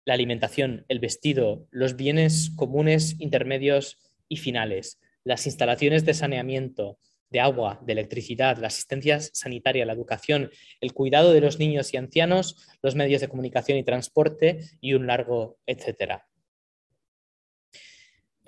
la 0.06 0.14
alimentación, 0.14 0.86
el 0.88 1.00
vestido, 1.00 1.68
los 1.72 1.98
bienes 1.98 2.52
comunes, 2.56 3.20
intermedios 3.20 3.98
y 4.30 4.38
finales, 4.38 5.02
las 5.26 5.46
instalaciones 5.46 6.06
de 6.06 6.14
saneamiento, 6.14 7.00
de 7.32 7.42
agua, 7.42 7.82
de 7.86 7.92
electricidad, 7.92 8.58
la 8.60 8.68
asistencia 8.68 9.20
sanitaria, 9.20 9.86
la 9.86 9.92
educación, 9.92 10.52
el 10.80 10.94
cuidado 10.94 11.34
de 11.34 11.42
los 11.42 11.60
niños 11.60 11.94
y 11.94 11.98
ancianos, 11.98 12.66
los 12.82 12.96
medios 12.96 13.20
de 13.20 13.28
comunicación 13.28 13.78
y 13.78 13.84
transporte 13.84 14.62
y 14.80 14.94
un 14.94 15.06
largo 15.06 15.58
etcétera. 15.66 16.29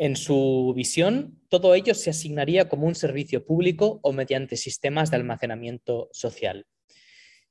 En 0.02 0.16
su 0.16 0.74
visión, 0.76 1.40
todo 1.48 1.76
ello 1.76 1.94
se 1.94 2.10
asignaría 2.10 2.68
como 2.68 2.88
un 2.88 2.96
servicio 2.96 3.46
público 3.46 4.00
o 4.02 4.14
mediante 4.14 4.58
sistemas 4.58 5.12
de 5.12 5.18
almacenamiento 5.18 6.10
social. 6.12 6.66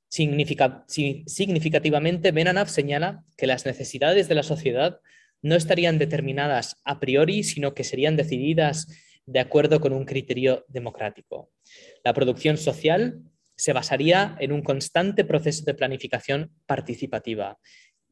significativamente, 0.09 2.33
Benanav 2.33 2.69
señala 2.69 3.25
que 3.37 3.47
las 3.47 3.67
necesidades 3.67 4.27
de 4.27 4.35
la 4.35 4.43
sociedad 4.43 4.99
no 5.43 5.55
estarían 5.55 5.99
determinadas 5.99 6.75
a 6.83 6.99
priori, 6.99 7.45
sino 7.45 7.73
que 7.73 7.85
serían 7.85 8.17
decididas 8.17 8.89
de 9.27 9.39
acuerdo 9.39 9.81
con 9.81 9.93
un 9.93 10.05
criterio 10.05 10.65
democrático. 10.67 11.53
La 12.03 12.15
producción 12.15 12.57
social 12.57 13.23
se 13.55 13.73
basaría 13.73 14.37
en 14.41 14.51
un 14.51 14.63
constante 14.63 15.25
proceso 15.25 15.63
de 15.65 15.75
planificación 15.75 16.51
participativa. 16.67 17.61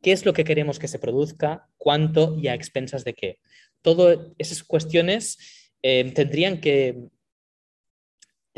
¿Qué 0.01 0.13
es 0.13 0.25
lo 0.25 0.33
que 0.33 0.45
queremos 0.45 0.79
que 0.79 0.87
se 0.87 1.01
produzca? 1.01 1.67
¿Cuánto 1.77 2.39
y 2.39 2.47
a 2.47 2.55
expensas 2.55 3.03
de 3.03 3.15
qué? 3.15 3.41
Todas 3.83 4.19
esas 4.39 4.63
cuestiones 4.63 5.39
eh, 5.83 6.13
tendrían 6.15 6.61
que 6.61 7.09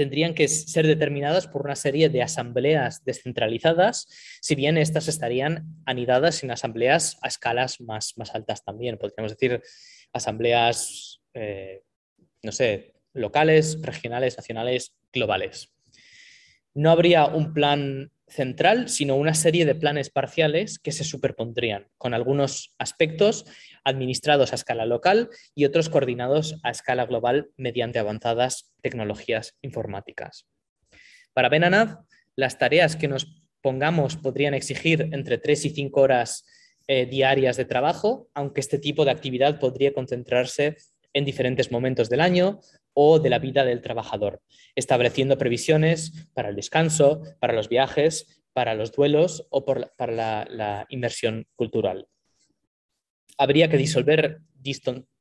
tendrían 0.00 0.32
que 0.32 0.48
ser 0.48 0.86
determinadas 0.86 1.46
por 1.46 1.62
una 1.62 1.76
serie 1.76 2.08
de 2.08 2.22
asambleas 2.22 3.04
descentralizadas, 3.04 4.08
si 4.40 4.54
bien 4.54 4.78
estas 4.78 5.08
estarían 5.08 5.66
anidadas 5.84 6.42
en 6.42 6.50
asambleas 6.50 7.18
a 7.20 7.28
escalas 7.28 7.82
más, 7.82 8.16
más 8.16 8.34
altas 8.34 8.64
también. 8.64 8.96
Podríamos 8.96 9.32
decir 9.32 9.62
asambleas, 10.14 11.20
eh, 11.34 11.82
no 12.42 12.50
sé, 12.50 12.94
locales, 13.12 13.78
regionales, 13.82 14.38
nacionales, 14.38 14.94
globales. 15.12 15.70
No 16.74 16.90
habría 16.90 17.26
un 17.26 17.52
plan 17.52 18.10
central, 18.30 18.88
sino 18.88 19.16
una 19.16 19.34
serie 19.34 19.66
de 19.66 19.74
planes 19.74 20.10
parciales 20.10 20.78
que 20.78 20.92
se 20.92 21.04
superpondrían, 21.04 21.88
con 21.98 22.14
algunos 22.14 22.74
aspectos 22.78 23.44
administrados 23.84 24.52
a 24.52 24.54
escala 24.54 24.86
local 24.86 25.30
y 25.54 25.64
otros 25.64 25.88
coordinados 25.88 26.58
a 26.62 26.70
escala 26.70 27.06
global 27.06 27.50
mediante 27.56 27.98
avanzadas 27.98 28.72
tecnologías 28.82 29.56
informáticas. 29.62 30.46
Para 31.32 31.48
Benanav, 31.48 32.04
las 32.36 32.58
tareas 32.58 32.96
que 32.96 33.08
nos 33.08 33.42
pongamos 33.60 34.16
podrían 34.16 34.54
exigir 34.54 35.08
entre 35.12 35.38
3 35.38 35.66
y 35.66 35.70
5 35.70 36.00
horas 36.00 36.44
eh, 36.86 37.06
diarias 37.06 37.56
de 37.56 37.64
trabajo, 37.64 38.28
aunque 38.34 38.60
este 38.60 38.78
tipo 38.78 39.04
de 39.04 39.10
actividad 39.10 39.58
podría 39.58 39.92
concentrarse 39.92 40.76
en 41.12 41.24
diferentes 41.24 41.72
momentos 41.72 42.08
del 42.08 42.20
año 42.20 42.60
o 42.94 43.18
de 43.18 43.30
la 43.30 43.38
vida 43.38 43.64
del 43.64 43.82
trabajador, 43.82 44.42
estableciendo 44.74 45.38
previsiones 45.38 46.28
para 46.34 46.48
el 46.48 46.56
descanso, 46.56 47.22
para 47.38 47.52
los 47.52 47.68
viajes, 47.68 48.42
para 48.52 48.74
los 48.74 48.92
duelos 48.92 49.46
o 49.50 49.64
para 49.64 50.46
la, 50.46 50.86
inversión 50.88 51.46
cultural. 51.54 52.08
Habría 53.38 53.70
que 53.70 53.76
disolver 53.76 54.40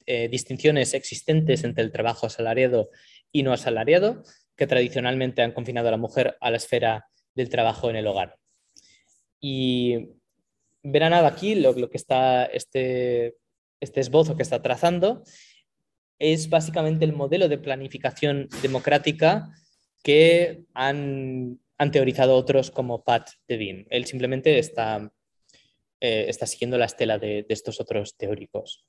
eh, 0.06 0.28
distinciones 0.30 0.94
existentes 0.94 1.64
entre 1.64 1.84
el 1.84 1.92
trabajo 1.92 2.26
asalariado 2.26 2.90
y 3.32 3.44
no 3.44 3.54
asalariado, 3.54 4.24
que 4.56 4.68
tradicionalmente 4.68 5.42
han 5.42 5.54
confinado 5.54 5.88
a 5.88 5.92
la 5.92 5.98
mujer 5.98 6.36
a 6.42 6.52
la 6.52 6.58
esfera 6.58 7.06
del 7.34 7.50
trabajo 7.50 7.90
en 7.90 7.96
el 7.96 8.08
hogar. 8.08 8.38
Y 9.40 10.10
verán 10.84 11.14
aquí 11.14 11.56
lo, 11.56 11.74
que 11.90 11.98
está 11.98 12.46
este, 12.46 13.38
este 13.80 14.02
esbozo 14.02 14.36
que 14.36 14.44
está 14.44 14.62
trazando 14.62 15.24
es 16.20 16.50
básicamente 16.50 17.06
el 17.06 17.14
modelo 17.14 17.48
de 17.48 17.58
planificación 17.58 18.50
democrática 18.62 19.50
que 20.04 20.66
han, 20.74 21.60
teorizado 21.94 22.36
otros 22.36 22.72
como 22.72 23.06
Pat 23.06 23.30
Devine. 23.48 23.88
Él 23.90 24.06
simplemente 24.06 24.60
está, 24.60 25.12
eh, 26.02 26.32
siguiendo 26.46 26.78
la 26.78 26.86
estela 26.86 27.18
de, 27.18 27.46
estos 27.48 27.80
otros 27.80 28.18
teóricos. 28.18 28.86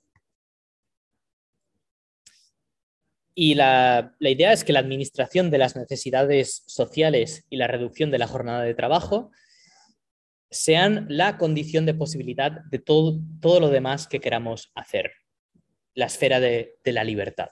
Y 3.33 3.55
la, 3.55 4.17
idea 4.19 4.53
es 4.53 4.65
que 4.65 4.73
la 4.73 4.81
administración 4.81 5.51
de 5.53 5.59
las 5.59 5.77
necesidades 5.77 6.65
sociales 6.67 7.47
y 7.49 7.57
la 7.57 7.69
reducción 7.69 8.11
de 8.11 8.19
la 8.19 8.27
jornada 8.27 8.65
de 8.65 8.75
trabajo 8.75 9.31
sean 10.51 11.07
la 11.09 11.39
condición 11.39 11.87
de 11.87 11.95
posibilidad 11.95 12.51
de 12.73 12.81
todo 12.81 13.61
lo 13.61 13.69
demás 13.69 14.09
que 14.09 14.19
queramos 14.19 14.73
hacer 14.75 15.13
la 16.01 16.07
esfera 16.07 16.41
de, 16.41 16.79
la 16.85 17.05
libertad. 17.05 17.51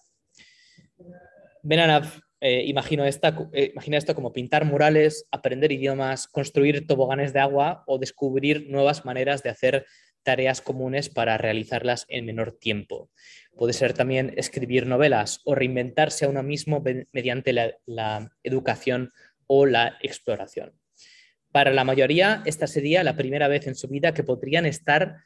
Benanav 1.62 2.04
eh, 2.40 2.64
imagino 2.66 3.04
esta, 3.04 3.36
eh, 3.52 3.70
imagina 3.72 3.98
esto 3.98 4.14
como 4.14 4.32
pintar 4.32 4.64
murales, 4.64 5.26
aprender 5.30 5.70
idiomas, 5.70 6.26
construir 6.26 6.86
toboganes 6.86 7.34
de 7.34 7.40
agua 7.40 7.84
o 7.86 7.98
descubrir 7.98 8.70
nuevas 8.70 9.04
maneras 9.04 9.42
de 9.42 9.50
hacer 9.50 9.86
tareas 10.22 10.62
comunes 10.62 11.10
para 11.10 11.36
realizarlas 11.36 12.06
en 12.08 12.24
menor 12.24 12.52
tiempo. 12.52 13.10
Puede 13.54 13.74
ser 13.74 13.92
también 13.92 14.32
escribir 14.36 14.86
novelas 14.86 15.40
o 15.44 15.54
reinventarse 15.54 16.24
a 16.24 16.28
uno 16.28 16.42
mismo 16.42 16.82
mediante 17.12 17.52
la 17.52 18.30
educación 18.42 19.12
o 19.46 19.66
la 19.66 19.98
exploración. 20.00 20.72
Para 21.52 21.70
la 21.72 21.84
mayoría, 21.84 22.42
esta 22.46 22.66
sería 22.66 23.04
la 23.04 23.16
primera 23.16 23.48
vez 23.48 23.66
en 23.66 23.74
su 23.74 23.88
vida 23.88 24.14
que 24.14 24.22
podrían 24.22 24.64
estar 24.64 25.16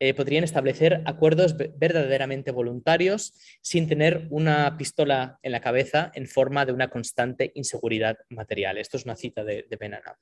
eh, 0.00 0.14
podrían 0.14 0.44
establecer 0.44 1.02
acuerdos 1.06 1.56
verdaderamente 1.56 2.52
voluntarios 2.52 3.34
sin 3.60 3.88
tener 3.88 4.28
una 4.30 4.76
pistola 4.76 5.38
en 5.42 5.52
la 5.52 5.60
cabeza 5.60 6.12
en 6.14 6.28
forma 6.28 6.64
de 6.64 6.72
una 6.72 6.88
constante 6.88 7.50
inseguridad 7.54 8.16
material. 8.28 8.78
Esto 8.78 8.96
es 8.96 9.04
una 9.04 9.16
cita 9.16 9.42
de, 9.42 9.66
de 9.68 9.76
Benanab. 9.76 10.16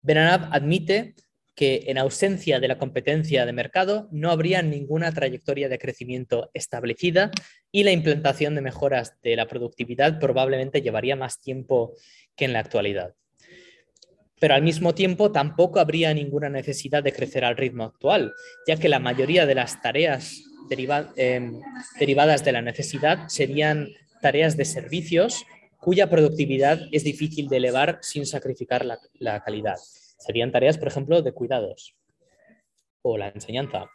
Benanab 0.00 0.48
admite 0.52 1.14
que 1.56 1.86
en 1.88 1.98
ausencia 1.98 2.60
de 2.60 2.68
la 2.68 2.78
competencia 2.78 3.44
de 3.44 3.52
mercado 3.52 4.08
no 4.12 4.30
habría 4.30 4.62
ninguna 4.62 5.12
trayectoria 5.12 5.68
de 5.68 5.80
crecimiento 5.80 6.50
establecida 6.54 7.32
y 7.72 7.82
la 7.82 7.90
implantación 7.90 8.54
de 8.54 8.60
mejoras 8.60 9.20
de 9.22 9.34
la 9.34 9.48
productividad 9.48 10.20
probablemente 10.20 10.82
llevaría 10.82 11.16
más 11.16 11.40
tiempo 11.40 11.94
que 12.36 12.44
en 12.44 12.52
la 12.52 12.60
actualidad 12.60 13.16
pero 14.40 14.54
al 14.54 14.62
mismo 14.62 14.94
tiempo 14.94 15.32
tampoco 15.32 15.80
habría 15.80 16.12
ninguna 16.14 16.48
necesidad 16.48 17.02
de 17.02 17.12
crecer 17.12 17.44
al 17.44 17.56
ritmo 17.56 17.84
actual, 17.84 18.32
ya 18.66 18.76
que 18.76 18.88
la 18.88 18.98
mayoría 18.98 19.46
de 19.46 19.54
las 19.54 19.80
tareas 19.82 20.44
em, 21.16 21.60
derivadas 21.98 22.44
de 22.44 22.52
la 22.52 22.62
necesidad 22.62 23.28
serían 23.28 23.88
tareas 24.20 24.56
de 24.56 24.64
servicios 24.64 25.44
cuya 25.78 26.10
productividad 26.10 26.80
es 26.92 27.04
difícil 27.04 27.48
de 27.48 27.58
elevar 27.58 27.98
sin 28.02 28.26
sacrificar 28.26 28.84
la, 28.84 28.98
la 29.14 29.42
calidad. 29.42 29.76
Serían 30.18 30.50
tareas, 30.50 30.76
por 30.76 30.88
ejemplo, 30.88 31.22
de 31.22 31.32
cuidados 31.32 31.94
o 33.02 33.16
la 33.16 33.28
enseñanza. 33.28 33.88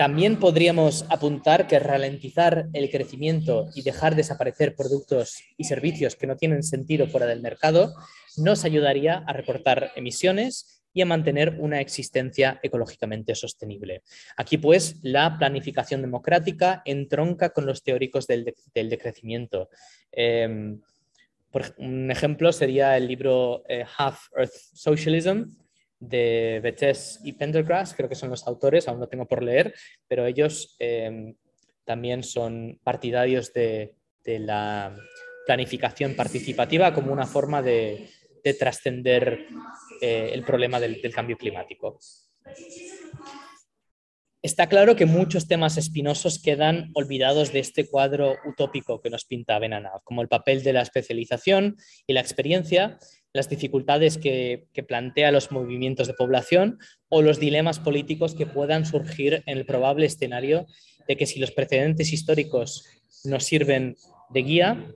También 0.00 0.38
podríamos 0.38 1.04
apuntar 1.10 1.66
que 1.66 1.78
ralentizar 1.78 2.70
el 2.72 2.90
crecimiento 2.90 3.68
y 3.74 3.82
dejar 3.82 4.16
desaparecer 4.16 4.74
productos 4.74 5.44
y 5.58 5.64
servicios 5.64 6.16
que 6.16 6.26
no 6.26 6.38
tienen 6.38 6.62
sentido 6.62 7.06
fuera 7.06 7.26
del 7.26 7.42
mercado 7.42 7.92
nos 8.38 8.64
ayudaría 8.64 9.18
a 9.26 9.34
recortar 9.34 9.92
emisiones 9.96 10.82
y 10.94 11.02
a 11.02 11.04
mantener 11.04 11.58
una 11.58 11.82
existencia 11.82 12.58
ecológicamente 12.62 13.34
sostenible. 13.34 14.00
Aquí, 14.38 14.56
pues, 14.56 14.96
la 15.02 15.36
planificación 15.36 16.00
democrática 16.00 16.80
entronca 16.86 17.50
con 17.50 17.66
los 17.66 17.82
teóricos 17.82 18.26
del, 18.26 18.54
decrecimiento. 18.72 19.68
Em, 20.12 20.80
por 21.50 21.74
un 21.76 22.10
ejemplo 22.10 22.52
sería 22.52 22.96
el 22.96 23.06
libro 23.06 23.64
eh, 23.68 23.84
Half 23.98 24.28
Earth 24.34 24.54
Socialism, 24.72 25.50
de 26.00 26.60
Betes 26.62 27.20
y 27.22 27.34
Pendergrass, 27.34 27.94
creo 27.94 28.08
que 28.08 28.14
son 28.14 28.30
los 28.30 28.46
autores, 28.46 28.88
aún 28.88 28.98
no 28.98 29.08
tengo 29.08 29.28
por 29.28 29.42
leer, 29.42 29.74
pero 30.08 30.26
ellos 30.26 30.74
em, 30.78 31.34
también 31.84 32.22
son 32.22 32.80
partidarios 32.82 33.52
de, 33.52 33.94
la 34.24 34.96
planificación 35.44 36.14
participativa 36.14 36.94
como 36.94 37.12
una 37.12 37.26
forma 37.26 37.62
de, 37.62 38.08
trascender 38.58 39.46
eh, 40.00 40.30
el 40.32 40.44
problema 40.44 40.78
del, 40.78 41.00
cambio 41.12 41.36
climático. 41.36 41.98
Está 44.42 44.68
claro 44.68 44.96
que 44.96 45.04
muchos 45.04 45.48
temas 45.48 45.76
espinosos 45.76 46.40
quedan 46.40 46.90
olvidados 46.94 47.52
de 47.52 47.58
este 47.58 47.86
cuadro 47.86 48.36
utópico 48.46 49.00
que 49.00 49.10
nos 49.10 49.26
pinta 49.26 49.58
Benana, 49.58 49.90
como 50.04 50.22
el 50.22 50.28
papel 50.28 50.62
de 50.62 50.72
la 50.72 50.80
especialización 50.82 51.76
y 52.06 52.14
la 52.14 52.20
experiencia, 52.20 52.98
las 53.32 53.48
dificultades 53.48 54.18
que, 54.18 54.68
plantea 54.86 55.30
los 55.30 55.52
movimientos 55.52 56.06
de 56.06 56.14
población 56.14 56.78
o 57.08 57.22
los 57.22 57.38
dilemas 57.38 57.78
políticos 57.78 58.34
que 58.34 58.46
puedan 58.46 58.86
surgir 58.86 59.42
en 59.46 59.58
el 59.58 59.66
probable 59.66 60.06
escenario 60.06 60.66
de 61.06 61.16
que 61.16 61.26
si 61.26 61.38
los 61.38 61.52
precedentes 61.52 62.12
históricos 62.12 62.84
nos 63.24 63.44
sirven 63.44 63.96
de 64.30 64.42
guía, 64.42 64.94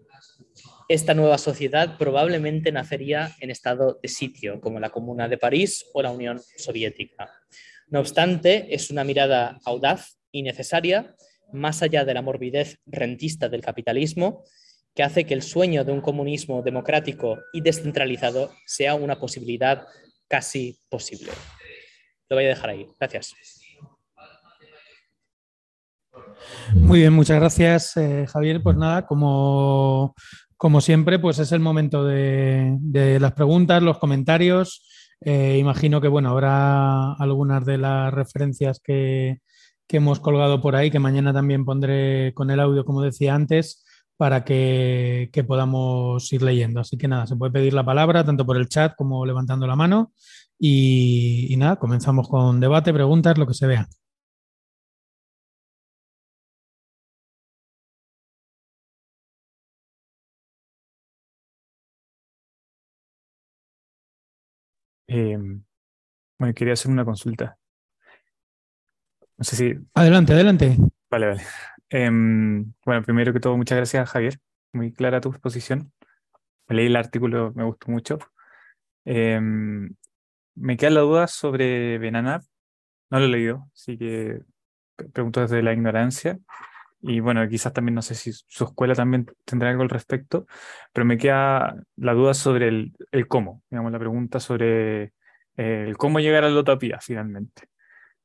esta 0.89 1.15
nueva 1.15 1.39
sociedad 1.39 1.97
probablemente 1.99 2.73
nacería 2.73 3.35
en 3.41 3.51
estado 3.51 3.99
de 4.03 4.09
sitio, 4.09 4.61
como 4.61 4.81
la 4.81 4.91
Comuna 4.91 5.29
de 5.29 5.39
París 5.39 5.87
o 5.95 6.03
la 6.03 6.11
Unión 6.11 6.41
Soviética. 6.57 7.31
No 7.89 8.01
obstante, 8.01 8.75
es 8.75 8.91
una 8.91 9.05
mirada 9.05 9.59
audaz 9.65 10.19
y 10.31 10.43
necesaria, 10.43 11.15
más 11.53 11.83
allá 11.83 12.05
de 12.05 12.15
la 12.15 12.23
morbidez 12.23 12.81
rentista 12.87 13.49
del 13.49 13.61
capitalismo, 13.61 14.45
que 14.95 15.03
hace 15.03 15.27
que 15.27 15.35
el 15.35 15.43
sueño 15.43 15.85
de 15.85 15.93
un 15.93 16.01
comunismo 16.01 16.63
democrático 16.63 17.39
y 17.53 17.61
descentralizado 17.61 18.53
sea 18.65 18.95
una 18.95 19.19
posibilidad 19.19 19.87
casi 20.29 20.79
posible. 20.89 21.33
Lo 22.29 22.37
voy 22.37 22.45
a 22.45 22.49
dejar 22.49 22.71
ahí. 22.71 22.87
Gracias. 22.99 23.35
Muy 26.75 27.01
bien, 27.01 27.13
muchas 27.13 27.41
gracias, 27.41 27.97
eh, 27.97 28.27
Javier. 28.29 28.63
Pues 28.63 28.77
nada, 28.77 29.07
como, 29.07 30.15
como, 30.57 30.81
siempre, 30.81 31.19
pues 31.19 31.41
es 31.41 31.51
el 31.51 31.61
momento 31.61 32.05
de, 32.05 33.19
las 33.21 33.33
preguntas, 33.33 33.83
los 33.83 33.99
comentarios. 33.99 34.87
Eh, 35.21 35.59
imagino 35.59 36.01
que 36.01 36.09
bueno, 36.09 36.31
habrá 36.31 37.15
algunas 37.15 37.65
de 37.65 37.79
las 37.79 38.15
referencias 38.15 38.81
que, 38.81 39.39
que 39.89 39.97
hemos 39.97 40.21
colgado 40.21 40.61
por 40.61 40.77
ahí, 40.77 40.91
que 40.91 40.99
mañana 40.99 41.33
también 41.33 41.65
pondré 41.65 42.33
con 42.35 42.51
el 42.51 42.61
audio, 42.61 42.85
como 42.85 43.03
decía 43.03 43.35
antes 43.35 43.84
para 44.17 44.45
que, 44.45 45.31
que, 45.33 45.45
podamos 45.45 46.33
ir 46.33 46.43
leyendo. 46.43 46.81
Así 46.81 46.97
que 46.97 47.09
nada, 47.09 47.27
se 47.27 47.37
puede 47.37 47.53
pedir 47.53 47.75
la 47.75 47.85
palabra 47.85 48.25
tanto 48.25 48.47
por 48.47 48.57
el 48.57 48.69
chat 48.69 48.95
como 48.97 49.27
levantando 49.27 49.67
la 49.67 49.77
mano. 49.77 50.13
Y, 50.59 51.55
nada, 51.59 51.77
comenzamos 51.77 52.29
con 52.29 52.61
debate, 52.61 52.93
preguntas, 52.93 53.39
lo 53.39 53.47
que 53.47 53.55
se 53.55 53.67
vea. 53.67 53.89
Em, 65.07 65.63
bueno, 66.39 66.55
quería 66.55 66.75
hacer 66.75 66.91
una 66.91 67.05
consulta. 67.05 67.59
No 69.37 69.45
sé 69.45 69.57
si. 69.57 69.75
Adelante, 69.95 70.33
adelante. 70.33 70.77
Vale, 71.11 71.27
vale. 71.27 71.43
Em, 71.91 72.73
bueno, 72.85 73.03
primero 73.03 73.33
que 73.33 73.41
todo, 73.41 73.57
muchas 73.57 73.77
gracias, 73.77 74.11
Javier. 74.11 74.39
Muy 74.73 74.93
clara 74.93 75.21
tu 75.21 75.31
exposición. 75.31 75.93
Leí 76.69 76.87
el 76.87 76.97
artículo, 76.97 77.53
me 77.55 77.65
gustó 77.65 77.91
mucho. 77.91 78.19
Em, 79.05 79.95
me 80.55 80.77
queda 80.77 80.91
la 80.91 81.01
duda 81.01 81.27
sobre 81.27 81.99
Benanab. 81.99 82.43
No 83.11 83.19
lo 83.21 83.27
he 83.27 83.29
leído, 83.29 83.69
así 83.75 83.99
que 83.99 84.41
pregunto 85.13 85.41
desde 85.41 85.63
la 85.63 85.73
ignorancia. 85.73 86.39
Y 87.03 87.21
bueno, 87.21 87.47
quizás 87.49 87.73
también 87.73 87.95
no 87.95 88.03
sé 88.03 88.15
si 88.15 88.33
su 88.33 88.65
escuela 88.65 88.95
también 88.95 89.27
tendrá 89.45 89.71
algo 89.71 89.83
al 89.83 89.91
respecto, 89.91 90.47
pero 90.93 91.05
me 91.05 91.19
queda 91.19 91.77
la 91.97 92.15
duda 92.15 92.33
sobre 92.33 92.69
el, 92.69 92.95
el 93.13 93.29
cómo, 93.29 93.63
digamos, 93.71 93.93
la 93.93 93.99
pregunta 93.99 94.41
sobre 94.41 95.13
eh, 95.57 95.85
el 95.87 95.99
cómo 95.99 96.19
llegar 96.21 96.45
a 96.45 96.51
la 96.51 96.61
utopía 96.61 96.99
finalmente. 97.01 97.65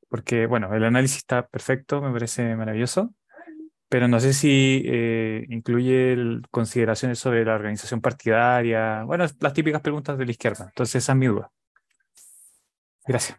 Porque, 0.08 0.46
bueno, 0.46 0.74
el 0.74 0.84
análisis 0.84 1.18
está 1.18 1.46
perfecto, 1.46 2.00
me 2.00 2.12
parece 2.12 2.56
maravilloso, 2.56 3.14
pero 3.90 4.06
no 4.06 4.20
sé 4.20 4.32
si 4.32 4.84
eh, 4.86 5.44
incluye 5.48 6.16
consideraciones 6.52 7.18
sobre 7.18 7.44
la 7.44 7.56
organización 7.56 8.00
partidaria, 8.00 9.02
bueno, 9.02 9.26
las 9.40 9.52
típicas 9.52 9.82
preguntas 9.82 10.16
de 10.16 10.24
la 10.24 10.30
izquierda. 10.30 10.66
Entonces, 10.66 11.02
esa 11.02 11.12
es 11.12 11.18
mi 11.18 11.26
duda. 11.26 11.50
Gracias. 13.04 13.36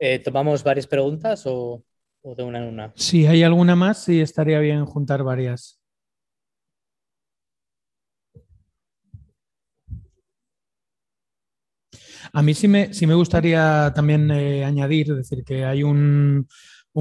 Eh, 0.00 0.18
¿Tomamos 0.18 0.64
varias 0.64 0.88
preguntas 0.88 1.44
o, 1.46 1.84
de 2.24 2.42
una 2.42 2.58
en 2.58 2.64
una? 2.64 2.92
Si 2.96 3.28
hay 3.28 3.44
alguna 3.44 3.76
más, 3.76 4.02
sí 4.02 4.20
estaría 4.20 4.58
bien 4.58 4.86
juntar 4.86 5.22
varias. 5.22 5.79
A 12.32 12.42
mí 12.42 12.54
sí 12.54 12.68
me, 12.68 12.92
sí 12.94 13.06
me 13.06 13.14
gustaría 13.14 13.92
también 13.94 14.30
eh, 14.30 14.64
añadir, 14.64 15.14
decir, 15.14 15.44
que 15.44 15.64
hay 15.64 15.82
un, 15.82 16.46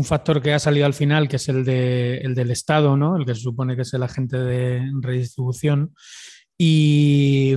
factor 0.03 0.41
que 0.41 0.53
ha 0.53 0.59
salido 0.59 0.85
al 0.85 0.93
final, 0.93 1.27
que 1.27 1.35
es 1.35 1.49
el, 1.49 1.65
de, 1.65 2.19
el 2.19 2.33
del 2.33 2.51
Estado, 2.51 2.95
¿no? 2.95 3.17
el 3.17 3.25
que 3.25 3.35
se 3.35 3.41
supone 3.41 3.75
que 3.75 3.81
es 3.81 3.93
el 3.93 4.03
agente 4.03 4.37
de 4.37 4.89
redistribución. 5.01 5.93
Y, 6.57 7.55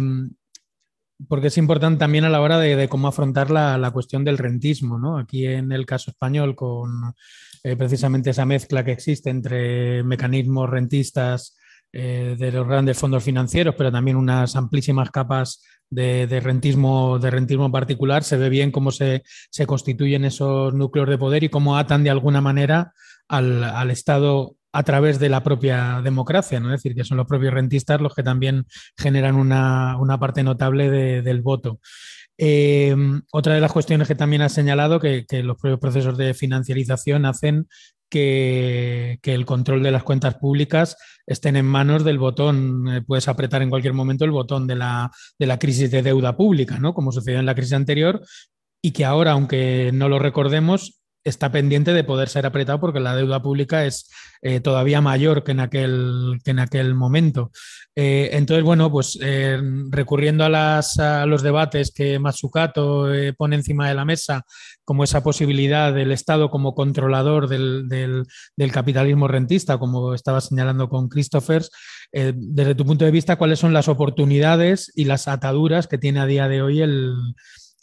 porque 1.28 1.48
es 1.48 1.58
importante 1.58 1.98
también 1.98 2.24
a 2.24 2.30
la 2.30 2.40
hora 2.40 2.58
de, 2.58 2.88
cómo 2.88 3.08
afrontar 3.08 3.50
la, 3.50 3.90
cuestión 3.92 4.24
del 4.24 4.38
rentismo. 4.38 4.98
¿no? 4.98 5.18
Aquí 5.18 5.46
en 5.46 5.72
el 5.72 5.86
caso 5.86 6.10
español, 6.10 6.56
con 6.56 7.14
eh, 7.62 7.76
precisamente 7.76 8.30
esa 8.30 8.44
mezcla 8.44 8.84
que 8.84 8.92
existe 8.92 9.30
entre 9.30 10.02
mecanismos 10.02 10.68
rentistas 10.68 11.56
eh, 11.94 12.36
de 12.38 12.50
los 12.50 12.66
grandes 12.66 12.98
fondos 12.98 13.22
financieros, 13.22 13.74
pero 13.76 13.92
también 13.92 14.16
unas 14.16 14.56
amplísimas 14.56 15.10
capas 15.10 15.62
de, 15.90 16.40
rentismo, 16.40 17.18
de 17.18 17.30
rentismo 17.30 17.70
particular, 17.70 18.24
se 18.24 18.38
ve 18.38 18.48
bien 18.48 18.70
cómo 18.70 18.90
se, 18.90 19.22
constituyen 19.66 20.24
esos 20.24 20.72
núcleos 20.72 21.06
de 21.06 21.18
poder 21.18 21.44
y 21.44 21.50
cómo 21.50 21.76
atan 21.76 22.02
de 22.02 22.08
alguna 22.08 22.40
manera 22.40 22.94
al, 23.28 23.90
Estado 23.90 24.56
a 24.72 24.82
través 24.84 25.18
de 25.18 25.28
la 25.28 25.44
propia 25.44 26.00
democracia, 26.02 26.60
¿no? 26.60 26.72
Es 26.72 26.82
decir, 26.82 26.96
que 26.96 27.04
son 27.04 27.18
los 27.18 27.26
propios 27.26 27.52
rentistas 27.52 28.00
los 28.00 28.14
que 28.14 28.22
también 28.22 28.64
generan 28.96 29.36
una, 29.36 30.18
parte 30.18 30.42
notable 30.42 31.20
del 31.20 31.42
voto. 31.42 31.78
Eh, 32.38 32.96
otra 33.32 33.52
de 33.52 33.60
las 33.60 33.72
cuestiones 33.72 34.08
que 34.08 34.14
también 34.14 34.40
ha 34.40 34.48
señalado 34.48 34.98
que, 34.98 35.26
que 35.28 35.42
los 35.42 35.58
propios 35.58 35.78
procesos 35.78 36.16
de 36.16 36.32
financiarización 36.32 37.26
hacen 37.26 37.68
que, 38.12 39.18
el 39.22 39.46
control 39.46 39.82
de 39.82 39.90
las 39.90 40.02
cuentas 40.02 40.34
públicas 40.34 40.96
estén 41.26 41.56
en 41.56 41.64
manos 41.64 42.04
del 42.04 42.18
botón, 42.18 42.86
eh, 42.88 43.02
puedes 43.02 43.26
apretar 43.26 43.62
en 43.62 43.70
cualquier 43.70 43.94
momento 43.94 44.26
el 44.26 44.30
botón 44.30 44.66
de 44.66 44.76
la, 44.76 45.10
de 45.38 45.46
la 45.46 45.58
crisis 45.58 45.90
de 45.90 46.02
deuda 46.02 46.36
pública, 46.36 46.78
¿no? 46.78 46.92
como 46.92 47.10
sucedió 47.10 47.40
en 47.40 47.46
la 47.46 47.54
crisis 47.54 47.72
anterior, 47.72 48.20
y 48.82 48.90
que 48.90 49.06
ahora, 49.06 49.32
aunque 49.32 49.90
no 49.94 50.10
lo 50.10 50.18
recordemos, 50.18 51.01
está 51.24 51.52
pendiente 51.52 51.92
de 51.92 52.04
poder 52.04 52.28
ser 52.28 52.46
apretado 52.46 52.80
porque 52.80 53.00
la 53.00 53.14
deuda 53.14 53.42
pública 53.42 53.84
es 53.84 54.10
eh, 54.42 54.60
todavía 54.60 55.00
mayor 55.00 55.44
que 55.44 55.52
en 55.52 55.60
aquel, 55.60 56.38
que 56.44 56.50
en 56.50 56.58
aquel 56.58 56.94
momento. 56.94 57.52
Eh, 57.94 58.30
entonces, 58.32 58.64
bueno, 58.64 58.90
pues 58.90 59.18
eh, 59.22 59.60
recurriendo 59.90 60.44
a, 60.44 60.48
las, 60.48 60.98
a, 60.98 61.26
los 61.26 61.42
debates 61.42 61.92
que 61.92 62.18
Matsukato 62.18 63.08
pone 63.36 63.56
encima 63.56 63.88
de 63.88 63.94
la 63.94 64.04
mesa, 64.04 64.44
como 64.84 65.04
esa 65.04 65.22
posibilidad 65.22 65.92
del 65.92 66.10
Estado 66.10 66.50
como 66.50 66.74
controlador 66.74 67.48
del, 67.48 67.88
del, 67.88 68.72
capitalismo 68.72 69.28
rentista, 69.28 69.78
como 69.78 70.14
estaba 70.14 70.40
señalando 70.40 70.88
con 70.88 71.08
Christophers, 71.08 71.70
desde 72.12 72.74
tu 72.74 72.84
punto 72.84 73.04
de 73.04 73.10
vista, 73.10 73.36
¿cuáles 73.36 73.58
son 73.58 73.72
las 73.72 73.88
oportunidades 73.88 74.90
y 74.94 75.04
las 75.04 75.28
ataduras 75.28 75.86
que 75.86 75.98
tiene 75.98 76.20
a 76.20 76.26
día 76.26 76.48
de 76.48 76.62
hoy 76.62 76.80
el, 76.80 77.14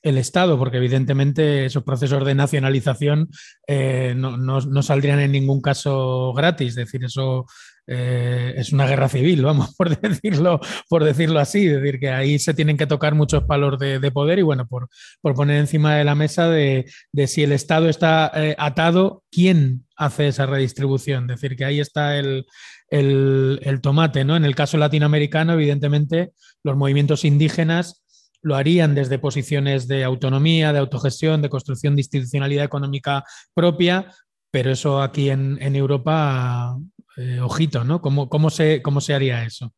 el 0.01 0.17
Estado, 0.17 0.57
porque 0.57 0.77
evidentemente 0.77 1.65
esos 1.65 1.83
procesos 1.83 2.25
de 2.25 2.35
nacionalización 2.35 3.29
eh, 3.67 4.13
no, 4.15 4.81
saldrían 4.81 5.19
en 5.19 5.31
ningún 5.31 5.61
caso 5.61 6.33
gratis, 6.33 6.69
es 6.69 6.75
decir, 6.75 7.03
eso 7.03 7.45
eh, 7.85 8.53
es 8.55 8.71
una 8.71 8.87
guerra 8.87 9.09
civil, 9.09 9.43
vamos, 9.43 9.75
por 9.77 9.89
decirlo, 9.99 10.59
por 10.87 11.03
decirlo 11.03 11.39
así, 11.39 11.67
es 11.67 11.81
decir, 11.81 11.99
que 11.99 12.09
ahí 12.09 12.39
se 12.39 12.53
tienen 12.53 12.77
que 12.77 12.87
tocar 12.87 13.15
muchos 13.15 13.43
palos 13.43 13.77
de, 13.77 14.11
poder 14.11 14.39
y 14.39 14.43
bueno, 14.43 14.67
por, 14.67 14.89
poner 15.21 15.57
encima 15.57 15.95
de 15.95 16.03
la 16.03 16.15
mesa 16.15 16.49
de, 16.49 16.85
si 17.27 17.43
el 17.43 17.51
Estado 17.51 17.89
está 17.89 18.31
eh, 18.35 18.55
atado, 18.57 19.23
¿quién 19.31 19.85
hace 19.97 20.29
esa 20.29 20.45
redistribución? 20.45 21.29
Es 21.29 21.41
decir, 21.41 21.57
que 21.57 21.65
ahí 21.65 21.79
está 21.79 22.17
el, 22.17 22.45
el 22.89 23.79
tomate, 23.81 24.23
¿no? 24.23 24.35
En 24.35 24.45
el 24.45 24.55
caso 24.55 24.77
latinoamericano, 24.77 25.53
evidentemente, 25.53 26.31
los 26.63 26.75
movimientos 26.75 27.23
indígenas 27.25 28.03
lo 28.41 28.55
harían 28.55 28.95
desde 28.95 29.19
posiciones 29.19 29.87
de 29.87 30.03
autonomía, 30.03 30.73
de 30.73 30.79
autogestión, 30.79 31.41
de 31.41 31.49
construcción 31.49 31.95
de 31.95 32.01
institucionalidad 32.01 32.65
económica 32.65 33.23
propia, 33.53 34.13
pero 34.51 34.71
eso 34.71 35.01
aquí 35.01 35.29
en, 35.29 35.75
Europa, 35.75 36.77
eh, 37.17 37.39
ojito, 37.39 37.83
¿no? 37.83 38.01
¿Cómo, 38.01 38.29
cómo, 38.29 38.49
se, 38.49 38.81
¿Cómo 38.81 39.01
se 39.01 39.13
haría 39.13 39.43
eso? 39.43 39.73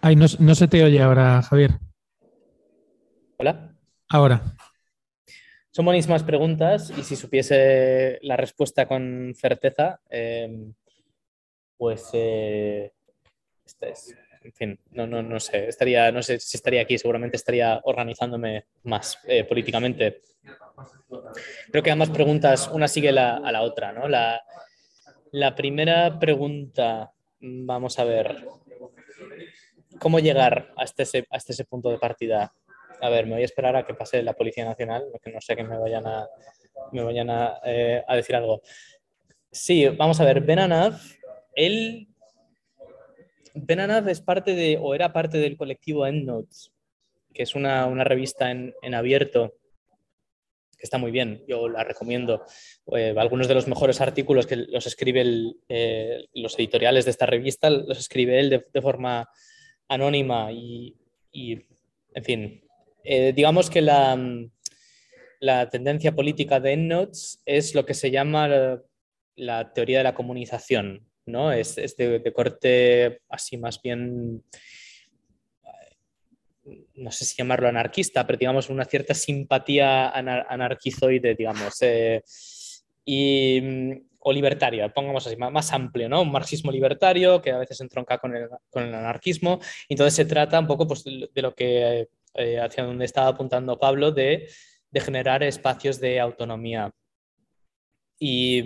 Ay, 0.00 0.16
no, 0.16 0.26
no 0.38 0.54
se 0.54 0.68
te 0.68 0.84
oye 0.84 1.00
ahora, 1.02 1.40
Javier. 1.42 1.78
Hola. 3.38 3.74
Ahora. 4.08 4.42
Son 5.74 5.84
buenísimas 5.84 6.22
preguntas 6.22 6.92
y 6.96 7.02
si 7.02 7.16
supiese 7.16 8.20
la 8.22 8.36
respuesta 8.36 8.86
con 8.86 9.34
certeza, 9.34 9.98
em, 10.08 10.72
pues 11.76 12.10
eh, 12.12 12.92
este 13.66 13.92
en 14.44 14.52
fin, 14.52 14.78
no, 14.92 15.04
no, 15.08 15.20
no, 15.20 15.40
sé, 15.40 15.66
estaría, 15.66 16.12
no 16.12 16.22
sé 16.22 16.38
si 16.38 16.56
estaría 16.56 16.82
aquí, 16.82 16.96
seguramente 16.96 17.36
estaría 17.36 17.80
organizándome 17.82 18.66
más 18.84 19.18
eh, 19.26 19.42
políticamente. 19.42 20.20
Creo 21.72 21.82
que 21.82 21.90
ambas 21.90 22.10
preguntas, 22.10 22.70
una 22.72 22.86
sigue 22.86 23.08
a 23.08 23.12
la 23.50 23.62
otra, 23.62 23.92
¿no? 23.92 24.06
La, 24.06 24.40
la 25.32 25.56
primera 25.56 26.20
pregunta, 26.20 27.10
vamos 27.40 27.98
a 27.98 28.04
ver, 28.04 28.46
¿cómo 29.98 30.20
llegar 30.20 30.72
hasta 30.76 31.02
ese, 31.02 31.26
hasta 31.30 31.52
ese 31.52 31.64
punto 31.64 31.90
de 31.90 31.98
partida? 31.98 32.52
A 33.04 33.10
ver, 33.10 33.26
me 33.26 33.32
voy 33.32 33.42
a 33.42 33.44
esperar 33.44 33.76
a 33.76 33.84
que 33.84 33.92
pase 33.92 34.22
la 34.22 34.32
Policía 34.32 34.64
Nacional, 34.64 35.04
que 35.22 35.30
no 35.30 35.40
sé 35.40 35.54
que 35.54 35.62
me 35.62 35.76
vayan 35.78 36.06
a, 36.06 36.26
me 36.90 37.02
vayan 37.02 37.28
a, 37.28 37.60
eh, 37.62 38.02
decir 38.14 38.34
algo. 38.34 38.62
Sí, 39.50 39.86
vamos 39.88 40.20
a 40.20 40.24
ver, 40.24 40.40
Ben 40.40 40.58
él... 41.54 42.08
Ben 43.52 43.78
es 44.08 44.20
parte 44.20 44.54
de, 44.54 44.78
o 44.80 44.94
era 44.94 45.12
parte 45.12 45.38
del 45.38 45.56
colectivo 45.56 46.06
EndNotes, 46.06 46.72
que 47.32 47.42
es 47.42 47.54
una, 47.54 47.86
revista 48.04 48.50
en, 48.50 48.94
abierto 48.94 49.54
que 50.76 50.82
está 50.82 50.98
muy 50.98 51.12
bien, 51.12 51.44
yo 51.46 51.68
la 51.68 51.84
recomiendo. 51.84 52.44
Eh, 52.96 53.14
algunos 53.16 53.46
de 53.48 53.54
los 53.54 53.68
mejores 53.68 54.00
artículos 54.00 54.46
que 54.46 54.56
los 54.56 54.86
escribe 54.86 55.54
eh, 55.68 56.24
los 56.34 56.58
editoriales 56.58 57.04
de 57.04 57.12
esta 57.12 57.26
revista 57.26 57.70
los 57.70 57.98
escribe 57.98 58.40
él 58.40 58.64
de, 58.72 58.82
forma 58.82 59.28
anónima 59.88 60.50
y, 60.50 60.96
en 62.14 62.24
fin, 62.24 62.63
eh, 63.04 63.32
digamos 63.34 63.68
que 63.68 63.82
la, 63.82 64.18
la, 65.40 65.68
tendencia 65.68 66.14
política 66.14 66.58
de 66.58 66.72
EndNotes 66.72 67.42
es 67.44 67.74
lo 67.74 67.84
que 67.84 67.92
se 67.92 68.10
llama 68.10 68.48
la, 69.36 69.72
teoría 69.74 69.98
de 69.98 70.04
la 70.04 70.14
comunicación, 70.14 71.06
¿no? 71.26 71.52
Es, 71.52 71.76
de, 71.76 72.32
corte 72.34 73.20
así 73.28 73.58
más 73.58 73.80
bien, 73.82 74.42
no 76.94 77.10
sé 77.10 77.26
si 77.26 77.36
llamarlo 77.36 77.68
anarquista, 77.68 78.26
pero 78.26 78.38
digamos 78.38 78.70
una 78.70 78.86
cierta 78.86 79.12
simpatía 79.12 80.08
anarquizoide, 80.10 81.34
digamos. 81.34 81.76
Eh, 81.82 82.22
y, 83.04 83.60
o 84.26 84.32
libertario, 84.32 84.90
pongamos 84.94 85.26
así, 85.26 85.36
más, 85.36 85.70
amplio, 85.74 86.08
¿no? 86.08 86.22
Un 86.22 86.32
marxismo 86.32 86.72
libertario 86.72 87.42
que 87.42 87.50
a 87.50 87.58
veces 87.58 87.78
entronca 87.82 88.16
con 88.16 88.34
el, 88.34 88.48
con 88.70 88.84
el 88.84 88.94
anarquismo. 88.94 89.60
Entonces 89.86 90.14
se 90.14 90.24
trata 90.24 90.58
un 90.58 90.66
poco 90.66 90.86
pues, 90.86 91.04
de 91.04 91.42
lo 91.42 91.54
que 91.54 92.08
eh, 92.34 92.58
hacia 92.58 92.84
donde 92.84 93.04
estaba 93.04 93.28
apuntando 93.28 93.78
Pablo, 93.78 94.12
de, 94.12 94.48
generar 94.92 95.42
espacios 95.42 95.98
de 96.00 96.20
autonomía. 96.20 96.92
Y, 98.18 98.62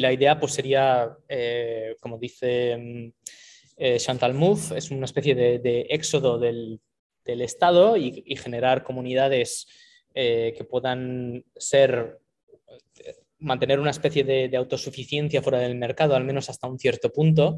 la 0.00 0.12
idea 0.12 0.38
pues, 0.38 0.52
sería, 0.52 1.16
eh, 1.28 1.96
como 2.00 2.18
dice 2.18 3.12
eh, 3.76 3.96
Chantal 3.98 4.34
Mouffe, 4.34 4.76
es 4.76 4.90
una 4.90 5.06
especie 5.06 5.34
de, 5.34 5.86
éxodo 5.90 6.38
del, 6.38 6.80
Estado 7.24 7.96
y, 7.96 8.34
generar 8.36 8.82
comunidades 8.82 9.64
que 10.12 10.66
puedan 10.68 11.44
ser 11.54 12.18
mantener 13.40 13.80
una 13.80 13.90
especie 13.90 14.24
de, 14.24 14.56
autosuficiencia 14.56 15.42
fuera 15.42 15.58
del 15.58 15.76
mercado, 15.76 16.14
al 16.14 16.24
menos 16.24 16.48
hasta 16.50 16.68
un 16.68 16.78
cierto 16.78 17.12
punto, 17.12 17.56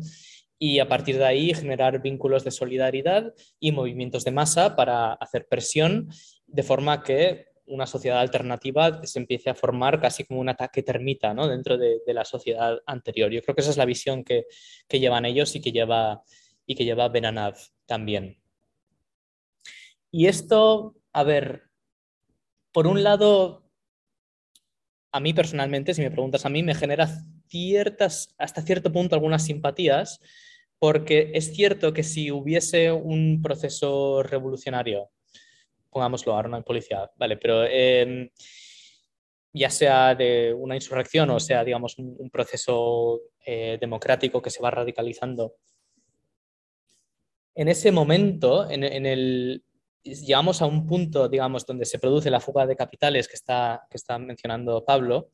y 0.64 0.78
a 0.78 0.86
partir 0.86 1.18
de 1.18 1.24
ahí 1.24 1.52
generar 1.54 2.00
vínculos 2.00 2.44
de 2.44 2.52
solidaridad 2.52 3.34
y 3.58 3.72
movimientos 3.72 4.22
de 4.22 4.30
masa 4.30 4.76
para 4.76 5.14
hacer 5.14 5.48
presión, 5.48 6.08
de 6.46 6.62
forma 6.62 7.02
que 7.02 7.46
una 7.66 7.84
sociedad 7.84 8.20
alternativa 8.20 9.04
se 9.04 9.18
empiece 9.18 9.50
a 9.50 9.56
formar 9.56 10.00
casi 10.00 10.22
como 10.22 10.38
un 10.38 10.48
ataque 10.48 10.84
termita 10.84 11.34
¿no? 11.34 11.48
dentro 11.48 11.76
de, 11.76 12.00
la 12.06 12.24
sociedad 12.24 12.78
anterior. 12.86 13.32
Yo 13.32 13.42
creo 13.42 13.56
que 13.56 13.62
esa 13.62 13.72
es 13.72 13.76
la 13.76 13.86
visión 13.86 14.22
que, 14.22 14.44
llevan 14.88 15.24
ellos 15.24 15.52
y 15.56 15.60
que 15.60 15.72
lleva, 15.72 16.22
y 16.64 16.76
que 16.76 16.84
lleva 16.84 17.08
Benanav 17.08 17.56
también. 17.84 18.40
Y 20.12 20.28
esto, 20.28 20.94
a 21.12 21.24
ver, 21.24 21.64
por 22.70 22.86
un 22.86 23.02
lado, 23.02 23.68
a 25.10 25.18
mí 25.18 25.34
personalmente, 25.34 25.92
si 25.92 26.02
me 26.02 26.12
preguntas 26.12 26.46
a 26.46 26.50
mí, 26.50 26.62
me 26.62 26.76
genera 26.76 27.08
ciertas, 27.48 28.32
hasta 28.38 28.62
cierto 28.62 28.92
punto 28.92 29.16
algunas 29.16 29.44
simpatías, 29.44 30.20
porque 30.82 31.30
es 31.32 31.54
cierto 31.54 31.92
que 31.92 32.02
si 32.02 32.32
hubiese 32.32 32.90
un 32.90 33.40
proceso 33.40 34.20
revolucionario, 34.24 35.10
pongámoslo 35.90 36.34
ahora 36.34 36.56
en 36.56 36.64
policía, 36.64 37.08
vale, 37.14 37.36
pero 37.36 37.62
em, 37.64 38.28
ya 39.52 39.70
sea 39.70 40.16
de 40.16 40.52
una 40.52 40.74
insurrección 40.74 41.30
o 41.30 41.38
sea, 41.38 41.62
digamos, 41.62 41.96
un, 41.98 42.28
proceso 42.30 43.20
eh, 43.46 43.78
democrático 43.80 44.42
que 44.42 44.50
se 44.50 44.60
va 44.60 44.72
radicalizando, 44.72 45.54
en 47.54 47.68
ese 47.68 47.92
momento, 47.92 48.68
en, 48.68 48.82
el, 48.82 49.62
llegamos 50.02 50.62
a 50.62 50.66
un 50.66 50.84
punto, 50.84 51.28
digamos, 51.28 51.64
donde 51.64 51.84
se 51.84 52.00
produce 52.00 52.28
la 52.28 52.40
fuga 52.40 52.66
de 52.66 52.74
capitales 52.74 53.28
que 53.28 53.36
está, 53.36 53.86
que 53.88 53.98
está 53.98 54.18
mencionando 54.18 54.84
Pablo, 54.84 55.30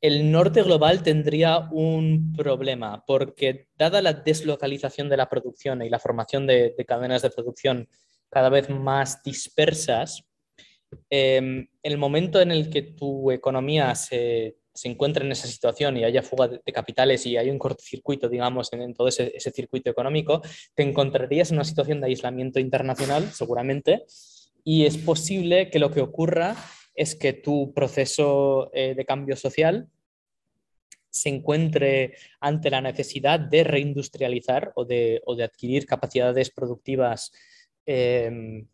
el 0.00 0.30
norte 0.30 0.62
global 0.62 1.02
tendría 1.02 1.68
un 1.70 2.32
problema, 2.36 3.04
porque 3.06 3.66
dada 3.76 4.00
la 4.00 4.12
deslocalización 4.12 5.08
de 5.08 5.16
la 5.16 5.28
producción 5.28 5.82
y 5.82 5.90
la 5.90 5.98
formación 5.98 6.46
de, 6.46 6.74
cadenas 6.86 7.22
de 7.22 7.30
producción 7.30 7.88
cada 8.30 8.48
vez 8.48 8.70
más 8.70 9.22
dispersas, 9.22 10.24
em, 11.10 11.66
el 11.82 11.98
momento 11.98 12.40
en 12.40 12.52
el 12.52 12.70
que 12.70 12.82
tu 12.82 13.32
economía 13.32 13.94
se, 13.94 14.58
se, 14.72 14.88
encuentra 14.88 15.24
en 15.24 15.32
esa 15.32 15.48
situación 15.48 15.96
y 15.96 16.04
haya 16.04 16.22
fuga 16.22 16.48
de, 16.48 16.60
capitales 16.72 17.26
y 17.26 17.36
hay 17.36 17.50
un 17.50 17.58
cortocircuito, 17.58 18.28
digamos, 18.28 18.72
en, 18.72 18.94
todo 18.94 19.08
ese, 19.08 19.32
ese, 19.34 19.50
circuito 19.50 19.90
económico, 19.90 20.42
te 20.74 20.84
encontrarías 20.84 21.50
en 21.50 21.56
una 21.56 21.64
situación 21.64 22.00
de 22.00 22.06
aislamiento 22.06 22.60
internacional, 22.60 23.30
seguramente, 23.32 24.04
y 24.62 24.86
es 24.86 24.96
posible 24.98 25.70
que 25.70 25.78
lo 25.78 25.90
que 25.90 26.02
ocurra 26.02 26.54
es 26.98 27.14
que 27.14 27.32
tu 27.32 27.72
proceso 27.72 28.70
eh, 28.74 28.94
de 28.94 29.04
cambio 29.04 29.36
social 29.36 29.88
se 31.10 31.28
encuentre 31.28 32.14
ante 32.40 32.70
la 32.70 32.80
necesidad 32.80 33.38
de 33.38 33.62
reindustrializar 33.64 34.72
o 34.74 34.84
de, 34.84 35.22
adquirir 35.42 35.86
capacidades 35.86 36.50
productivas 36.50 37.32
em, 37.86 38.66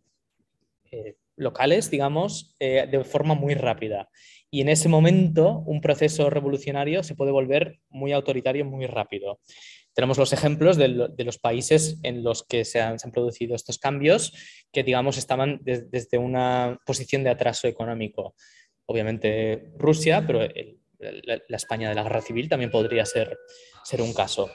eh, 0.90 1.16
locales, 1.36 1.90
digamos, 1.90 2.56
eh, 2.58 2.88
de 2.90 3.04
forma 3.04 3.34
muy 3.34 3.54
rápida. 3.54 4.08
Y 4.50 4.62
en 4.62 4.70
ese 4.70 4.88
momento 4.88 5.62
un 5.66 5.82
proceso 5.82 6.30
revolucionario 6.30 7.02
se 7.02 7.14
puede 7.14 7.30
volver 7.30 7.80
muy 7.90 8.12
autoritario 8.12 8.64
muy 8.64 8.86
rápido. 8.86 9.38
Tenemos 9.94 10.18
los 10.18 10.32
ejemplos 10.32 10.76
de, 10.76 10.88
los 10.88 11.38
países 11.38 11.98
en 12.02 12.24
los 12.24 12.42
que 12.42 12.64
se 12.64 12.80
han, 12.80 12.98
producido 13.12 13.54
estos 13.54 13.78
cambios, 13.78 14.32
que 14.72 14.82
digamos 14.82 15.16
estaban 15.16 15.60
desde 15.62 16.18
una 16.18 16.80
posición 16.84 17.22
de 17.22 17.30
atraso 17.30 17.68
económico. 17.68 18.34
Obviamente 18.86 19.72
Rusia, 19.78 20.24
pero 20.26 20.40
la, 20.98 21.56
España 21.56 21.88
de 21.88 21.94
la 21.94 22.02
Guerra 22.02 22.22
Civil 22.22 22.48
también 22.48 22.70
podría 22.70 23.06
ser, 23.06 23.38
ser 23.84 24.02
un 24.02 24.12
caso. 24.12 24.50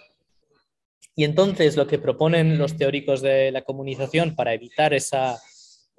Y 1.15 1.23
entonces 1.23 1.75
lo 1.75 1.87
que 1.87 1.99
proponen 1.99 2.57
los 2.57 2.77
teóricos 2.77 3.21
de 3.21 3.51
la 3.51 3.63
comunicación 3.63 4.35
para 4.35 4.53
evitar 4.53 4.93
esa, 4.93 5.39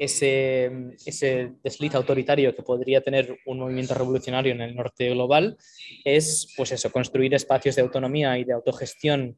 ese, 0.01 1.53
desliz 1.62 1.94
autoritario 1.94 2.55
que 2.55 2.62
podría 2.62 3.03
tener 3.03 3.38
un 3.44 3.59
movimiento 3.59 3.92
revolucionario 3.92 4.53
en 4.53 4.62
el 4.62 4.74
norte 4.74 5.11
global 5.11 5.59
es, 6.05 6.55
pues 6.57 6.72
eso, 6.72 6.90
construir 6.90 7.34
espacios 7.34 7.76
de 7.76 7.82
autonomía 7.82 8.38
y 8.38 8.44
de 8.44 8.55
autogestión 8.55 9.36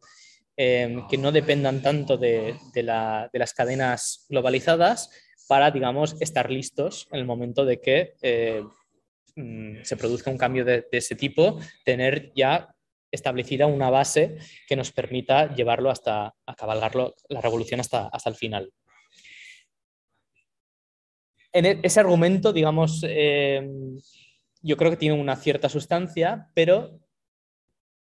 eh, 0.57 1.03
que 1.11 1.19
no 1.19 1.33
dependan 1.33 1.83
tanto 1.83 2.17
de, 2.17 2.55
las 2.75 3.55
cadenas 3.55 4.25
globalizadas 4.29 5.11
para, 5.49 5.73
digamos, 5.73 6.15
estar 6.21 6.49
listos 6.49 7.09
en 7.11 7.19
el 7.19 7.27
momento 7.27 7.65
de 7.65 7.81
que 7.81 8.15
eh, 8.23 8.63
mm, 9.35 9.83
se 9.83 9.97
produzca 9.97 10.31
un 10.31 10.39
cambio 10.39 10.65
de, 10.65 10.87
ese 10.93 11.17
tipo, 11.17 11.59
tener 11.85 12.31
ya 12.37 12.73
establecida 13.11 13.67
una 13.67 13.91
base 13.91 14.37
que 14.69 14.77
nos 14.77 14.93
permita 14.93 15.53
llevarlo 15.53 15.91
hasta, 15.91 16.37
a 16.47 16.55
cabalgarlo, 16.55 17.17
la 17.29 17.41
revolución 17.41 17.81
hasta, 17.81 18.07
hasta 18.07 18.31
el 18.31 18.37
final 18.37 18.73
en 21.53 21.67
e, 21.67 21.81
ese 21.83 22.01
argumento, 22.01 22.53
digamos, 22.53 23.05
eh, 23.07 23.69
yo 24.63 24.77
creo 24.77 24.91
que 24.91 24.97
tiene 24.97 25.21
una 25.21 25.37
cierta 25.37 25.69
sustancia, 25.69 26.49
pero 26.55 27.01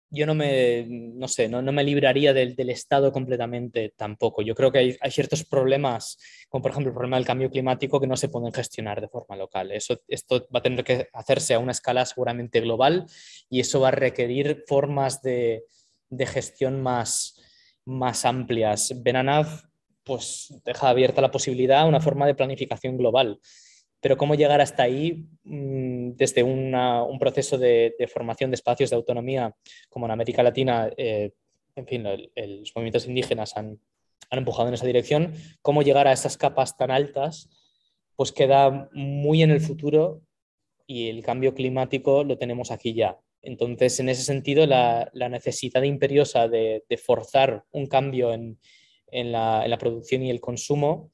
yo 0.09 0.25
no 0.25 0.35
me, 0.35 0.85
no 0.87 1.27
sé, 1.27 1.49
no, 1.49 1.61
me 1.61 1.83
libraría 1.83 2.33
del, 2.33 2.55
Estado 2.69 3.11
completamente 3.11 3.93
tampoco. 3.95 4.41
Yo 4.41 4.55
creo 4.55 4.71
que 4.71 4.97
hay, 5.01 5.11
ciertos 5.11 5.43
problemas, 5.43 6.17
como 6.49 6.61
por 6.61 6.71
ejemplo 6.71 6.91
el 6.91 6.95
problema 6.95 7.17
del 7.17 7.25
cambio 7.25 7.49
climático, 7.49 7.99
que 7.99 8.07
no 8.07 8.15
se 8.15 8.29
pueden 8.29 8.53
gestionar 8.53 9.01
de 9.01 9.09
forma 9.09 9.35
local. 9.35 9.71
Eso, 9.71 9.99
esto 10.07 10.47
va 10.53 10.59
a 10.59 10.61
tener 10.61 10.83
que 10.83 11.09
hacerse 11.13 11.53
a 11.53 11.59
una 11.59 11.73
escala 11.73 12.05
seguramente 12.05 12.61
global 12.61 13.05
y 13.49 13.59
eso 13.59 13.81
va 13.81 13.89
a 13.89 13.91
requerir 13.91 14.63
formas 14.65 15.21
de, 15.21 15.63
gestión 16.27 16.81
más, 16.81 17.41
más 17.85 18.23
amplias. 18.23 18.93
Benanav 19.03 19.67
pues 20.07 20.53
deja 20.65 20.89
abierta 20.89 21.21
la 21.21 21.31
posibilidad 21.31 21.81
a 21.81 21.85
una 21.85 21.99
forma 21.99 22.25
de 22.25 22.33
planificación 22.33 22.97
global. 22.97 23.39
Pero 23.99 24.15
cómo 24.15 24.35
llegar 24.35 24.61
hasta 24.61 24.83
ahí 24.83 25.27
mm, 25.43 26.11
desde 26.15 26.43
un 26.43 27.17
proceso 27.19 27.57
de, 27.57 27.93
formación 28.11 28.49
de 28.49 28.55
espacios 28.55 28.89
de 28.89 28.95
autonomía, 28.95 29.53
como 29.89 30.05
en 30.05 30.11
América 30.13 30.41
Latina, 30.41 30.89
eh, 30.95 31.31
en 31.75 31.85
fin, 31.85 32.03
los 32.03 32.71
movimientos 32.75 33.05
indígenas 33.07 33.55
han, 33.57 33.79
han 34.29 34.39
empujado 34.39 34.69
en 34.69 34.75
esa 34.75 34.85
dirección, 34.85 35.33
cómo 35.61 35.81
llegar 35.81 36.07
a 36.07 36.13
esas 36.13 36.37
capas 36.37 36.77
tan 36.77 36.89
altas, 36.89 37.49
pues 38.15 38.31
queda 38.31 38.89
muy 38.93 39.43
en 39.43 39.51
el 39.51 39.59
futuro 39.59 40.21
y 40.87 41.09
el 41.09 41.21
cambio 41.23 41.53
climático 41.53 42.23
lo 42.23 42.37
tenemos 42.37 42.71
aquí 42.71 42.93
ya. 42.93 43.19
Entonces, 43.41 43.99
en 43.99 44.09
ese 44.09 44.23
sentido, 44.23 44.65
la, 44.65 45.11
necesidad 45.13 45.83
imperiosa 45.83 46.47
de, 46.47 46.83
forzar 47.03 47.63
un 47.71 47.85
cambio 47.85 48.33
en, 48.33 48.59
en 49.11 49.31
la, 49.31 49.77
producción 49.79 50.23
y 50.23 50.29
el 50.29 50.41
consumo, 50.41 51.11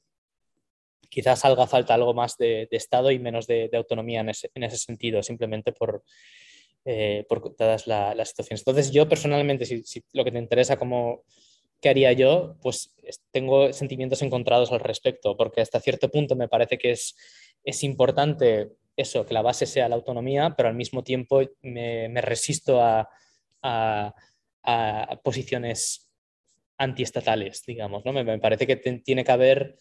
quizás 1.09 1.45
haga 1.45 1.67
falta 1.67 1.93
algo 1.93 2.13
más 2.13 2.37
de, 2.37 2.67
Estado 2.71 3.11
y 3.11 3.19
menos 3.19 3.47
de, 3.47 3.69
autonomía 3.73 4.21
en 4.21 4.29
ese, 4.29 4.77
sentido, 4.77 5.21
simplemente 5.23 5.71
por, 5.71 6.03
eh, 6.85 7.25
por 7.29 7.55
todas 7.55 7.87
las 7.87 8.29
situaciones. 8.29 8.61
Entonces, 8.61 8.91
yo 8.91 9.07
personalmente, 9.07 9.65
si, 9.65 10.03
lo 10.13 10.23
que 10.23 10.31
te 10.31 10.39
interesa 10.39 10.77
como 10.77 11.23
qué 11.79 11.89
haría 11.89 12.13
yo, 12.13 12.55
pues 12.61 12.95
tengo 13.31 13.73
sentimientos 13.73 14.21
encontrados 14.21 14.71
al 14.71 14.79
respecto, 14.79 15.35
porque 15.35 15.61
hasta 15.61 15.81
cierto 15.81 16.09
punto 16.09 16.35
me 16.35 16.47
parece 16.47 16.77
que 16.77 16.91
es, 16.91 17.15
es 17.63 17.83
importante 17.83 18.71
eso, 18.95 19.25
que 19.25 19.33
la 19.33 19.41
base 19.41 19.65
sea 19.65 19.89
la 19.89 19.95
autonomía, 19.95 20.53
pero 20.55 20.69
al 20.69 20.75
mismo 20.75 21.03
tiempo 21.03 21.41
me, 21.61 22.21
resisto 22.21 22.81
a, 22.81 23.09
a, 23.61 24.15
a 24.63 25.19
posiciones 25.23 26.12
antiestatales, 26.83 27.63
digamos. 27.65 28.05
¿no? 28.05 28.13
Me, 28.13 28.39
parece 28.39 28.67
que 28.67 28.75
tiene 28.75 29.23
que 29.23 29.31
haber 29.31 29.77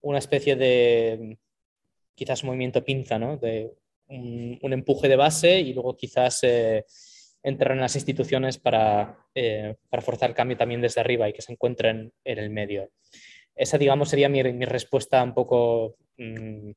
una 0.00 0.18
especie 0.18 0.56
de 0.56 1.38
quizás 2.14 2.44
movimiento 2.44 2.84
pinza, 2.84 3.18
¿no? 3.18 3.36
de 3.36 3.72
un, 4.08 4.72
empuje 4.72 5.08
de 5.08 5.16
base 5.16 5.60
y 5.60 5.72
luego 5.72 5.96
quizás 5.96 6.40
eh, 6.42 6.84
entrar 7.42 7.72
en 7.72 7.80
las 7.80 7.94
instituciones 7.94 8.58
para, 8.58 9.18
eh, 9.34 9.76
para, 9.88 10.02
forzar 10.02 10.34
cambio 10.34 10.56
también 10.56 10.80
desde 10.80 11.00
arriba 11.00 11.28
y 11.28 11.32
que 11.32 11.42
se 11.42 11.52
encuentren 11.52 12.12
en 12.24 12.38
el 12.38 12.50
medio. 12.50 12.90
Esa, 13.54 13.78
digamos, 13.78 14.08
sería 14.08 14.28
mi, 14.28 14.42
respuesta 14.42 15.22
un 15.22 15.34
poco 15.34 15.96
mm, 16.16 16.70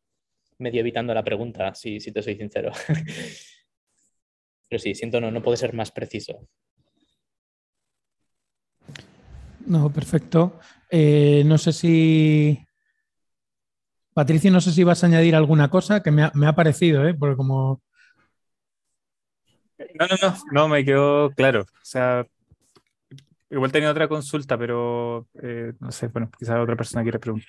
medio 0.60 0.80
evitando 0.82 1.14
la 1.14 1.24
pregunta, 1.24 1.74
si, 1.74 2.00
si 2.00 2.12
te 2.12 2.22
soy 2.22 2.36
sincero. 2.36 2.72
Pero 4.70 4.80
sí, 4.80 4.96
siento 4.96 5.20
no, 5.20 5.32
no 5.32 5.42
puede 5.42 5.58
ser 5.58 5.74
más 5.74 5.92
preciso. 5.92 6.48
No, 9.66 9.92
perfecto. 9.92 10.60
Eh, 10.90 11.44
no 11.46 11.58
sé 11.58 11.72
si 11.74 12.60
Patricio, 14.14 14.52
no 14.52 14.60
sé 14.60 14.72
si 14.72 14.84
vas 14.84 15.04
a 15.04 15.08
añadir 15.08 15.36
alguna 15.36 15.70
cosa 15.70 16.04
que 16.04 16.12
me 16.12 16.24
ha, 16.24 16.54
parecido, 16.54 17.08
¿eh? 17.08 17.14
porque 17.14 17.38
como... 17.38 17.82
No, 19.80 20.06
no, 20.06 20.16
no, 20.22 20.38
no, 20.52 20.68
me 20.68 20.84
quedó 20.84 21.32
claro. 21.32 21.62
O 21.62 21.84
sea, 21.86 22.26
igual 23.50 23.72
tenía 23.72 23.90
otra 23.90 24.08
consulta, 24.08 24.58
pero 24.58 25.28
eh, 25.42 25.74
no 25.80 25.92
sé, 25.92 26.08
bueno, 26.08 26.30
quizás 26.38 26.60
otra 26.60 26.76
persona 26.76 27.04
quiere 27.04 27.20
preguntar. 27.20 27.48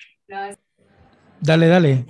Dale, 1.41 1.67
dale. 1.67 2.07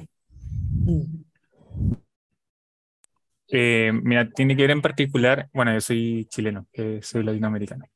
Eh, 3.48 3.90
mira, 3.92 4.30
tiene 4.30 4.54
que 4.54 4.62
ver 4.62 4.70
en 4.70 4.82
particular, 4.82 5.48
bueno, 5.52 5.72
yo 5.72 5.80
soy 5.80 6.26
chileno, 6.26 6.66
soy 7.00 7.22
latinoamericano. 7.22 7.86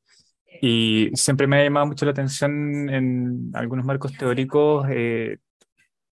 Y 0.62 1.10
siempre 1.14 1.46
me 1.46 1.60
ha 1.60 1.64
llamado 1.64 1.86
mucho 1.86 2.04
la 2.04 2.12
atención 2.12 2.88
en 2.90 3.50
algunos 3.54 3.84
marcos 3.84 4.16
teóricos, 4.16 4.86
eh, 4.90 5.38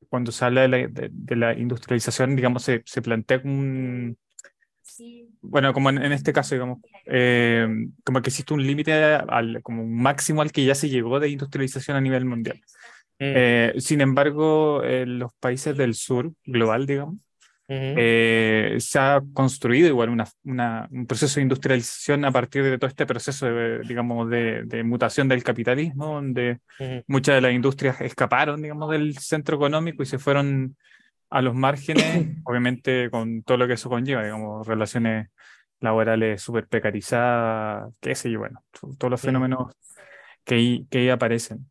cuando 0.08 0.32
se 0.32 0.44
habla 0.44 0.68
de 0.68 1.36
la, 1.36 1.54
industrialización, 1.54 2.36
digamos, 2.36 2.62
se, 2.62 2.82
se 2.84 3.02
plantea 3.02 3.40
un, 3.44 4.16
bueno, 5.40 5.72
como 5.72 5.90
en, 5.90 6.12
este 6.12 6.32
caso, 6.32 6.54
digamos, 6.54 6.78
eh, 7.06 7.66
como 8.04 8.22
que 8.22 8.30
existe 8.30 8.54
un 8.54 8.66
límite, 8.66 9.18
como 9.62 9.82
un 9.82 9.96
máximo 9.96 10.42
al 10.42 10.52
que 10.52 10.64
ya 10.64 10.74
se 10.74 10.88
llegó 10.88 11.20
de 11.20 11.28
industrialización 11.28 11.96
a 11.96 12.00
nivel 12.00 12.24
mundial. 12.24 12.60
Mm. 13.18 13.32
Eh, 13.36 13.72
sin 13.78 14.00
embargo, 14.00 14.82
en 14.84 15.18
los 15.18 15.32
países 15.34 15.76
del 15.76 15.94
sur 15.94 16.32
global, 16.44 16.86
digamos, 16.86 17.16
eh, 17.68 18.76
se 18.78 18.98
ha 18.98 19.22
construido 19.32 19.88
igual 19.88 20.10
una, 20.10 20.26
una, 20.44 20.88
un 20.90 21.06
proceso 21.06 21.36
de 21.36 21.42
industrialización 21.42 22.24
a 22.24 22.32
partir 22.32 22.62
de 22.62 22.78
todo 22.78 22.88
este 22.88 23.06
proceso, 23.06 23.46
de, 23.46 23.80
digamos, 23.80 24.28
de, 24.28 24.64
de 24.64 24.82
mutación 24.82 25.28
del 25.28 25.42
capitalismo, 25.42 26.14
donde 26.14 26.60
muchas 27.06 27.36
de 27.36 27.40
las 27.40 27.52
industrias 27.52 28.00
escaparon, 28.00 28.60
digamos, 28.60 28.90
del 28.90 29.16
centro 29.18 29.56
económico 29.56 30.02
y 30.02 30.06
se 30.06 30.18
fueron 30.18 30.76
a 31.30 31.42
los 31.42 31.54
márgenes, 31.54 32.04
obviamente 32.44 33.10
con 33.10 33.42
todo 33.42 33.56
lo 33.58 33.66
que 33.66 33.74
eso 33.74 33.88
conlleva, 33.88 34.22
digamos, 34.22 34.66
relaciones 34.66 35.28
laborales 35.80 36.42
súper 36.42 36.66
precarizadas, 36.68 37.92
qué 38.00 38.14
sé 38.14 38.30
yo, 38.30 38.40
bueno, 38.40 38.62
todos 38.98 39.10
los 39.10 39.20
fenómenos 39.20 39.74
que 40.44 40.54
ahí, 40.54 40.86
que 40.90 40.98
ahí 40.98 41.08
aparecen. 41.08 41.70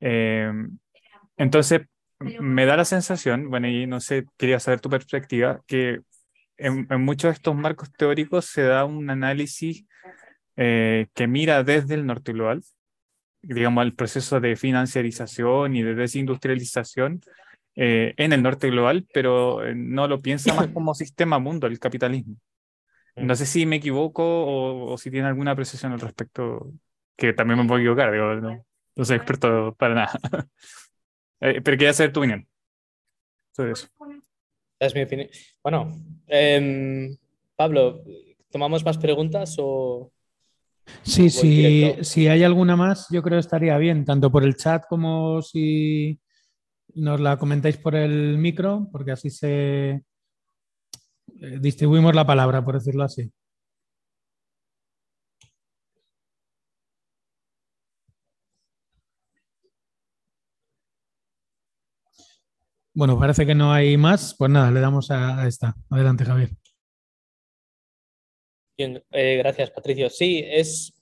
Eh, 0.00 0.50
entonces, 1.36 1.82
me 2.20 2.66
da 2.66 2.76
la 2.76 2.84
sensación, 2.84 3.50
bueno, 3.50 3.68
y 3.68 3.86
no 3.86 4.00
sé, 4.00 4.26
quería 4.36 4.60
saber 4.60 4.80
tu 4.80 4.88
perspectiva, 4.88 5.62
que 5.66 6.00
en, 6.56 6.86
muchos 7.00 7.30
de 7.30 7.34
estos 7.34 7.54
marcos 7.54 7.92
teóricos 7.92 8.46
se 8.46 8.62
da 8.62 8.84
un 8.84 9.10
análisis 9.10 9.84
eh, 10.56 11.08
que 11.14 11.26
mira 11.26 11.64
desde 11.64 11.94
el 11.94 12.06
norte 12.06 12.32
global, 12.32 12.62
digamos, 13.42 13.84
el 13.84 13.94
proceso 13.94 14.40
de 14.40 14.56
financiarización 14.56 15.76
y 15.76 15.82
de 15.82 15.94
desindustrialización 15.94 17.20
eh, 17.76 18.14
en 18.16 18.32
el 18.32 18.42
norte 18.42 18.70
global, 18.70 19.06
pero 19.12 19.64
eh, 19.64 19.74
no 19.74 20.06
lo 20.08 20.20
piensa 20.20 20.54
más 20.54 20.68
como 20.72 20.94
sistema 20.94 21.38
mundo, 21.38 21.66
el 21.66 21.78
capitalismo. 21.78 22.36
No 23.16 23.36
sé 23.36 23.46
si 23.46 23.64
me 23.64 23.76
equivoco 23.76 24.24
o, 24.24 24.98
si 24.98 25.08
tiene 25.08 25.28
alguna 25.28 25.52
apreciación 25.52 25.92
al 25.92 26.00
respecto, 26.00 26.72
que 27.16 27.32
también 27.32 27.60
me 27.60 27.64
puedo 27.64 27.78
equivocar, 27.78 28.10
digo, 28.10 28.34
no, 28.34 28.66
no 28.96 29.04
soy 29.04 29.16
experto 29.16 29.72
para 29.78 29.94
nada. 29.94 30.18
Eh, 31.44 31.60
pero 31.60 31.76
quería 31.76 31.92
saber 31.92 32.10
tu 32.10 32.20
opinión 32.20 32.48
sobre 33.52 33.72
eso. 33.72 33.86
Es 34.80 34.94
mi 34.94 35.02
opinión. 35.02 35.28
Bueno, 35.62 35.92
em, 36.26 37.14
Pablo, 37.54 38.02
¿tomamos 38.50 38.82
más 38.82 38.96
preguntas 38.96 39.56
o...? 39.58 40.10
Sí, 41.02 41.28
sí, 41.28 41.96
si 42.00 42.28
hay 42.28 42.44
alguna 42.44 42.76
más, 42.76 43.08
yo 43.10 43.22
creo 43.22 43.36
que 43.36 43.40
estaría 43.40 43.76
bien, 43.78 44.04
tanto 44.04 44.30
por 44.30 44.42
el 44.42 44.56
chat 44.56 44.84
como 44.88 45.40
si 45.42 46.18
nos 46.94 47.20
la 47.20 47.36
comentáis 47.38 47.76
por 47.76 47.94
el 47.94 48.38
micro, 48.38 48.88
porque 48.90 49.12
así 49.12 49.28
se 49.28 49.90
eh, 49.90 50.02
distribuimos 51.60 52.14
la 52.14 52.26
palabra, 52.26 52.64
por 52.64 52.74
decirlo 52.74 53.04
así. 53.04 53.30
Bueno, 62.94 63.18
parece 63.18 63.44
que 63.44 63.56
no 63.56 63.72
hay 63.72 63.96
más. 63.96 64.36
Pues 64.38 64.50
nada, 64.50 64.70
le 64.70 64.80
damos 64.80 65.10
a, 65.10 65.46
esta. 65.48 65.74
Adelante, 65.90 66.24
Javier. 66.24 66.50
Bien, 68.78 69.02
eh, 69.10 69.36
gracias, 69.38 69.70
Patricio. 69.70 70.08
Sí, 70.08 70.44
es. 70.46 70.92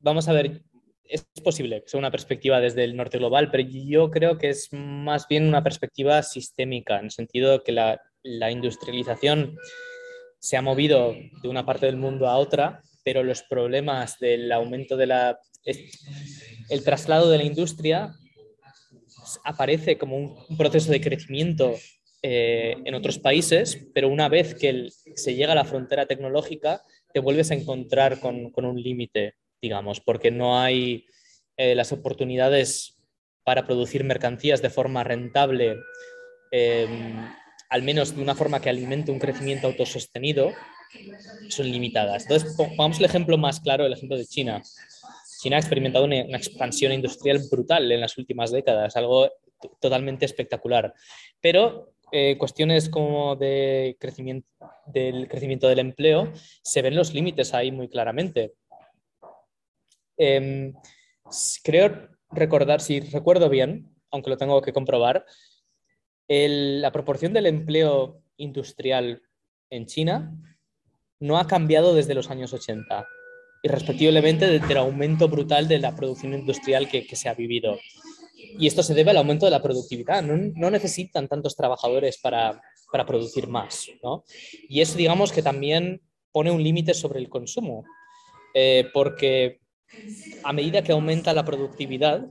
Vamos 0.00 0.26
a 0.28 0.32
ver, 0.32 0.64
es 1.04 1.24
posible 1.44 1.82
que 1.82 1.88
sea 1.88 1.98
una 1.98 2.10
perspectiva 2.10 2.60
desde 2.60 2.84
el 2.84 2.96
norte 2.96 3.18
global, 3.18 3.50
pero 3.50 3.68
yo 3.68 4.10
creo 4.10 4.38
que 4.38 4.48
es 4.48 4.68
más 4.72 5.28
bien 5.28 5.46
una 5.46 5.62
perspectiva 5.62 6.22
sistémica, 6.22 6.98
en 6.98 7.06
el 7.06 7.10
sentido 7.10 7.62
que 7.62 7.72
la, 7.72 8.00
industrialización 8.50 9.56
se 10.38 10.56
ha 10.56 10.62
movido 10.62 11.14
de 11.42 11.48
una 11.48 11.66
parte 11.66 11.86
del 11.86 11.96
mundo 11.96 12.28
a 12.28 12.36
otra, 12.36 12.82
pero 13.04 13.22
los 13.22 13.42
problemas 13.42 14.18
del 14.18 14.50
aumento 14.52 14.96
de 14.96 15.06
la... 15.06 15.38
El 15.64 16.84
traslado 16.84 17.28
de 17.30 17.38
la 17.38 17.44
industria 17.44 18.14
aparece 19.44 19.98
como 19.98 20.16
un 20.16 20.56
proceso 20.56 20.90
de 20.90 21.00
crecimiento 21.00 21.74
eh, 22.22 22.76
en 22.84 22.94
otros 22.94 23.18
países, 23.18 23.86
pero 23.94 24.08
una 24.08 24.28
vez 24.28 24.54
que 24.54 24.88
se 24.90 25.34
llega 25.34 25.52
a 25.52 25.54
la 25.56 25.64
frontera 25.64 26.06
tecnológica, 26.06 26.82
te 27.14 27.20
vuelves 27.20 27.50
a 27.50 27.54
encontrar 27.54 28.20
con, 28.20 28.52
un 28.54 28.82
límite 28.82 29.34
digamos, 29.62 30.00
porque 30.00 30.30
no 30.30 30.58
hay 30.58 31.06
eh, 31.56 31.74
las 31.74 31.92
oportunidades 31.92 32.96
para 33.44 33.66
producir 33.66 34.04
mercancías 34.04 34.62
de 34.62 34.70
forma 34.70 35.04
rentable, 35.04 35.76
em, 36.50 37.28
al 37.68 37.82
menos 37.82 38.16
de 38.16 38.22
una 38.22 38.34
forma 38.34 38.60
que 38.60 38.70
alimente 38.70 39.12
un 39.12 39.18
crecimiento 39.18 39.66
autosostenido, 39.66 40.52
son 41.48 41.70
limitadas. 41.70 42.24
Entonces, 42.24 42.54
pongamos 42.56 42.98
el 42.98 43.04
ejemplo 43.04 43.38
más 43.38 43.60
claro, 43.60 43.86
el 43.86 43.92
ejemplo 43.92 44.16
de 44.16 44.26
China. 44.26 44.62
China 45.40 45.56
ha 45.56 45.60
experimentado 45.60 46.04
una, 46.04 46.18
expansión 46.36 46.92
industrial 46.92 47.40
brutal 47.50 47.90
en 47.90 48.00
las 48.00 48.18
últimas 48.18 48.50
décadas, 48.50 48.94
algo 48.94 49.30
totalmente 49.80 50.26
espectacular. 50.26 50.92
Pero 51.40 51.94
eh, 52.12 52.36
cuestiones 52.36 52.90
como 52.90 53.36
de 53.36 53.96
crecimiento, 53.98 54.48
del 54.86 55.28
crecimiento 55.28 55.66
del 55.66 55.78
empleo, 55.78 56.30
se 56.62 56.82
ven 56.82 56.94
los 56.94 57.14
límites 57.14 57.54
ahí 57.54 57.72
muy 57.72 57.88
claramente. 57.88 58.52
Em, 60.18 60.74
creo 61.64 62.08
recordar, 62.30 62.82
si 62.82 63.00
recuerdo 63.00 63.48
bien, 63.48 63.94
aunque 64.10 64.30
lo 64.30 64.36
tengo 64.36 64.60
que 64.60 64.74
comprobar, 64.74 65.24
la 66.28 66.92
proporción 66.92 67.32
del 67.32 67.46
empleo 67.46 68.22
industrial 68.36 69.22
en 69.70 69.86
China 69.86 70.36
no 71.18 71.38
ha 71.38 71.46
cambiado 71.46 71.94
desde 71.94 72.14
los 72.14 72.30
años 72.30 72.52
80 72.52 73.06
y 73.62 73.68
respectivamente 73.68 74.46
del 74.46 74.76
aumento 74.76 75.28
brutal 75.28 75.68
de 75.68 75.78
la 75.78 75.94
producción 75.94 76.34
industrial 76.34 76.88
que, 76.88 77.04
se 77.14 77.28
ha 77.28 77.34
vivido. 77.34 77.78
Y 78.56 78.66
esto 78.66 78.82
se 78.82 78.94
debe 78.94 79.10
al 79.10 79.18
aumento 79.18 79.46
de 79.46 79.50
la 79.50 79.62
productividad. 79.62 80.22
No, 80.22 80.70
necesitan 80.70 81.28
tantos 81.28 81.56
trabajadores 81.56 82.18
para, 82.18 82.60
producir 83.06 83.48
más. 83.48 83.86
Y 84.68 84.80
eso 84.80 84.96
digamos 84.96 85.32
que 85.32 85.42
también 85.42 86.00
pone 86.32 86.50
un 86.50 86.62
límite 86.62 86.94
sobre 86.94 87.18
el 87.18 87.28
consumo, 87.28 87.84
eh, 88.54 88.88
porque 88.92 89.60
a 90.42 90.52
medida 90.52 90.82
que 90.82 90.92
aumenta 90.92 91.34
la 91.34 91.44
productividad, 91.44 92.26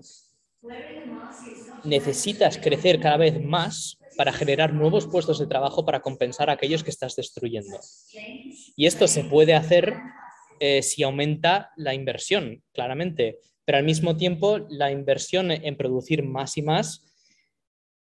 necesitas 1.83 2.57
crecer 2.57 2.99
cada 2.99 3.17
vez 3.17 3.43
más 3.43 3.97
para 4.17 4.33
generar 4.33 4.73
nuevos 4.73 5.07
puestos 5.07 5.39
de 5.39 5.47
trabajo 5.47 5.85
para 5.85 6.01
compensar 6.01 6.49
aquellos 6.49 6.83
que 6.83 6.89
estás 6.89 7.15
destruyendo. 7.15 7.79
Y 8.75 8.85
esto 8.85 9.07
se 9.07 9.23
puede 9.23 9.53
hacer 9.53 9.93
eh, 10.59 10.81
si 10.81 11.03
aumenta 11.03 11.71
la 11.77 11.93
inversión, 11.93 12.63
claramente, 12.73 13.39
pero 13.65 13.77
al 13.77 13.83
mismo 13.83 14.17
tiempo 14.17 14.59
la 14.69 14.91
inversión 14.91 15.51
en 15.51 15.77
producir 15.77 16.23
más 16.23 16.57
y 16.57 16.61
más 16.61 17.05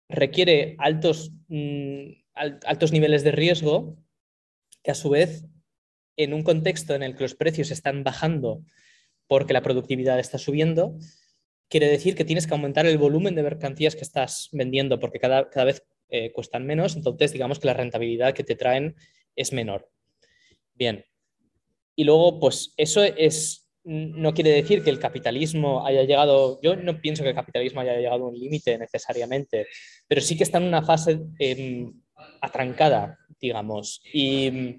requiere 0.09 0.77
altos, 0.79 1.33
mm, 1.49 2.11
altos 2.35 2.93
niveles 2.93 3.23
de 3.25 3.33
riesgo 3.33 3.97
que 4.83 4.91
a 4.91 4.95
su 4.95 5.11
vez, 5.11 5.45
en 6.17 6.35
un 6.35 6.43
contexto 6.43 6.95
en 6.95 7.03
el 7.03 7.15
que 7.15 7.25
los 7.25 7.35
precios 7.35 7.71
están 7.71 8.03
bajando 8.03 8.65
porque 9.27 9.53
la 9.53 9.63
productividad 9.63 10.19
está 10.19 10.39
subiendo, 10.39 10.99
quiere 11.69 11.89
decir 11.89 12.15
que 12.15 12.25
tienes 12.25 12.47
que 12.47 12.55
aumentar 12.55 12.87
el 12.87 12.99
volumen 12.99 13.35
de 13.35 13.43
mercancías 13.43 13.95
que 13.95 14.03
estás 14.03 14.49
vendiendo 14.53 14.99
porque 14.99 15.21
cada, 15.21 15.51
cada 15.51 15.67
vez 15.67 15.85
eh, 16.09 16.33
cuestan 16.33 16.67
menos, 16.67 16.97
entonces 16.97 17.33
digamos 17.33 17.59
que 17.59 17.67
la 17.67 17.75
rentabilidad 17.75 18.33
que 18.33 18.45
te 18.45 18.57
traen 18.57 18.97
es 19.37 19.53
menor. 19.53 19.91
Bien. 20.75 21.05
Y 21.99 22.05
luego, 22.05 22.39
pues 22.39 22.75
eso 22.77 23.03
es, 23.03 23.69
no 23.83 24.33
quiere 24.33 24.51
decir 24.51 24.85
que 24.85 24.91
el 24.91 25.01
capitalismo 25.01 25.85
haya 25.85 26.05
llegado, 26.05 26.61
yo 26.63 26.77
no 26.77 27.01
pienso 27.01 27.25
que 27.25 27.31
el 27.31 27.35
capitalismo 27.35 27.81
haya 27.81 27.97
llegado 27.97 28.25
a 28.25 28.29
un 28.29 28.39
límite 28.39 28.79
necesariamente, 28.79 29.67
pero 30.07 30.21
sí 30.21 30.37
que 30.37 30.45
está 30.45 30.59
en 30.59 30.65
una 30.69 30.83
fase 30.83 31.19
em, 31.41 31.93
atrancada, 32.41 33.19
digamos. 33.41 34.01
Y 34.13 34.77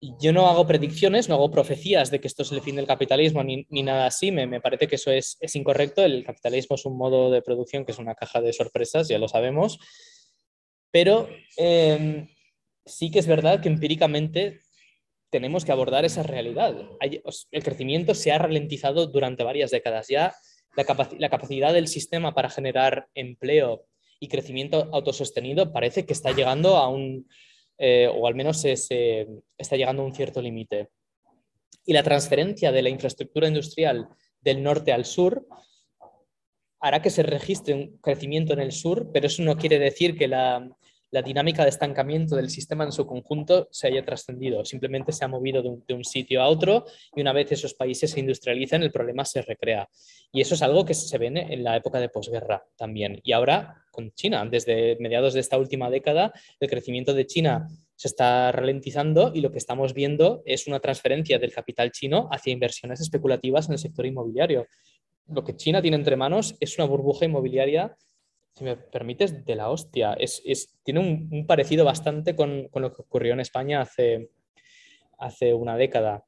yo 0.00 0.32
no 0.32 0.48
hago 0.48 0.66
predicciones, 0.66 1.28
no 1.28 1.34
hago 1.34 1.50
profecías 1.50 2.10
de 2.10 2.22
que 2.22 2.28
esto 2.28 2.42
es 2.42 2.52
el 2.52 2.62
fin 2.62 2.76
del 2.76 2.86
capitalismo 2.86 3.44
ni, 3.44 3.66
nada 3.82 4.06
así. 4.06 4.32
Me, 4.32 4.62
parece 4.62 4.88
que 4.88 4.94
eso 4.94 5.10
es, 5.10 5.36
incorrecto. 5.52 6.02
El 6.02 6.24
capitalismo 6.24 6.76
es 6.76 6.86
un 6.86 6.96
modo 6.96 7.30
de 7.30 7.42
producción 7.42 7.84
que 7.84 7.92
es 7.92 7.98
una 7.98 8.14
caja 8.14 8.40
de 8.40 8.54
sorpresas, 8.54 9.08
ya 9.08 9.18
lo 9.18 9.28
sabemos. 9.28 9.78
Pero 10.90 11.28
em, 11.58 12.28
sí 12.86 13.10
que 13.10 13.18
es 13.18 13.26
verdad 13.26 13.60
que 13.60 13.68
empíricamente 13.68 14.62
tenemos 15.30 15.64
que 15.64 15.72
abordar 15.72 16.04
esa 16.04 16.22
realidad. 16.22 16.74
el 17.00 17.62
crecimiento 17.62 18.14
se 18.14 18.32
ha 18.32 18.38
ralentizado 18.38 19.06
durante 19.06 19.44
varias 19.44 19.70
décadas. 19.70 20.08
Ya 20.08 20.34
la, 20.76 21.08
la 21.18 21.28
capacidad 21.28 21.72
del 21.72 21.88
sistema 21.88 22.34
para 22.34 22.50
generar 22.50 23.08
empleo 23.14 23.84
y 24.20 24.28
crecimiento 24.28 24.88
autosostenido 24.92 25.72
parece 25.72 26.06
que 26.06 26.12
está 26.12 26.32
llegando 26.32 26.76
a 26.76 26.88
un, 26.88 27.28
eh, 27.78 28.10
o 28.12 28.26
al 28.26 28.34
menos 28.34 28.64
está 28.64 29.76
llegando 29.76 30.02
a 30.02 30.06
un 30.06 30.14
cierto 30.14 30.42
límite. 30.42 30.88
Y 31.86 31.92
la 31.92 32.02
transferencia 32.02 32.72
de 32.72 32.82
la 32.82 32.88
infraestructura 32.88 33.48
industrial 33.48 34.08
del 34.40 34.62
norte 34.62 34.92
al 34.92 35.04
sur 35.04 35.46
hará 36.80 37.00
que 37.02 37.10
se 37.10 37.22
registre 37.22 37.74
un 37.74 37.98
crecimiento 37.98 38.52
en 38.52 38.60
el 38.60 38.72
sur, 38.72 39.10
pero 39.12 39.26
eso 39.26 39.42
no 39.42 39.56
quiere 39.56 39.78
decir 39.78 40.16
que 40.16 40.28
la, 40.28 40.68
la 41.10 41.22
dinámica 41.22 41.62
de 41.62 41.70
estancamiento 41.70 42.36
del 42.36 42.50
sistema 42.50 42.84
en 42.84 42.92
su 42.92 43.06
conjunto 43.06 43.68
se 43.70 43.86
haya 43.86 44.04
trascendido, 44.04 44.64
simplemente 44.64 45.12
se 45.12 45.24
ha 45.24 45.28
movido 45.28 45.62
de 45.62 45.94
un, 45.94 46.04
sitio 46.04 46.42
a 46.42 46.48
otro 46.48 46.84
y 47.14 47.20
una 47.20 47.32
vez 47.32 47.52
esos 47.52 47.74
países 47.74 48.10
se 48.10 48.20
industrializan, 48.20 48.82
el 48.82 48.92
problema 48.92 49.24
se 49.24 49.42
recrea. 49.42 49.88
Y 50.32 50.40
eso 50.40 50.54
es 50.54 50.62
algo 50.62 50.84
que 50.84 50.94
se 50.94 51.16
ve 51.18 51.26
en 51.28 51.64
la 51.64 51.76
época 51.76 51.98
de 52.00 52.08
posguerra 52.08 52.64
también. 52.76 53.20
Y 53.22 53.32
ahora 53.32 53.84
con 53.90 54.12
China, 54.12 54.46
desde 54.48 54.96
mediados 55.00 55.34
de 55.34 55.40
esta 55.40 55.58
última 55.58 55.90
década, 55.90 56.32
el 56.60 56.68
crecimiento 56.68 57.14
de 57.14 57.26
China 57.26 57.68
se 57.96 58.08
está 58.08 58.52
ralentizando 58.52 59.32
y 59.34 59.40
lo 59.40 59.50
que 59.50 59.58
estamos 59.58 59.92
viendo 59.92 60.42
es 60.44 60.68
una 60.68 60.78
transferencia 60.78 61.38
del 61.38 61.52
capital 61.52 61.90
chino 61.90 62.28
hacia 62.30 62.52
inversiones 62.52 63.00
especulativas 63.00 63.66
en 63.66 63.72
el 63.72 63.78
sector 63.78 64.06
inmobiliario. 64.06 64.66
Lo 65.26 65.42
que 65.42 65.56
China 65.56 65.82
tiene 65.82 65.96
entre 65.96 66.16
manos 66.16 66.54
es 66.60 66.78
una 66.78 66.86
burbuja 66.86 67.24
inmobiliaria 67.24 67.96
si 68.58 68.64
me 68.64 68.76
permites, 68.76 69.44
de 69.44 69.54
la 69.54 69.70
hostia. 69.70 70.14
Es, 70.14 70.42
tiene 70.82 71.00
un, 71.00 71.46
parecido 71.46 71.84
bastante 71.84 72.34
con, 72.34 72.68
lo 72.72 72.92
que 72.92 73.02
ocurrió 73.02 73.32
en 73.32 73.40
España 73.40 73.80
hace, 73.80 74.30
hace 75.18 75.54
una 75.54 75.76
década. 75.76 76.26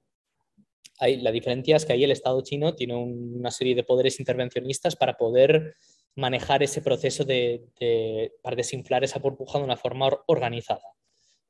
la 1.01 1.33
diferencia 1.33 1.77
es 1.77 1.85
que 1.85 1.93
ahí 1.93 2.05
el 2.05 2.13
Estado 2.13 2.41
chino 2.43 2.75
tiene 2.75 2.95
una 2.95 3.51
serie 3.51 3.75
de 3.75 3.85
poderes 3.85 4.21
intervencionistas 4.21 4.97
para 4.97 5.17
poder 5.17 5.75
manejar 6.15 6.63
ese 6.63 6.83
proceso 6.83 7.25
de, 7.25 8.33
para 8.43 8.57
desinflar 8.57 9.05
esa 9.05 9.19
burbuja 9.19 9.59
de 9.59 9.65
una 9.65 9.77
forma 9.77 10.09
organizada, 10.27 10.95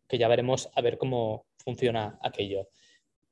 que 0.08 0.18
ya 0.18 0.28
veremos 0.28 0.70
a 0.74 0.80
ver 0.80 0.96
cómo 0.96 1.46
funciona 1.58 2.18
aquello. 2.22 2.68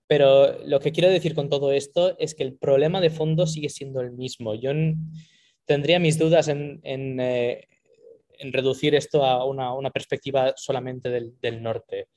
Pero 0.06 0.64
lo 0.64 0.80
que 0.80 0.92
quiero 0.92 1.10
decir 1.10 1.34
con 1.34 1.48
todo 1.48 1.70
esto 1.72 2.18
es 2.18 2.34
que 2.34 2.42
el 2.42 2.56
problema 2.56 3.00
de 3.00 3.10
fondo 3.10 3.46
sigue 3.46 3.68
siendo 3.68 4.00
el 4.00 4.12
mismo. 4.12 4.54
Yo 4.54 4.72
tendría 5.68 6.00
mis 6.00 6.18
dudas 6.18 6.48
en, 6.48 6.80
eh, 6.82 7.68
reducir 8.50 8.94
esto 8.94 9.24
a 9.24 9.44
una, 9.44 9.90
perspectiva 9.90 10.54
solamente 10.56 11.10
del, 11.10 11.62
norte. 11.62 12.08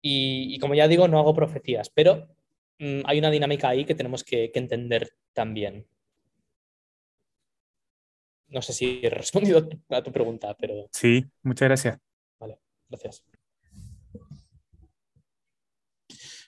Y, 0.00 0.58
como 0.58 0.74
ya 0.74 0.88
digo, 0.88 1.06
no 1.06 1.18
hago 1.18 1.34
profecías, 1.34 1.90
pero 1.90 2.28
mm, 2.78 3.02
hay 3.04 3.18
una 3.18 3.30
dinámica 3.30 3.68
ahí 3.68 3.84
que 3.84 3.94
tenemos 3.94 4.24
que, 4.24 4.50
entender 4.54 5.10
también. 5.34 5.86
No 8.48 8.62
sé 8.62 8.72
si 8.72 9.00
he 9.02 9.10
respondido 9.10 9.68
a 9.90 10.02
tu 10.02 10.10
pregunta, 10.10 10.56
pero... 10.58 10.88
Sí, 10.92 11.24
muchas 11.42 11.68
gracias. 11.68 11.98
Vale, 12.38 12.58
gracias. 12.88 13.22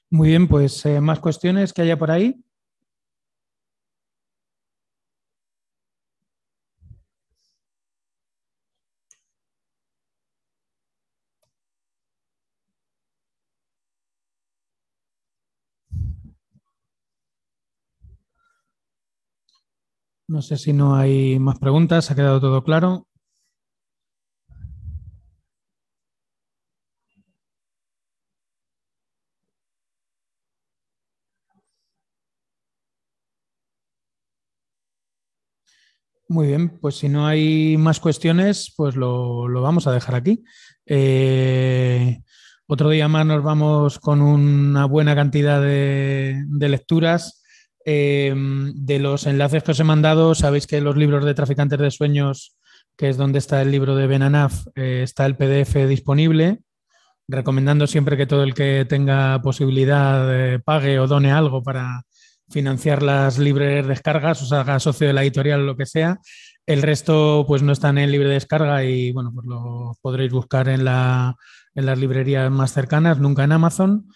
Muy 0.08 0.28
bien, 0.28 0.48
pues 0.48 0.86
eh, 0.86 1.00
más 1.00 1.20
cuestiones 1.20 1.72
que 1.72 1.82
haya 1.82 1.98
por 1.98 2.10
ahí. 2.10 2.45
No 20.28 20.40
sé 20.42 20.56
si 20.56 20.72
no 20.72 20.94
hay 20.96 21.38
más 21.38 21.58
preguntas, 21.58 22.10
ha 22.10 22.14
quedado 22.14 22.40
todo 22.40 22.62
claro. 22.64 23.06
Muy 36.28 36.48
bien, 36.48 36.78
pues 36.80 36.96
si 36.96 37.08
no 37.08 37.26
hay 37.26 37.76
más 37.76 38.00
cuestiones, 38.00 38.72
pues 38.76 38.96
lo, 38.96 39.44
vamos 39.62 39.86
a 39.86 39.92
dejar 39.92 40.16
aquí. 40.16 40.42
Eh, 40.84 42.20
otro 42.66 42.90
día 42.90 43.06
más 43.06 43.26
nos 43.26 43.44
vamos 43.44 44.00
con 44.00 44.20
una 44.22 44.86
buena 44.86 45.14
cantidad 45.14 45.62
de 45.62 46.68
lecturas 46.68 47.44
Em, 47.88 48.72
de 48.74 48.98
los 48.98 49.26
enlaces 49.26 49.62
que 49.62 49.70
os 49.70 49.78
he 49.78 49.84
mandado, 49.84 50.34
sabéis 50.34 50.66
que 50.66 50.80
los 50.80 50.96
libros 50.96 51.24
de 51.24 51.34
Traficantes 51.34 51.78
de 51.78 51.92
Sueños, 51.92 52.56
que 52.96 53.08
es 53.08 53.16
donde 53.16 53.38
está 53.38 53.62
el 53.62 53.70
libro 53.70 53.94
de 53.94 54.08
Benanaf, 54.08 54.66
eh, 54.74 55.02
está 55.04 55.24
el 55.24 55.36
PDF 55.36 55.86
disponible. 55.86 56.58
Recomendando 57.28 57.86
siempre 57.86 58.16
que 58.16 58.26
todo 58.26 58.42
el 58.42 58.54
que 58.54 58.86
tenga 58.88 59.40
posibilidad 59.40 60.26
eh, 60.34 60.58
pague 60.58 60.98
o 60.98 61.06
done 61.06 61.30
algo 61.30 61.62
para 61.62 62.02
financiar 62.50 63.04
las 63.04 63.38
libres 63.38 63.86
descargas, 63.86 64.42
o 64.42 64.46
sea, 64.46 64.62
haga 64.62 64.80
socio 64.80 65.06
de 65.06 65.12
la 65.12 65.22
editorial 65.22 65.64
lo 65.64 65.76
que 65.76 65.86
sea. 65.86 66.18
El 66.66 66.82
resto, 66.82 67.44
pues 67.46 67.62
no 67.62 67.70
están 67.70 67.98
en 67.98 68.10
libre 68.10 68.28
descarga 68.28 68.82
y 68.82 69.12
bueno, 69.12 69.30
pues 69.32 69.46
lo 69.46 69.96
podréis 70.02 70.32
buscar 70.32 70.68
en, 70.68 70.84
la, 70.84 71.36
en 71.76 71.86
las 71.86 71.98
librerías 72.00 72.50
más 72.50 72.72
cercanas, 72.72 73.20
nunca 73.20 73.44
en 73.44 73.52
Amazon. 73.52 74.08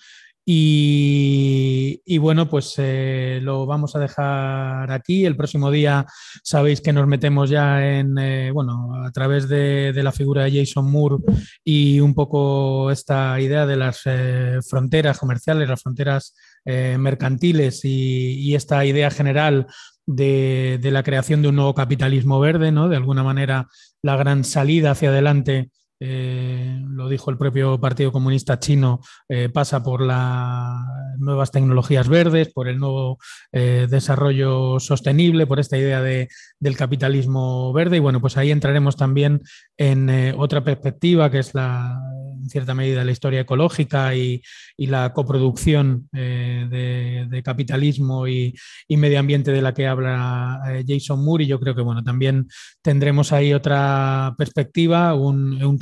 Y, 0.45 2.19
bueno, 2.19 2.49
pues 2.49 2.75
eh, 2.79 3.41
lo 3.43 3.67
vamos 3.67 3.95
a 3.95 4.01
dejar 4.01 4.91
aquí. 4.91 5.25
El 5.25 5.37
próximo 5.37 5.71
día 5.71 6.07
sabéis 6.43 6.81
que 6.81 6.93
nos 6.93 7.07
metemos 7.07 7.51
ya 7.51 7.87
en, 7.87 8.19
eh, 8.19 8.51
bueno, 8.51 9.05
a 9.05 9.12
través 9.12 9.49
de, 9.49 9.93
la 9.95 10.12
figura 10.12 10.45
de 10.45 10.59
Jason 10.59 10.91
Moore 10.91 11.17
y 11.62 12.01
un 12.01 12.15
poco 12.15 12.91
esta 12.91 13.39
idea 13.41 13.67
de 13.67 13.77
las 13.77 14.03
eh, 14.07 14.59
fronteras 14.69 15.19
comerciales, 15.19 15.69
las 15.69 15.83
fronteras 15.83 16.35
mercantiles 16.65 17.85
y, 17.85 18.55
esta 18.55 18.85
idea 18.85 19.11
general 19.11 19.67
de, 20.07 20.79
de, 20.81 20.91
la 20.91 21.03
creación 21.03 21.43
de 21.43 21.49
un 21.49 21.57
nuevo 21.57 21.75
capitalismo 21.75 22.41
verde, 22.41 22.73
¿no? 22.73 22.89
De 22.89 22.97
alguna 22.97 23.23
manera, 23.23 23.69
la 24.03 24.17
gran 24.17 24.45
salida 24.45 24.91
hacia 24.91 25.11
adelante 25.11 25.71
eh, 26.01 26.81
lo 26.89 27.09
dijo 27.09 27.31
el 27.31 27.37
propio 27.37 27.79
Partido 27.79 28.11
Comunista 28.11 28.59
Chino, 28.59 29.01
eh, 29.29 29.51
pasa 29.51 29.83
por 29.83 30.01
las 30.01 30.79
nuevas 31.19 31.51
tecnologías 31.51 32.09
verdes, 32.09 32.53
por 32.53 32.69
el 32.69 32.79
nuevo 32.79 33.19
eh, 33.53 33.87
desarrollo 33.89 34.81
sostenible, 34.81 35.47
por 35.47 35.61
esta 35.61 35.77
idea 35.77 36.01
de, 36.01 36.29
del 36.59 36.77
capitalismo 36.77 37.73
verde. 37.75 37.99
Y 37.99 38.01
bueno, 38.01 38.21
pues 38.21 38.37
ahí 38.37 38.51
entraremos 38.51 38.97
también 38.97 39.43
en 39.77 40.35
otra 40.39 40.65
perspectiva, 40.65 41.31
que 41.31 41.39
es 41.41 41.55
la, 41.55 42.01
en 42.43 42.49
cierta 42.51 42.75
medida 42.75 43.05
la 43.05 43.12
historia 43.12 43.41
ecológica 43.41 44.15
y, 44.15 44.43
la 44.77 45.12
coproducción 45.12 46.09
de, 46.12 47.43
capitalismo 47.45 48.27
y, 48.27 48.55
medio 48.89 49.21
ambiente 49.21 49.53
de 49.53 49.62
la 49.62 49.75
que 49.75 49.87
habla 49.87 50.61
Jason 50.87 51.25
Moore. 51.25 51.45
Y 51.45 51.47
yo 51.49 51.61
creo 51.61 51.75
que 51.75 51.83
bueno, 51.83 52.03
también 52.03 52.49
tendremos 52.83 53.33
ahí 53.33 53.53
otra 53.53 54.35
perspectiva, 54.37 55.15
un, 55.15 55.62
un 55.62 55.79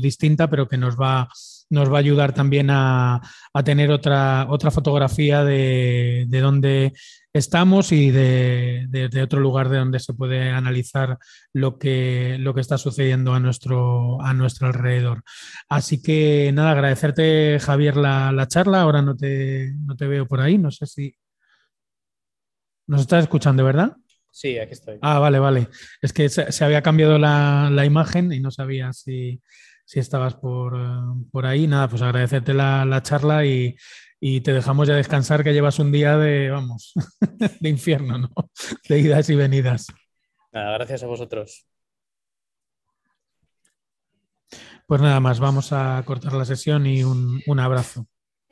distinta, 0.00 0.48
pero 0.48 0.68
que 0.68 0.76
nos 0.76 0.96
va, 0.96 1.28
nos 1.72 1.90
va 1.90 1.96
a 1.96 2.00
ayudar 2.00 2.34
también 2.34 2.68
a, 2.70 3.20
tener 3.64 3.90
otra, 3.90 4.46
otra 4.48 4.70
fotografía 4.70 5.42
de, 5.42 6.26
de 6.28 6.40
dónde 6.40 6.92
estamos 7.32 7.92
y 7.92 8.10
de, 8.10 9.10
otro 9.22 9.40
lugar 9.40 9.68
de 9.68 9.78
donde 9.78 9.98
se 9.98 10.12
puede 10.12 10.50
analizar 10.50 11.18
lo 11.52 11.78
que, 11.78 12.36
lo 12.38 12.54
que 12.54 12.60
está 12.60 12.76
sucediendo 12.76 13.32
a 13.32 13.40
nuestro, 13.40 14.20
a 14.20 14.34
nuestro 14.34 14.66
alrededor. 14.66 15.22
Así 15.68 16.02
que 16.02 16.50
nada, 16.52 16.72
agradecerte 16.72 17.58
Javier 17.58 17.96
la, 17.96 18.32
la 18.32 18.48
charla. 18.48 18.82
Ahora 18.82 19.00
no 19.00 19.16
te, 19.16 19.72
no 19.86 19.96
te 19.96 20.06
veo 20.06 20.26
por 20.26 20.40
ahí, 20.40 20.58
no 20.58 20.70
sé 20.70 20.86
si... 20.86 21.16
¿Nos 22.86 23.02
estás 23.02 23.22
escuchando, 23.22 23.64
verdad? 23.64 23.96
Sí, 24.32 24.58
aquí 24.58 24.72
estoy. 24.72 24.98
Ah, 25.02 25.18
vale, 25.18 25.38
vale. 25.38 25.68
Es 26.00 26.12
que 26.12 26.28
se, 26.28 26.64
había 26.64 26.82
cambiado 26.82 27.18
la, 27.18 27.84
imagen 27.84 28.32
y 28.32 28.40
no 28.40 28.50
sabía 28.50 28.92
si, 28.92 29.40
estabas 30.00 30.34
por, 30.34 30.76
por, 31.30 31.46
ahí. 31.46 31.66
Nada, 31.66 31.88
pues 31.88 32.02
agradecerte 32.02 32.54
la, 32.54 33.00
charla 33.02 33.44
y, 33.44 33.76
te 34.20 34.52
dejamos 34.52 34.88
ya 34.88 34.94
descansar 34.94 35.42
que 35.42 35.52
llevas 35.52 35.78
un 35.78 35.92
día 35.92 36.16
de, 36.16 36.50
vamos, 36.50 36.92
de 37.60 37.68
infierno, 37.68 38.18
¿no? 38.18 38.30
De 38.88 38.98
idas 38.98 39.28
y 39.30 39.36
venidas. 39.36 39.86
Nada, 40.52 40.72
gracias 40.74 41.02
a 41.02 41.06
vosotros. 41.06 41.66
Pues 44.86 45.00
nada 45.00 45.20
más, 45.20 45.40
vamos 45.40 45.72
a 45.72 46.02
cortar 46.04 46.34
la 46.34 46.44
sesión 46.44 46.86
y 46.86 47.02
un, 47.02 47.40
un 47.46 47.60
abrazo. 47.60 48.06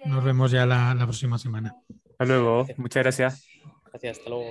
Nos 0.04 0.24
vemos 0.24 0.50
ya 0.50 0.64
la, 0.64 0.94
la 0.94 1.04
próxima 1.04 1.38
semana. 1.38 1.74
Hasta 2.10 2.24
luego. 2.24 2.66
Muchas 2.76 3.02
gracias. 3.02 3.46
Gracias, 3.90 4.18
hasta 4.18 4.30
luego. 4.30 4.50